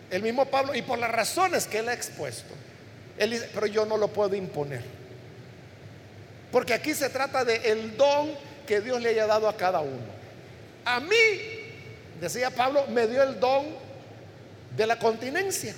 el 0.09 0.21
mismo 0.21 0.45
Pablo, 0.45 0.73
y 0.73 0.81
por 0.81 0.97
las 0.97 1.11
razones 1.11 1.67
que 1.67 1.79
él 1.79 1.89
ha 1.89 1.93
expuesto, 1.93 2.53
él 3.17 3.31
dice, 3.31 3.49
pero 3.53 3.65
yo 3.67 3.85
no 3.85 3.97
lo 3.97 4.09
puedo 4.09 4.35
imponer. 4.35 4.83
Porque 6.51 6.73
aquí 6.73 6.93
se 6.93 7.09
trata 7.09 7.43
de 7.43 7.55
el 7.71 7.97
don 7.97 8.31
que 8.65 8.81
Dios 8.81 9.01
le 9.01 9.09
haya 9.09 9.27
dado 9.27 9.47
a 9.47 9.55
cada 9.55 9.79
uno. 9.79 10.15
A 10.85 10.99
mí, 10.99 11.15
decía 12.19 12.49
Pablo, 12.49 12.85
me 12.87 13.07
dio 13.07 13.23
el 13.23 13.39
don 13.39 13.65
de 14.75 14.87
la 14.87 14.99
continencia. 14.99 15.73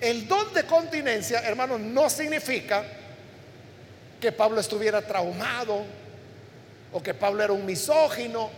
El 0.00 0.26
don 0.28 0.52
de 0.52 0.64
continencia, 0.64 1.40
hermano, 1.40 1.78
no 1.78 2.10
significa 2.10 2.84
que 4.20 4.32
Pablo 4.32 4.60
estuviera 4.60 5.02
traumado 5.02 5.84
o 6.92 7.02
que 7.02 7.14
Pablo 7.14 7.42
era 7.42 7.52
un 7.52 7.64
misógino 7.64 8.50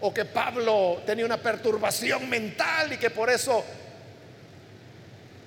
o 0.00 0.12
que 0.12 0.24
Pablo 0.24 1.02
tenía 1.06 1.24
una 1.24 1.36
perturbación 1.36 2.28
mental 2.28 2.92
y 2.92 2.96
que 2.96 3.10
por 3.10 3.30
eso 3.30 3.64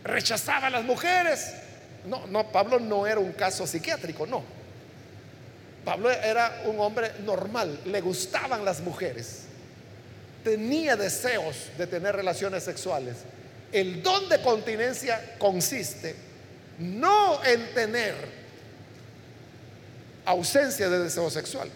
rechazaba 0.05 0.67
a 0.67 0.69
las 0.69 0.85
mujeres. 0.85 1.51
No, 2.05 2.27
no, 2.27 2.51
Pablo 2.51 2.79
no 2.79 3.05
era 3.05 3.19
un 3.19 3.33
caso 3.33 3.67
psiquiátrico, 3.67 4.25
no. 4.25 4.43
Pablo 5.83 6.09
era 6.09 6.63
un 6.65 6.79
hombre 6.79 7.11
normal, 7.25 7.79
le 7.85 8.01
gustaban 8.01 8.65
las 8.65 8.81
mujeres, 8.81 9.43
tenía 10.43 10.95
deseos 10.95 11.69
de 11.77 11.85
tener 11.85 12.15
relaciones 12.15 12.63
sexuales. 12.63 13.17
El 13.71 14.01
don 14.01 14.29
de 14.29 14.41
continencia 14.41 15.35
consiste 15.37 16.15
no 16.79 17.43
en 17.43 17.73
tener 17.73 18.15
ausencia 20.25 20.89
de 20.89 20.99
deseo 20.99 21.29
sexual, 21.29 21.69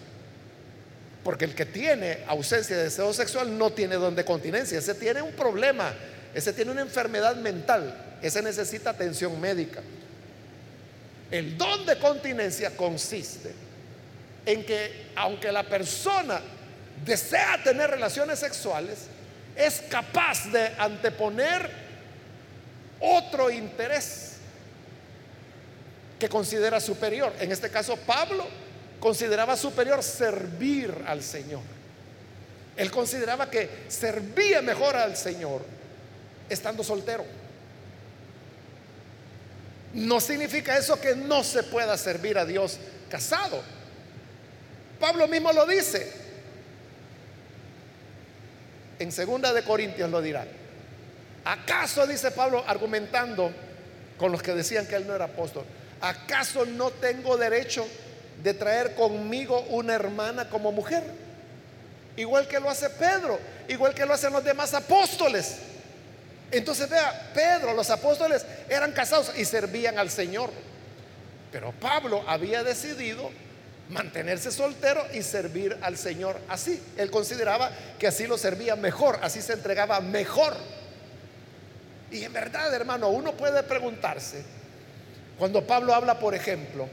porque 1.24 1.46
el 1.46 1.54
que 1.54 1.66
tiene 1.66 2.24
ausencia 2.28 2.78
de 2.78 2.86
deseo 2.86 3.14
sexual 3.14 3.58
no 3.58 3.72
tiene 3.72 3.96
don 3.96 4.16
de 4.16 4.26
continencia, 4.26 4.80
ese 4.80 4.96
tiene 4.96 5.22
un 5.22 5.34
problema, 5.34 5.94
ese 6.34 6.52
tiene 6.52 6.72
una 6.72 6.82
enfermedad 6.82 7.36
mental, 7.36 8.09
ese 8.22 8.42
necesita 8.42 8.92
atención 8.92 9.40
médica. 9.40 9.82
El 11.32 11.58
don 11.58 11.86
de 11.86 11.98
continencia 11.98 12.76
consiste 12.76 13.54
en 14.46 14.66
que 14.66 15.12
aunque 15.16 15.52
la 15.52 15.64
persona 15.64 16.42
desea 17.06 17.62
tener 17.64 17.90
relaciones 17.90 18.40
sexuales, 18.40 19.06
es 19.56 19.82
capaz 19.90 20.52
de 20.52 20.68
anteponer 20.78 21.70
otro 23.00 23.50
interés 23.50 24.34
que 26.18 26.28
considera 26.28 26.80
superior. 26.80 27.34
En 27.40 27.52
este 27.52 27.70
caso, 27.70 27.96
Pablo 27.96 28.46
consideraba 29.00 29.56
superior 29.56 30.04
servir 30.04 30.94
al 31.08 31.24
Señor. 31.24 31.62
Él 32.76 32.92
consideraba 32.92 33.50
que 33.50 33.70
servía 33.88 34.62
mejor 34.62 34.96
al 34.96 35.16
Señor 35.16 35.62
estando 36.50 36.84
soltero. 36.84 37.26
No 39.94 40.20
significa 40.20 40.78
eso 40.78 41.00
que 41.00 41.16
no 41.16 41.44
se 41.44 41.64
pueda 41.64 41.98
servir 41.98 42.38
a 42.38 42.46
Dios 42.46 42.78
casado. 43.10 43.62
Pablo 45.00 45.28
mismo 45.28 45.52
lo 45.52 45.66
dice. 45.66 46.12
En 49.00 49.12
segunda 49.12 49.54
de 49.54 49.64
Corintios 49.64 50.10
lo 50.10 50.22
dirá. 50.22 50.46
¿Acaso, 51.46 52.06
dice 52.06 52.32
Pablo, 52.32 52.64
argumentando 52.68 53.52
con 54.18 54.32
los 54.32 54.44
que 54.44 54.54
decían 54.54 54.86
que 54.86 54.96
él 54.96 55.08
no 55.08 55.16
era 55.16 55.26
apóstol, 55.26 55.64
¿acaso 56.02 56.66
no 56.66 56.92
tengo 56.92 57.38
derecho 57.38 57.88
de 58.44 58.54
traer 58.54 58.94
conmigo 58.94 59.62
una 59.70 59.96
hermana 59.96 60.50
como 60.50 60.72
mujer? 60.72 61.04
Igual 62.18 62.48
que 62.48 62.60
lo 62.60 62.70
hace 62.70 62.90
Pedro, 62.90 63.40
igual 63.70 63.94
que 63.94 64.06
lo 64.06 64.14
hacen 64.14 64.34
los 64.34 64.44
demás 64.44 64.74
apóstoles. 64.74 65.56
Entonces 66.52 66.90
vea, 66.90 67.32
Pedro, 67.34 67.74
los 67.74 67.90
apóstoles 67.90 68.46
eran 68.70 68.92
casados 68.92 69.32
y 69.38 69.46
servían 69.46 70.00
al 70.00 70.10
Señor. 70.10 70.52
Pero 71.52 71.72
Pablo 71.74 72.24
había 72.28 72.64
decidido 72.64 73.30
mantenerse 73.90 74.52
soltero 74.52 75.04
y 75.14 75.22
servir 75.24 75.78
al 75.82 75.98
Señor 75.98 76.40
así. 76.48 76.82
Él 76.98 77.12
consideraba 77.12 77.72
que 77.98 78.08
así 78.08 78.28
lo 78.28 78.38
servía 78.38 78.76
mejor, 78.76 79.20
así 79.22 79.42
se 79.42 79.54
entregaba 79.54 80.00
mejor. 80.00 80.56
Y 82.12 82.24
en 82.24 82.34
verdad, 82.34 82.74
hermano, 82.74 83.10
uno 83.10 83.34
puede 83.34 83.62
preguntarse, 83.64 84.44
cuando 85.38 85.66
Pablo 85.66 85.94
habla, 85.94 86.20
por 86.20 86.34
ejemplo, 86.34 86.88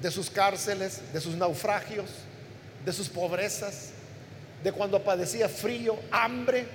de 0.00 0.10
sus 0.10 0.30
cárceles, 0.30 1.00
de 1.12 1.20
sus 1.20 1.34
naufragios, 1.34 2.06
de 2.84 2.92
sus 2.92 3.08
pobrezas, 3.08 3.90
de 4.62 4.72
cuando 4.72 5.02
padecía 5.02 5.48
frío, 5.48 5.98
hambre, 6.10 6.66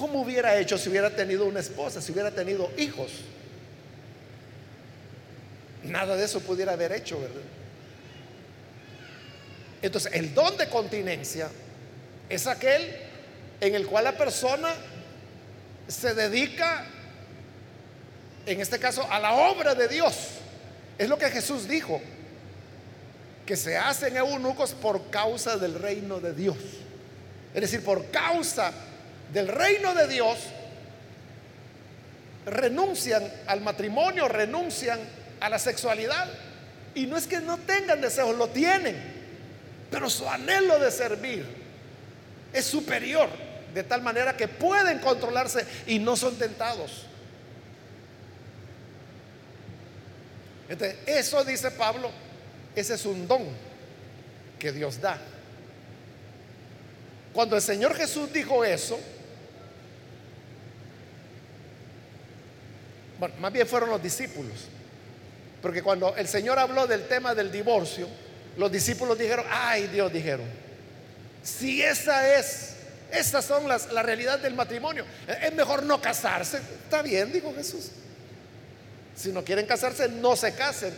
¿Cómo 0.00 0.22
hubiera 0.22 0.58
hecho 0.58 0.78
si 0.78 0.88
hubiera 0.88 1.14
tenido 1.14 1.44
una 1.44 1.60
esposa, 1.60 2.00
si 2.00 2.10
hubiera 2.10 2.30
tenido 2.30 2.70
hijos? 2.78 3.10
Nada 5.82 6.16
de 6.16 6.24
eso 6.24 6.40
pudiera 6.40 6.72
haber 6.72 6.90
hecho, 6.92 7.20
¿verdad? 7.20 7.42
Entonces, 9.82 10.10
el 10.14 10.32
don 10.32 10.56
de 10.56 10.70
continencia 10.70 11.50
es 12.30 12.46
aquel 12.46 12.96
en 13.60 13.74
el 13.74 13.86
cual 13.86 14.04
la 14.04 14.16
persona 14.16 14.70
se 15.86 16.14
dedica, 16.14 16.86
en 18.46 18.58
este 18.58 18.78
caso, 18.78 19.06
a 19.10 19.20
la 19.20 19.34
obra 19.34 19.74
de 19.74 19.86
Dios, 19.86 20.16
Es 20.96 21.10
lo 21.10 21.18
que 21.18 21.28
Jesús 21.28 21.68
dijo, 21.68 22.00
que 23.44 23.54
se 23.54 23.76
hacen 23.76 24.16
eunucos 24.16 24.72
por 24.72 25.10
causa 25.10 25.58
del 25.58 25.74
reino 25.74 26.20
de 26.20 26.32
Dios. 26.32 26.56
Es 27.52 27.60
decir, 27.60 27.84
por 27.84 28.06
causa 28.10 28.72
del 29.32 29.48
reino 29.48 29.94
de 29.94 30.08
Dios, 30.08 30.38
renuncian 32.46 33.22
al 33.46 33.60
matrimonio, 33.60 34.28
renuncian 34.28 34.98
a 35.40 35.48
la 35.48 35.58
sexualidad. 35.58 36.28
Y 36.94 37.06
no 37.06 37.16
es 37.16 37.26
que 37.26 37.40
no 37.40 37.58
tengan 37.58 38.00
deseos, 38.00 38.36
lo 38.36 38.48
tienen. 38.48 38.96
Pero 39.90 40.10
su 40.10 40.28
anhelo 40.28 40.78
de 40.78 40.90
servir 40.90 41.44
es 42.52 42.64
superior, 42.64 43.28
de 43.74 43.82
tal 43.82 44.02
manera 44.02 44.36
que 44.36 44.48
pueden 44.48 44.98
controlarse 44.98 45.64
y 45.86 45.98
no 45.98 46.16
son 46.16 46.36
tentados. 46.36 47.06
Entonces, 50.68 50.98
eso 51.06 51.44
dice 51.44 51.70
Pablo, 51.72 52.10
ese 52.74 52.94
es 52.94 53.04
un 53.04 53.26
don 53.26 53.44
que 54.58 54.70
Dios 54.70 55.00
da. 55.00 55.18
Cuando 57.32 57.56
el 57.56 57.62
Señor 57.62 57.94
Jesús 57.94 58.32
dijo 58.32 58.64
eso, 58.64 58.98
bueno, 63.20 63.34
más 63.38 63.52
bien 63.52 63.68
fueron 63.68 63.90
los 63.90 64.02
discípulos. 64.02 64.54
Porque 65.60 65.82
cuando 65.82 66.16
el 66.16 66.26
Señor 66.26 66.58
habló 66.58 66.86
del 66.86 67.06
tema 67.06 67.34
del 67.34 67.52
divorcio, 67.52 68.08
los 68.56 68.72
discípulos 68.72 69.18
dijeron, 69.18 69.44
ay 69.50 69.88
Dios, 69.88 70.10
dijeron, 70.10 70.46
si 71.42 71.82
esa 71.82 72.38
es, 72.38 72.76
esas 73.12 73.44
son 73.44 73.68
las, 73.68 73.92
la 73.92 74.02
realidad 74.02 74.38
del 74.38 74.54
matrimonio, 74.54 75.04
es 75.42 75.52
mejor 75.54 75.82
no 75.82 76.00
casarse. 76.00 76.56
Está 76.56 77.02
bien, 77.02 77.30
dijo 77.30 77.54
Jesús. 77.54 77.90
Si 79.14 79.30
no 79.32 79.44
quieren 79.44 79.66
casarse, 79.66 80.08
no 80.08 80.34
se 80.34 80.54
casen. 80.54 80.94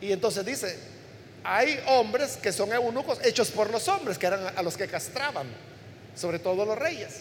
Y 0.00 0.10
entonces 0.10 0.44
dice, 0.46 0.78
hay 1.44 1.82
hombres 1.86 2.38
que 2.38 2.50
son 2.50 2.72
eunucos 2.72 3.18
hechos 3.22 3.50
por 3.50 3.70
los 3.70 3.88
hombres, 3.88 4.16
que 4.16 4.26
eran 4.26 4.56
a 4.56 4.62
los 4.62 4.74
que 4.74 4.88
castraban, 4.88 5.48
sobre 6.16 6.38
todo 6.38 6.64
los 6.64 6.78
reyes. 6.78 7.20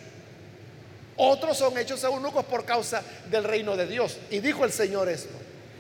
Otros 1.22 1.58
son 1.58 1.78
hechos 1.78 2.02
eunucos 2.06 2.46
por 2.46 2.64
causa 2.64 3.04
del 3.30 3.44
reino 3.44 3.76
de 3.76 3.86
Dios. 3.86 4.18
Y 4.30 4.40
dijo 4.40 4.64
el 4.64 4.72
Señor 4.72 5.10
esto, 5.10 5.36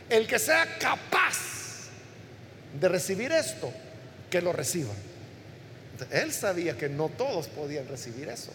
el 0.09 0.27
que 0.27 0.37
sea 0.37 0.77
capaz 0.77 1.37
de 2.77 2.89
recibir 2.89 3.31
esto, 3.31 3.71
que 4.29 4.41
lo 4.41 4.51
reciba. 4.51 4.91
Él 6.11 6.33
sabía 6.33 6.75
que 6.75 6.89
no 6.89 7.07
todos 7.07 7.47
podían 7.47 7.87
recibir 7.87 8.27
eso. 8.27 8.51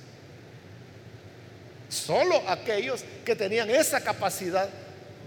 Solo 1.89 2.43
aquellos 2.47 3.03
que 3.25 3.35
tenían 3.35 3.71
esa 3.71 4.03
capacidad 4.03 4.69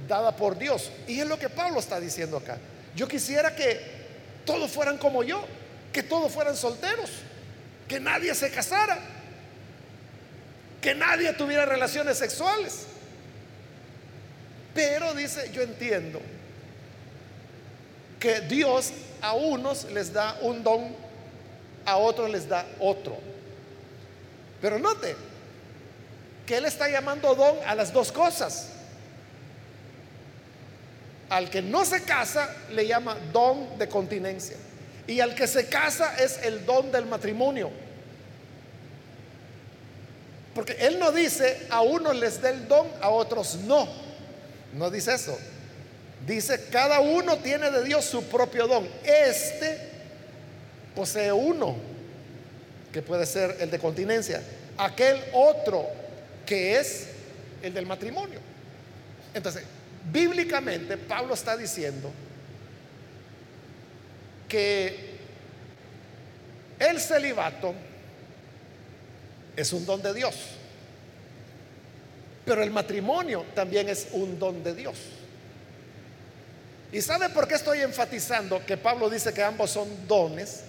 dada 0.08 0.36
por 0.36 0.60
Dios. 0.60 0.92
Y 1.08 1.22
es 1.22 1.28
lo 1.28 1.40
que 1.40 1.50
Pablo 1.50 1.80
está 1.80 2.00
diciendo 2.00 2.38
acá. 2.38 2.60
Yo 2.96 3.08
quisiera 3.08 3.56
que 3.56 3.82
todos 4.46 4.70
fueran 4.70 5.00
como 5.00 5.24
yo, 5.24 5.44
que 5.92 6.04
todos 6.04 6.32
fueran 6.32 6.56
solteros, 6.56 7.10
que 7.88 8.00
nadie 8.00 8.36
se 8.36 8.52
casara, 8.52 9.17
que 10.88 10.96
nadie 10.96 11.34
tuviera 11.34 11.66
relaciones 11.66 12.18
sexuales. 12.18 12.86
Pero 14.74 15.14
dice, 15.14 15.52
yo 15.52 15.62
entiendo 15.62 16.22
que 18.18 18.40
Dios 18.40 18.94
a 19.22 19.34
unos 19.34 19.84
les 19.92 20.14
da 20.14 20.38
un 20.40 20.64
don, 20.64 20.96
a 21.86 21.98
otros 21.98 22.30
les 22.30 22.48
da 22.48 22.66
otro. 22.80 23.18
Pero 24.62 24.80
note 24.80 25.14
que 26.46 26.56
Él 26.56 26.64
está 26.64 26.88
llamando 26.88 27.36
don 27.36 27.58
a 27.68 27.76
las 27.76 27.92
dos 27.92 28.10
cosas. 28.10 28.70
Al 31.28 31.50
que 31.50 31.62
no 31.62 31.84
se 31.84 32.04
casa 32.04 32.50
le 32.72 32.88
llama 32.88 33.18
don 33.34 33.78
de 33.78 33.90
continencia. 33.90 34.56
Y 35.06 35.20
al 35.20 35.36
que 35.36 35.48
se 35.48 35.68
casa 35.68 36.16
es 36.16 36.42
el 36.44 36.66
don 36.66 36.94
del 36.94 37.08
matrimonio. 37.08 37.87
Porque 40.58 40.76
Él 40.80 40.98
no 40.98 41.12
dice 41.12 41.68
a 41.70 41.82
unos 41.82 42.16
les 42.16 42.42
dé 42.42 42.50
el 42.50 42.68
don, 42.68 42.88
a 43.00 43.10
otros 43.10 43.58
no. 43.68 43.88
No 44.74 44.90
dice 44.90 45.14
eso. 45.14 45.38
Dice, 46.26 46.66
cada 46.72 47.00
uno 47.00 47.38
tiene 47.38 47.70
de 47.70 47.84
Dios 47.84 48.06
su 48.06 48.24
propio 48.24 48.66
don. 48.66 48.90
Este 49.04 49.78
posee 50.96 51.32
uno, 51.32 51.76
que 52.92 53.04
puede 53.04 53.28
ser 53.28 53.58
el 53.60 53.70
de 53.70 53.78
continencia. 53.78 54.42
Aquel 54.80 55.22
otro, 55.32 55.86
que 56.44 56.80
es 56.80 57.10
el 57.62 57.76
del 57.76 57.86
matrimonio. 57.86 58.40
Entonces, 59.36 59.62
bíblicamente, 60.12 60.98
Pablo 60.98 61.36
está 61.36 61.56
diciendo 61.56 62.10
que 64.50 65.18
el 66.80 67.00
celibato 67.00 67.76
es 69.58 69.74
un 69.74 69.86
don 69.86 70.02
de 70.02 70.14
Dios. 70.14 70.36
Pero 72.46 72.64
el 72.64 72.72
matrimonio 72.72 73.44
también 73.54 73.90
es 73.90 74.08
un 74.14 74.40
don 74.40 74.64
de 74.64 74.74
Dios. 74.74 74.96
¿Y 76.94 77.02
sabe 77.02 77.28
por 77.30 77.50
qué 77.50 77.56
estoy 77.56 77.82
enfatizando 77.82 78.66
que 78.66 78.78
Pablo 78.78 79.10
dice 79.10 79.34
que 79.34 79.44
ambos 79.44 79.72
son 79.72 80.08
dones? 80.08 80.62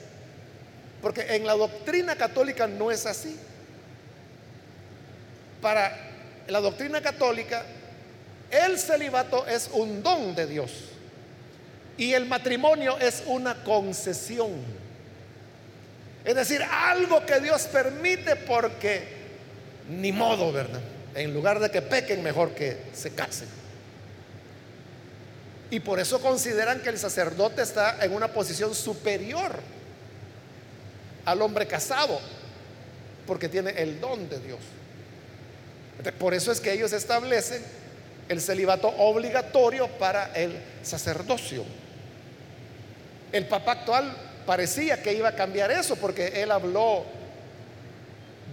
Porque 1.01 1.37
en 1.37 1.47
la 1.47 1.53
doctrina 1.53 2.17
católica 2.17 2.67
no 2.67 2.91
es 2.91 3.07
así. 3.07 3.37
Para 5.63 5.97
la 6.49 6.61
doctrina 6.61 7.01
católica, 7.01 7.65
el 8.51 8.79
celibato 8.79 9.47
es 9.47 9.71
un 9.73 10.03
don 10.03 10.35
de 10.35 10.47
Dios 10.47 10.73
y 11.99 12.15
el 12.15 12.27
matrimonio 12.27 12.99
es 12.99 13.23
una 13.27 13.63
concesión. 13.63 14.51
Es 16.25 16.35
decir, 16.35 16.63
algo 16.63 17.25
que 17.25 17.41
Dios 17.41 17.63
permite 17.67 18.37
porque 18.37 19.19
ni 19.89 20.13
modo, 20.13 20.53
¿verdad? 20.53 20.81
En 21.15 21.33
lugar 21.33 21.59
de 21.61 21.71
que 21.71 21.83
pequen, 21.83 22.23
mejor 22.23 22.55
que 22.55 22.77
se 22.93 23.11
casen. 23.15 23.49
Y 25.71 25.81
por 25.81 26.01
eso 26.01 26.21
consideran 26.21 26.81
que 26.81 26.89
el 26.89 26.99
sacerdote 26.99 27.63
está 27.63 28.05
en 28.05 28.15
una 28.15 28.29
posición 28.29 28.75
superior 28.75 29.53
al 31.25 31.43
hombre 31.43 31.67
casado, 31.67 32.21
porque 33.27 33.49
tiene 33.49 33.71
el 33.71 34.01
don 34.01 34.29
de 34.29 34.41
Dios. 34.41 34.61
Por 36.19 36.33
eso 36.33 36.53
es 36.53 36.61
que 36.61 36.73
ellos 36.73 36.93
establecen 36.93 37.63
el 38.29 38.41
celibato 38.41 38.89
obligatorio 38.89 39.89
para 39.99 40.33
el 40.35 40.59
sacerdocio. 40.83 41.65
El 43.33 43.47
papa 43.47 43.73
actual 43.73 44.17
parecía 44.49 45.03
que 45.03 45.13
iba 45.13 45.29
a 45.29 45.35
cambiar 45.35 45.71
eso, 45.71 45.95
porque 45.97 46.29
él 46.43 46.51
habló 46.51 47.05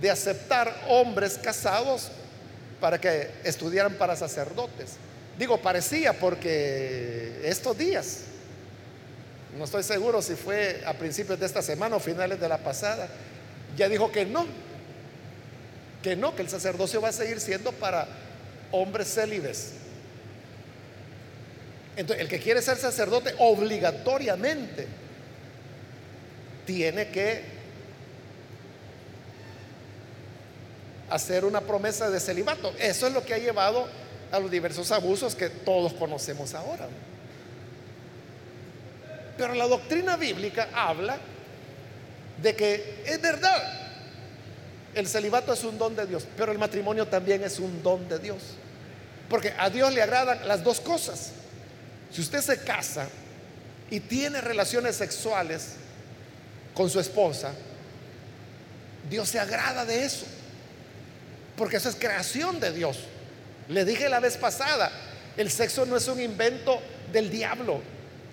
de 0.01 0.11
aceptar 0.11 0.75
hombres 0.89 1.39
casados 1.41 2.11
para 2.81 2.99
que 2.99 3.31
estudiaran 3.45 3.93
para 3.93 4.17
sacerdotes. 4.17 4.97
Digo, 5.39 5.61
parecía 5.61 6.11
porque 6.11 7.39
estos 7.45 7.77
días, 7.77 8.23
no 9.57 9.63
estoy 9.63 9.83
seguro 9.83 10.21
si 10.21 10.35
fue 10.35 10.83
a 10.85 10.91
principios 10.95 11.39
de 11.39 11.45
esta 11.45 11.61
semana 11.61 11.95
o 11.95 12.01
finales 12.01 12.41
de 12.41 12.49
la 12.49 12.57
pasada, 12.57 13.07
ya 13.77 13.87
dijo 13.87 14.11
que 14.11 14.25
no, 14.25 14.45
que 16.03 16.17
no, 16.17 16.35
que 16.35 16.41
el 16.41 16.49
sacerdocio 16.49 16.99
va 16.99 17.07
a 17.07 17.13
seguir 17.13 17.39
siendo 17.39 17.71
para 17.71 18.05
hombres 18.73 19.13
célibes. 19.13 19.71
Entonces, 21.95 22.21
el 22.21 22.27
que 22.27 22.41
quiere 22.41 22.61
ser 22.61 22.75
sacerdote 22.75 23.33
obligatoriamente 23.37 25.04
tiene 26.66 27.09
que 27.09 27.43
hacer 31.09 31.45
una 31.45 31.61
promesa 31.61 32.09
de 32.09 32.20
celibato. 32.20 32.74
Eso 32.80 33.07
es 33.07 33.13
lo 33.13 33.24
que 33.24 33.34
ha 33.34 33.38
llevado 33.38 33.88
a 34.32 34.39
los 34.39 34.49
diversos 34.51 34.91
abusos 34.91 35.36
que 35.36 35.49
todos 35.49 35.93
conocemos 35.93 36.53
ahora. 36.53 36.88
Pero 39.38 39.53
la 39.53 39.68
doctrina 39.68 40.18
bíblica 40.18 40.70
habla 40.74 41.18
de 42.41 42.55
que 42.55 43.03
es 43.05 43.22
verdad, 43.22 43.61
el 44.93 45.07
celibato 45.07 45.53
es 45.53 45.63
un 45.63 45.78
don 45.78 45.95
de 45.95 46.05
Dios, 46.05 46.26
pero 46.38 46.51
el 46.51 46.57
matrimonio 46.57 47.07
también 47.07 47.43
es 47.43 47.59
un 47.59 47.84
don 47.84 48.07
de 48.07 48.20
Dios. 48.20 48.41
Porque 49.30 49.53
a 49.57 49.70
Dios 49.70 49.93
le 49.93 50.01
agradan 50.01 50.47
las 50.47 50.63
dos 50.63 50.80
cosas. 50.80 51.32
Si 52.11 52.22
usted 52.22 52.41
se 52.41 52.63
casa 52.63 53.07
y 53.89 53.99
tiene 53.99 54.39
relaciones 54.39 54.95
sexuales 54.95 55.76
con 56.76 56.89
su 56.89 56.99
esposa, 56.99 57.53
Dios 59.09 59.30
se 59.30 59.39
agrada 59.39 59.86
de 59.86 60.05
eso 60.05 60.26
porque 61.57 61.78
eso 61.78 61.89
es 61.89 61.95
creación 61.95 62.59
de 62.59 62.71
Dios. 62.71 62.99
Le 63.69 63.86
dije 63.86 64.09
la 64.09 64.19
vez 64.19 64.38
pasada, 64.38 64.91
el 65.38 65.49
sexo 65.49 65.86
no 65.86 65.97
es 65.97 66.07
un 66.07 66.19
invento 66.19 66.80
del 67.11 67.30
diablo, 67.30 67.82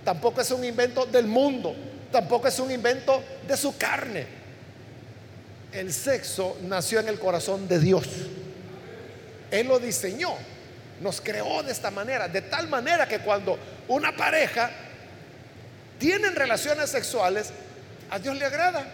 tampoco 0.04 0.40
es 0.40 0.50
un 0.50 0.64
invento 0.64 1.06
del 1.06 1.26
mundo, 1.26 1.74
tampoco 2.10 2.48
es 2.48 2.58
un 2.58 2.70
invento 2.70 3.22
de 3.46 3.56
su 3.56 3.76
carne. 3.76 4.26
El 5.72 5.92
sexo 5.92 6.58
nació 6.62 7.00
en 7.00 7.08
el 7.08 7.18
corazón 7.18 7.66
de 7.66 7.78
Dios. 7.78 8.06
Él 9.50 9.68
lo 9.68 9.78
diseñó, 9.78 10.34
nos 11.00 11.20
creó 11.20 11.62
de 11.62 11.72
esta 11.72 11.90
manera, 11.90 12.28
de 12.28 12.42
tal 12.42 12.68
manera 12.68 13.06
que 13.06 13.20
cuando 13.20 13.58
una 13.88 14.14
pareja 14.14 14.70
tienen 15.98 16.34
relaciones 16.34 16.90
sexuales, 16.90 17.52
a 18.12 18.18
Dios 18.18 18.36
le 18.36 18.44
agrada. 18.44 18.84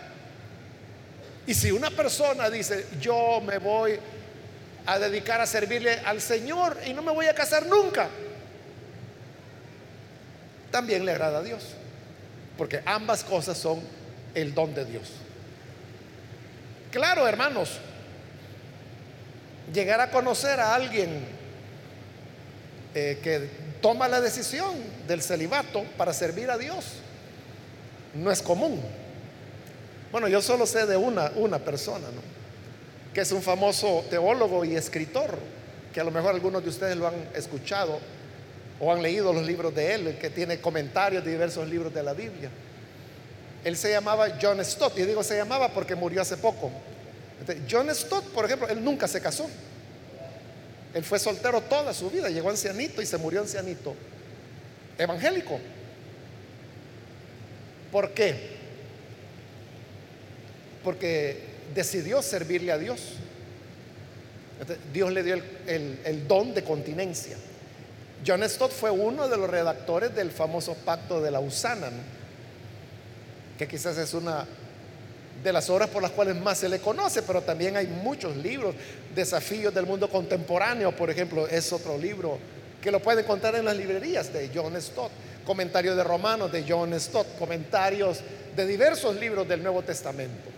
Y 1.44 1.52
si 1.52 1.72
una 1.72 1.90
persona 1.90 2.48
dice, 2.48 2.86
yo 3.00 3.40
me 3.40 3.58
voy 3.58 3.98
a 4.86 4.98
dedicar 5.00 5.40
a 5.40 5.46
servirle 5.46 5.98
al 6.04 6.20
Señor 6.20 6.78
y 6.86 6.94
no 6.94 7.02
me 7.02 7.10
voy 7.10 7.26
a 7.26 7.34
casar 7.34 7.66
nunca, 7.66 8.08
también 10.70 11.04
le 11.04 11.12
agrada 11.12 11.38
a 11.38 11.42
Dios. 11.42 11.64
Porque 12.56 12.80
ambas 12.84 13.24
cosas 13.24 13.58
son 13.58 13.80
el 14.34 14.54
don 14.54 14.72
de 14.72 14.84
Dios. 14.84 15.08
Claro, 16.92 17.26
hermanos, 17.26 17.78
llegar 19.72 20.00
a 20.00 20.10
conocer 20.12 20.60
a 20.60 20.76
alguien 20.76 21.26
eh, 22.94 23.18
que 23.20 23.50
toma 23.82 24.06
la 24.06 24.20
decisión 24.20 24.76
del 25.08 25.22
celibato 25.22 25.82
para 25.96 26.12
servir 26.12 26.50
a 26.50 26.56
Dios 26.56 26.84
no 28.14 28.30
es 28.30 28.42
común. 28.42 28.80
Bueno, 30.11 30.28
yo 30.28 30.40
solo 30.40 30.66
sé 30.66 30.86
de 30.86 30.96
una, 30.96 31.32
una 31.36 31.59
persona, 31.59 32.06
¿no? 32.09 32.38
que 33.12 33.22
es 33.22 33.32
un 33.32 33.42
famoso 33.42 34.04
teólogo 34.11 34.64
y 34.64 34.76
escritor, 34.76 35.38
que 35.92 36.00
a 36.00 36.04
lo 36.04 36.11
mejor 36.11 36.34
algunos 36.34 36.62
de 36.62 36.68
ustedes 36.68 36.96
lo 36.96 37.09
han 37.09 37.14
escuchado 37.34 37.98
o 38.80 38.92
han 38.92 39.02
leído 39.02 39.32
los 39.32 39.44
libros 39.44 39.74
de 39.74 39.94
él, 39.94 40.18
que 40.18 40.30
tiene 40.30 40.61
comentarios 40.61 41.24
de 41.24 41.32
diversos 41.32 41.68
libros 41.68 41.92
de 41.92 42.02
la 42.02 42.12
Biblia. 42.12 42.50
Él 43.64 43.76
se 43.76 43.90
llamaba 43.90 44.38
John 44.40 44.64
Stott, 44.64 44.96
y 44.98 45.02
digo 45.02 45.22
se 45.22 45.36
llamaba 45.36 45.70
porque 45.70 45.94
murió 45.94 46.22
hace 46.22 46.36
poco. 46.36 46.70
John 47.70 47.92
Stott, 47.94 48.24
por 48.26 48.44
ejemplo, 48.44 48.68
él 48.68 48.84
nunca 48.84 49.09
se 49.09 49.20
casó. 49.20 49.48
Él 50.94 51.04
fue 51.04 51.18
soltero 51.18 51.61
toda 51.62 51.92
su 51.92 52.11
vida, 52.11 52.28
llegó 52.28 52.50
ancianito 52.50 53.02
y 53.02 53.06
se 53.06 53.18
murió 53.18 53.40
ancianito. 53.40 53.94
Evangélico. 54.96 55.59
¿Por 57.90 58.11
qué? 58.12 58.57
Porque 60.89 61.36
decidió 61.74 62.22
servirle 62.22 62.72
a 62.72 62.78
Dios. 62.78 62.99
Dios 64.91 65.12
le 65.12 65.22
dio 65.22 65.34
el, 65.66 66.26
don 66.26 66.55
de 66.55 66.64
continencia. 66.64 67.36
John 68.26 68.43
Stott 68.49 68.72
fue 68.72 68.91
uno 68.91 69.28
de 69.28 69.36
los 69.36 69.51
redactores 69.51 70.14
del 70.14 70.30
famoso 70.30 70.72
pacto 70.86 71.20
de 71.20 71.30
la 71.30 71.41
Usana, 71.41 71.91
que 73.59 73.68
quizás 73.68 73.99
es 73.99 74.14
una 74.14 74.47
de 75.45 75.53
las 75.53 75.68
obras 75.68 75.91
por 75.91 76.01
las 76.01 76.12
cuales 76.12 76.36
más 76.36 76.57
se 76.57 76.70
le 76.70 76.78
conoce, 76.78 77.20
pero 77.20 77.43
también 77.43 77.76
hay 77.76 77.86
muchos 77.86 78.34
libros, 78.39 78.74
Desafíos 79.14 79.74
del 79.74 79.84
Mundo 79.84 80.09
Contemporáneo, 80.09 80.97
por 80.97 81.11
ejemplo, 81.11 81.47
es 81.47 81.70
otro 81.70 81.99
libro 81.99 82.39
que 82.80 82.91
lo 82.91 83.03
pueden 83.03 83.24
encontrar 83.26 83.57
en 83.57 83.66
las 83.66 83.76
librerías 83.76 84.32
de 84.32 84.51
John 84.55 84.80
Stott, 84.80 85.11
comentarios 85.45 85.99
de 85.99 86.03
Romanos 86.03 86.51
de 86.51 86.64
John 86.66 86.99
Stott, 86.99 87.36
comentarios 87.39 88.20
de 88.57 88.66
diversos 88.66 89.16
libros 89.16 89.47
del 89.47 89.62
Nuevo 89.62 89.82
Testamento. 89.82 90.57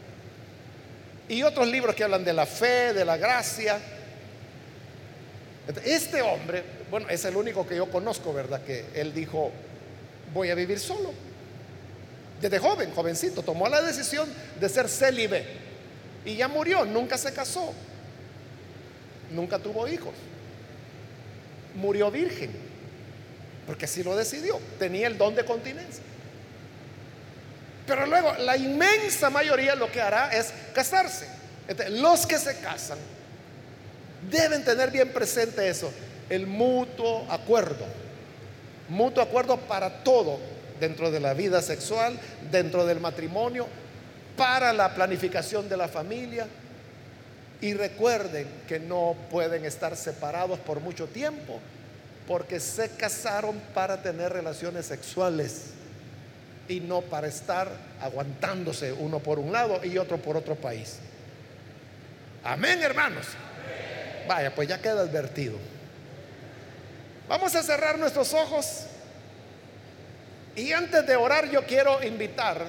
Y 1.31 1.45
otros 1.45 1.69
libros 1.69 1.95
que 1.95 2.03
hablan 2.03 2.25
de 2.25 2.33
la 2.33 2.45
fe, 2.45 2.93
de 2.93 3.05
la 3.05 3.17
gracia. 3.17 3.79
Este 5.85 6.21
hombre, 6.23 6.65
bueno, 6.91 7.09
es 7.09 7.25
el 7.25 7.37
único 7.37 7.65
que 7.65 7.77
yo 7.77 7.89
conozco, 7.89 8.33
¿verdad? 8.33 8.65
Que 8.65 8.87
él 8.97 9.15
dijo, 9.15 9.53
voy 10.35 10.51
a 10.51 10.57
vivir 10.57 10.81
solo. 10.81 11.13
Desde 12.41 12.59
joven, 12.59 12.91
jovencito, 12.91 13.43
tomó 13.45 13.69
la 13.69 13.81
decisión 13.81 14.29
de 14.59 14.69
ser 14.69 14.89
célibe. 14.89 15.45
Y 16.25 16.35
ya 16.35 16.49
murió, 16.49 16.85
nunca 16.85 17.17
se 17.17 17.33
casó. 17.33 17.75
Nunca 19.31 19.61
tuvo 19.61 19.87
hijos. 19.87 20.15
Murió 21.77 22.11
virgen. 22.11 22.51
Porque 23.69 23.85
así 23.85 24.03
lo 24.03 24.17
decidió. 24.17 24.59
Tenía 24.81 25.07
el 25.07 25.17
don 25.17 25.37
de 25.37 25.45
continencia. 25.45 26.03
Pero 27.91 28.07
luego 28.07 28.33
la 28.39 28.57
inmensa 28.57 29.31
mayoría 29.31 29.75
lo 29.75 29.91
que 29.91 30.01
hará 30.01 30.31
es 30.33 30.53
casarse. 30.73 31.27
los 31.89 32.25
que 32.25 32.39
se 32.39 32.57
casan 32.61 32.99
deben 34.31 34.65
tener 34.65 34.93
bien 34.93 35.13
presente 35.13 35.69
eso, 35.69 35.91
el 36.29 36.47
mutuo 36.47 37.27
acuerdo. 37.29 37.85
Mutuo 38.91 39.25
acuerdo 39.25 39.57
para 39.57 40.05
todo 40.05 40.39
dentro 40.79 41.11
de 41.11 41.19
la 41.19 41.35
vida 41.35 41.61
sexual, 41.63 42.17
dentro 42.53 42.87
del 42.87 43.01
matrimonio, 43.01 43.67
para 44.37 44.73
la 44.73 44.95
planificación 44.95 45.69
de 45.69 45.77
la 45.77 45.89
familia. 45.89 46.47
Y 47.61 47.75
recuerden 47.75 48.47
que 48.69 48.79
no 48.79 49.17
pueden 49.33 49.65
estar 49.65 49.97
separados 49.97 50.61
por 50.61 50.79
mucho 50.79 51.09
tiempo, 51.09 51.59
porque 52.29 52.61
se 52.61 52.91
casaron 52.91 53.61
para 53.75 54.01
tener 54.01 54.33
relaciones 54.33 54.87
sexuales 54.87 55.80
y 56.71 56.79
no 56.79 57.01
para 57.01 57.27
estar 57.27 57.69
aguantándose 58.01 58.93
uno 58.93 59.19
por 59.19 59.41
un 59.41 59.51
lado 59.51 59.85
y 59.85 59.99
otro 59.99 60.19
por 60.19 60.37
otro 60.37 60.55
país. 60.55 60.99
Amén, 62.45 62.81
hermanos. 62.81 63.27
Vaya, 64.29 64.55
pues 64.55 64.69
ya 64.69 64.81
queda 64.81 65.01
advertido. 65.01 65.59
Vamos 67.29 67.55
a 67.57 67.63
cerrar 67.65 67.99
nuestros 67.99 68.33
ojos 68.35 68.85
y 70.55 70.73
antes 70.73 71.05
de 71.07 71.17
orar 71.17 71.51
yo 71.51 71.67
quiero 71.67 72.05
invitar, 72.05 72.65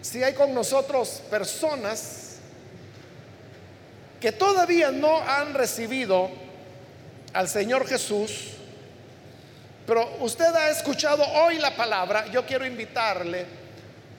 si 0.00 0.22
hay 0.22 0.32
con 0.32 0.54
nosotros 0.54 1.22
personas 1.30 2.36
que 4.20 4.32
todavía 4.32 4.90
no 4.90 5.18
han 5.20 5.52
recibido 5.52 6.30
al 7.34 7.46
Señor 7.46 7.86
Jesús, 7.86 8.57
pero 9.88 10.18
usted 10.20 10.54
ha 10.54 10.68
escuchado 10.68 11.24
hoy 11.24 11.56
la 11.56 11.74
palabra, 11.74 12.26
yo 12.26 12.44
quiero 12.44 12.66
invitarle 12.66 13.46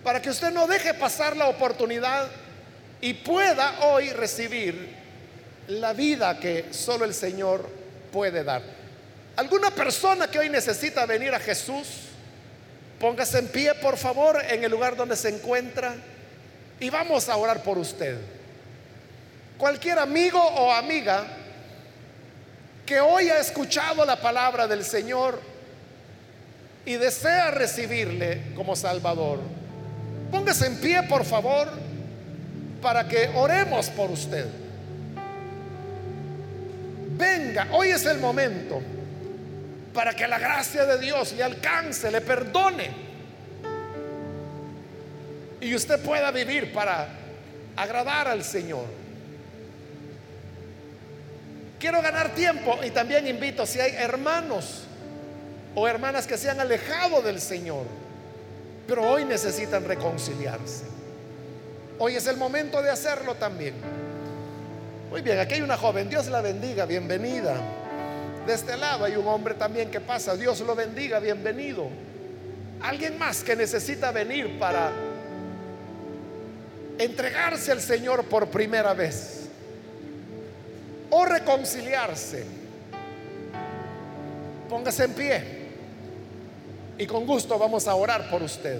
para 0.04 0.20
que 0.20 0.32
usted 0.32 0.50
no 0.50 0.66
deje 0.66 0.96
pasar 0.96 1.38
la 1.38 1.46
oportunidad 1.46 2.28
y 3.00 3.14
pueda 3.14 3.82
hoy 3.82 4.10
recibir 4.10 4.96
la 5.68 5.94
vida 5.94 6.40
que 6.40 6.74
solo 6.74 7.06
el 7.06 7.14
Señor 7.14 7.70
puede 8.12 8.44
dar. 8.44 8.64
¿Alguna 9.36 9.70
persona 9.70 10.28
que 10.28 10.40
hoy 10.40 10.50
necesita 10.50 11.06
venir 11.06 11.36
a 11.36 11.40
Jesús? 11.40 11.88
Póngase 13.00 13.38
en 13.38 13.50
pie, 13.50 13.76
por 13.76 13.96
favor, 13.96 14.44
en 14.44 14.64
el 14.64 14.72
lugar 14.72 14.96
donde 14.96 15.16
se 15.16 15.30
encuentra 15.30 15.94
y 16.80 16.90
vamos 16.90 17.30
a 17.30 17.38
orar 17.38 17.62
por 17.62 17.78
usted. 17.78 18.18
Cualquier 19.56 20.00
amigo 20.00 20.42
o 20.42 20.74
amiga 20.74 21.28
que 22.88 23.00
hoy 23.00 23.30
ha 23.30 23.38
escuchado 23.38 24.04
la 24.04 24.16
palabra 24.16 24.68
del 24.68 24.84
Señor 24.84 25.49
y 26.86 26.96
desea 26.96 27.52
recibirle 27.52 28.54
como 28.56 28.76
Salvador, 28.76 29.40
póngase 30.32 30.68
en 30.68 30.80
pie, 30.80 31.04
por 31.04 31.26
favor, 31.26 31.70
para 32.82 33.08
que 33.08 33.30
oremos 33.36 33.90
por 33.90 34.10
usted. 34.12 34.46
Venga, 37.18 37.68
hoy 37.74 37.90
es 37.90 38.06
el 38.06 38.18
momento 38.20 38.82
para 39.94 40.14
que 40.14 40.28
la 40.28 40.40
gracia 40.40 40.86
de 40.86 40.98
Dios 41.00 41.34
le 41.34 41.44
alcance, 41.44 42.10
le 42.10 42.22
perdone. 42.22 43.10
Y 45.62 45.76
usted 45.76 46.00
pueda 46.02 46.32
vivir 46.32 46.72
para 46.72 47.10
agradar 47.76 48.30
al 48.30 48.44
Señor. 48.44 48.86
Quiero 51.80 52.02
ganar 52.02 52.34
tiempo 52.36 52.80
y 52.86 52.92
también 52.92 53.28
invito 53.28 53.66
si 53.66 53.80
hay 53.80 53.92
hermanos 53.92 54.84
o 55.76 55.88
hermanas 55.88 56.26
que 56.26 56.38
se 56.38 56.50
han 56.50 56.60
alejado 56.60 57.22
del 57.22 57.40
Señor, 57.40 57.86
pero 58.88 59.10
hoy 59.10 59.26
necesitan 59.26 59.86
reconciliarse. 59.86 60.86
Hoy 62.00 62.16
es 62.16 62.28
el 62.28 62.38
momento 62.38 62.82
de 62.82 62.90
hacerlo 62.90 63.36
también. 63.36 63.76
Muy 65.10 65.22
bien, 65.22 65.40
aquí 65.40 65.56
hay 65.56 65.62
una 65.62 65.78
joven, 65.78 66.10
Dios 66.10 66.28
la 66.28 66.42
bendiga, 66.42 66.86
bienvenida. 66.86 67.56
De 68.48 68.54
este 68.54 68.78
lado 68.78 69.06
hay 69.06 69.16
un 69.16 69.28
hombre 69.28 69.54
también 69.54 69.92
que 69.92 70.00
pasa. 70.00 70.36
Dios 70.36 70.60
lo 70.62 70.76
bendiga, 70.76 71.20
bienvenido. 71.20 71.88
Alguien 72.82 73.18
más 73.18 73.44
que 73.44 73.56
necesita 73.56 74.12
venir 74.12 74.58
para 74.58 74.92
entregarse 76.98 77.72
al 77.72 77.82
Señor 77.82 78.24
por 78.26 78.48
primera 78.48 78.94
vez. 78.94 79.48
O 81.10 81.26
reconciliarse. 81.26 82.46
Póngase 84.70 85.04
en 85.04 85.14
pie. 85.14 85.59
Y 87.00 87.08
con 87.08 87.26
gusto 87.26 87.58
vamos 87.58 87.88
a 87.88 87.96
orar 87.96 88.30
por 88.30 88.44
usted. 88.44 88.80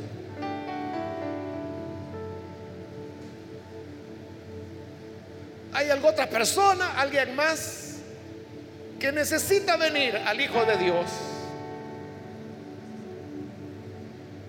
¿Hay 5.74 5.90
alguna 5.90 6.12
otra 6.12 6.30
persona? 6.30 7.00
¿Alguien 7.00 7.36
más? 7.36 7.90
que 9.00 9.12
necesita 9.12 9.78
venir 9.78 10.16
al 10.18 10.40
Hijo 10.40 10.64
de 10.66 10.78
Dios, 10.78 11.06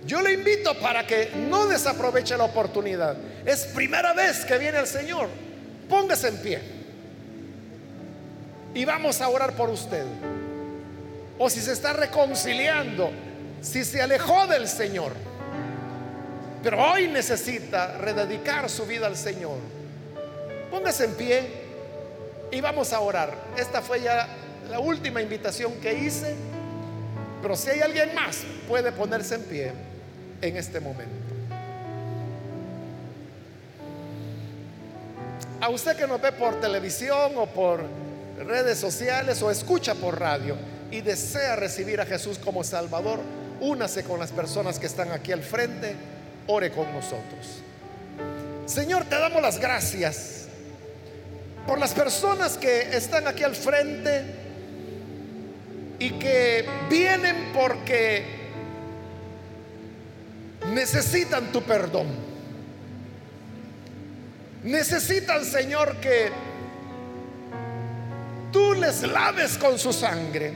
yo 0.04 0.20
le 0.20 0.32
invito 0.32 0.74
para 0.80 1.06
que 1.06 1.30
no 1.48 1.66
desaproveche 1.66 2.36
la 2.36 2.44
oportunidad. 2.44 3.16
Es 3.46 3.66
primera 3.66 4.12
vez 4.12 4.44
que 4.44 4.58
viene 4.58 4.78
el 4.78 4.86
Señor. 4.86 5.28
Póngase 5.88 6.28
en 6.28 6.36
pie. 6.38 6.60
Y 8.74 8.84
vamos 8.84 9.20
a 9.20 9.28
orar 9.28 9.52
por 9.52 9.70
usted. 9.70 10.04
O 11.38 11.48
si 11.48 11.60
se 11.60 11.72
está 11.72 11.92
reconciliando, 11.92 13.10
si 13.60 13.84
se 13.84 14.00
alejó 14.00 14.46
del 14.46 14.68
Señor, 14.68 15.12
pero 16.62 16.92
hoy 16.92 17.08
necesita 17.08 17.98
rededicar 17.98 18.68
su 18.68 18.86
vida 18.86 19.06
al 19.06 19.16
Señor, 19.16 19.58
póngase 20.70 21.04
en 21.04 21.14
pie 21.14 21.48
y 22.50 22.60
vamos 22.60 22.92
a 22.92 23.00
orar. 23.00 23.34
Esta 23.56 23.80
fue 23.82 24.02
ya 24.02 24.28
la 24.70 24.80
última 24.80 25.20
invitación 25.20 25.74
que 25.80 25.92
hice, 25.94 26.34
pero 27.42 27.56
si 27.56 27.70
hay 27.70 27.80
alguien 27.80 28.14
más, 28.14 28.42
puede 28.68 28.92
ponerse 28.92 29.36
en 29.36 29.42
pie 29.44 29.72
en 30.42 30.56
este 30.56 30.80
momento. 30.80 31.30
A 35.60 35.68
usted 35.68 35.94
que 35.96 36.06
nos 36.06 36.20
ve 36.20 36.32
por 36.32 36.58
televisión 36.60 37.32
o 37.36 37.46
por 37.46 37.82
redes 38.38 38.78
sociales 38.78 39.42
o 39.42 39.50
escucha 39.50 39.94
por 39.94 40.18
radio 40.18 40.56
y 40.90 41.02
desea 41.02 41.54
recibir 41.56 42.00
a 42.00 42.06
Jesús 42.06 42.38
como 42.38 42.64
Salvador, 42.64 43.20
únase 43.60 44.04
con 44.04 44.18
las 44.18 44.32
personas 44.32 44.78
que 44.78 44.86
están 44.86 45.12
aquí 45.12 45.32
al 45.32 45.42
frente, 45.42 45.94
ore 46.46 46.70
con 46.70 46.92
nosotros. 46.92 47.62
Señor, 48.66 49.04
te 49.04 49.18
damos 49.18 49.42
las 49.42 49.58
gracias 49.58 50.46
por 51.66 51.78
las 51.78 51.92
personas 51.92 52.56
que 52.56 52.96
están 52.96 53.26
aquí 53.26 53.42
al 53.42 53.54
frente 53.54 54.24
y 55.98 56.10
que 56.12 56.64
vienen 56.88 57.52
porque 57.52 58.24
necesitan 60.72 61.52
tu 61.52 61.62
perdón. 61.62 62.08
Necesitan, 64.64 65.44
Señor, 65.44 65.96
que 65.96 66.30
tú 68.52 68.74
les 68.74 69.02
laves 69.02 69.56
con 69.56 69.78
su 69.78 69.92
sangre 69.92 70.52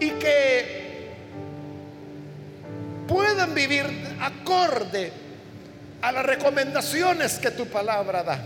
y 0.00 0.10
que 0.10 0.75
puedan 3.06 3.54
vivir 3.54 3.86
acorde 4.20 5.12
a 6.02 6.12
las 6.12 6.24
recomendaciones 6.24 7.38
que 7.38 7.50
tu 7.50 7.66
palabra 7.66 8.22
da. 8.22 8.38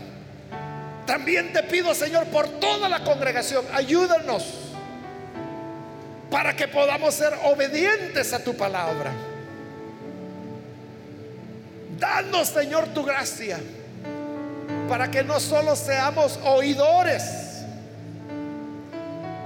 También 1.07 1.53
te 1.53 1.63
pido, 1.65 1.95
Señor, 1.95 2.27
por 2.27 2.49
toda 2.61 2.89
la 2.89 3.03
congregación, 3.03 3.65
ayúdanos 3.73 4.45
para 6.31 6.55
que 6.55 6.69
podamos 6.69 7.15
ser 7.15 7.33
obedientes 7.45 8.33
a 8.33 8.45
tu 8.45 8.57
palabra. 8.57 9.11
Danos, 11.99 12.49
Señor, 12.49 12.87
tu 12.95 13.05
gracia 13.05 13.59
para 14.89 15.09
que 15.09 15.23
no 15.23 15.39
solo 15.39 15.77
seamos 15.77 16.39
oidores, 16.45 17.23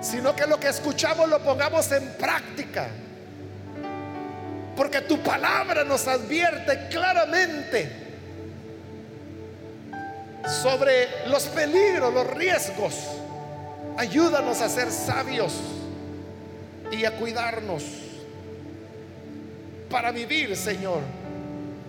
sino 0.00 0.34
que 0.34 0.46
lo 0.46 0.58
que 0.58 0.68
escuchamos 0.68 1.28
lo 1.28 1.38
pongamos 1.40 1.90
en 1.92 2.08
práctica. 2.12 2.88
Porque 4.76 5.00
tu 5.02 5.22
palabra 5.22 5.84
nos 5.84 6.08
advierte 6.08 6.88
claramente 6.88 7.88
sobre 10.62 11.28
los 11.28 11.44
peligros, 11.44 12.12
los 12.12 12.26
riesgos. 12.28 12.94
Ayúdanos 13.96 14.60
a 14.60 14.68
ser 14.68 14.90
sabios 14.90 15.54
y 16.90 17.04
a 17.04 17.16
cuidarnos 17.16 17.84
para 19.88 20.10
vivir, 20.10 20.56
Señor, 20.56 21.00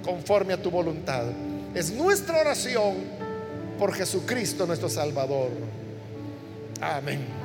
conforme 0.03 0.53
a 0.53 0.61
tu 0.61 0.69
voluntad. 0.69 1.25
Es 1.73 1.91
nuestra 1.91 2.39
oración 2.39 2.95
por 3.79 3.93
Jesucristo 3.93 4.65
nuestro 4.65 4.89
Salvador. 4.89 5.49
Amén. 6.79 7.44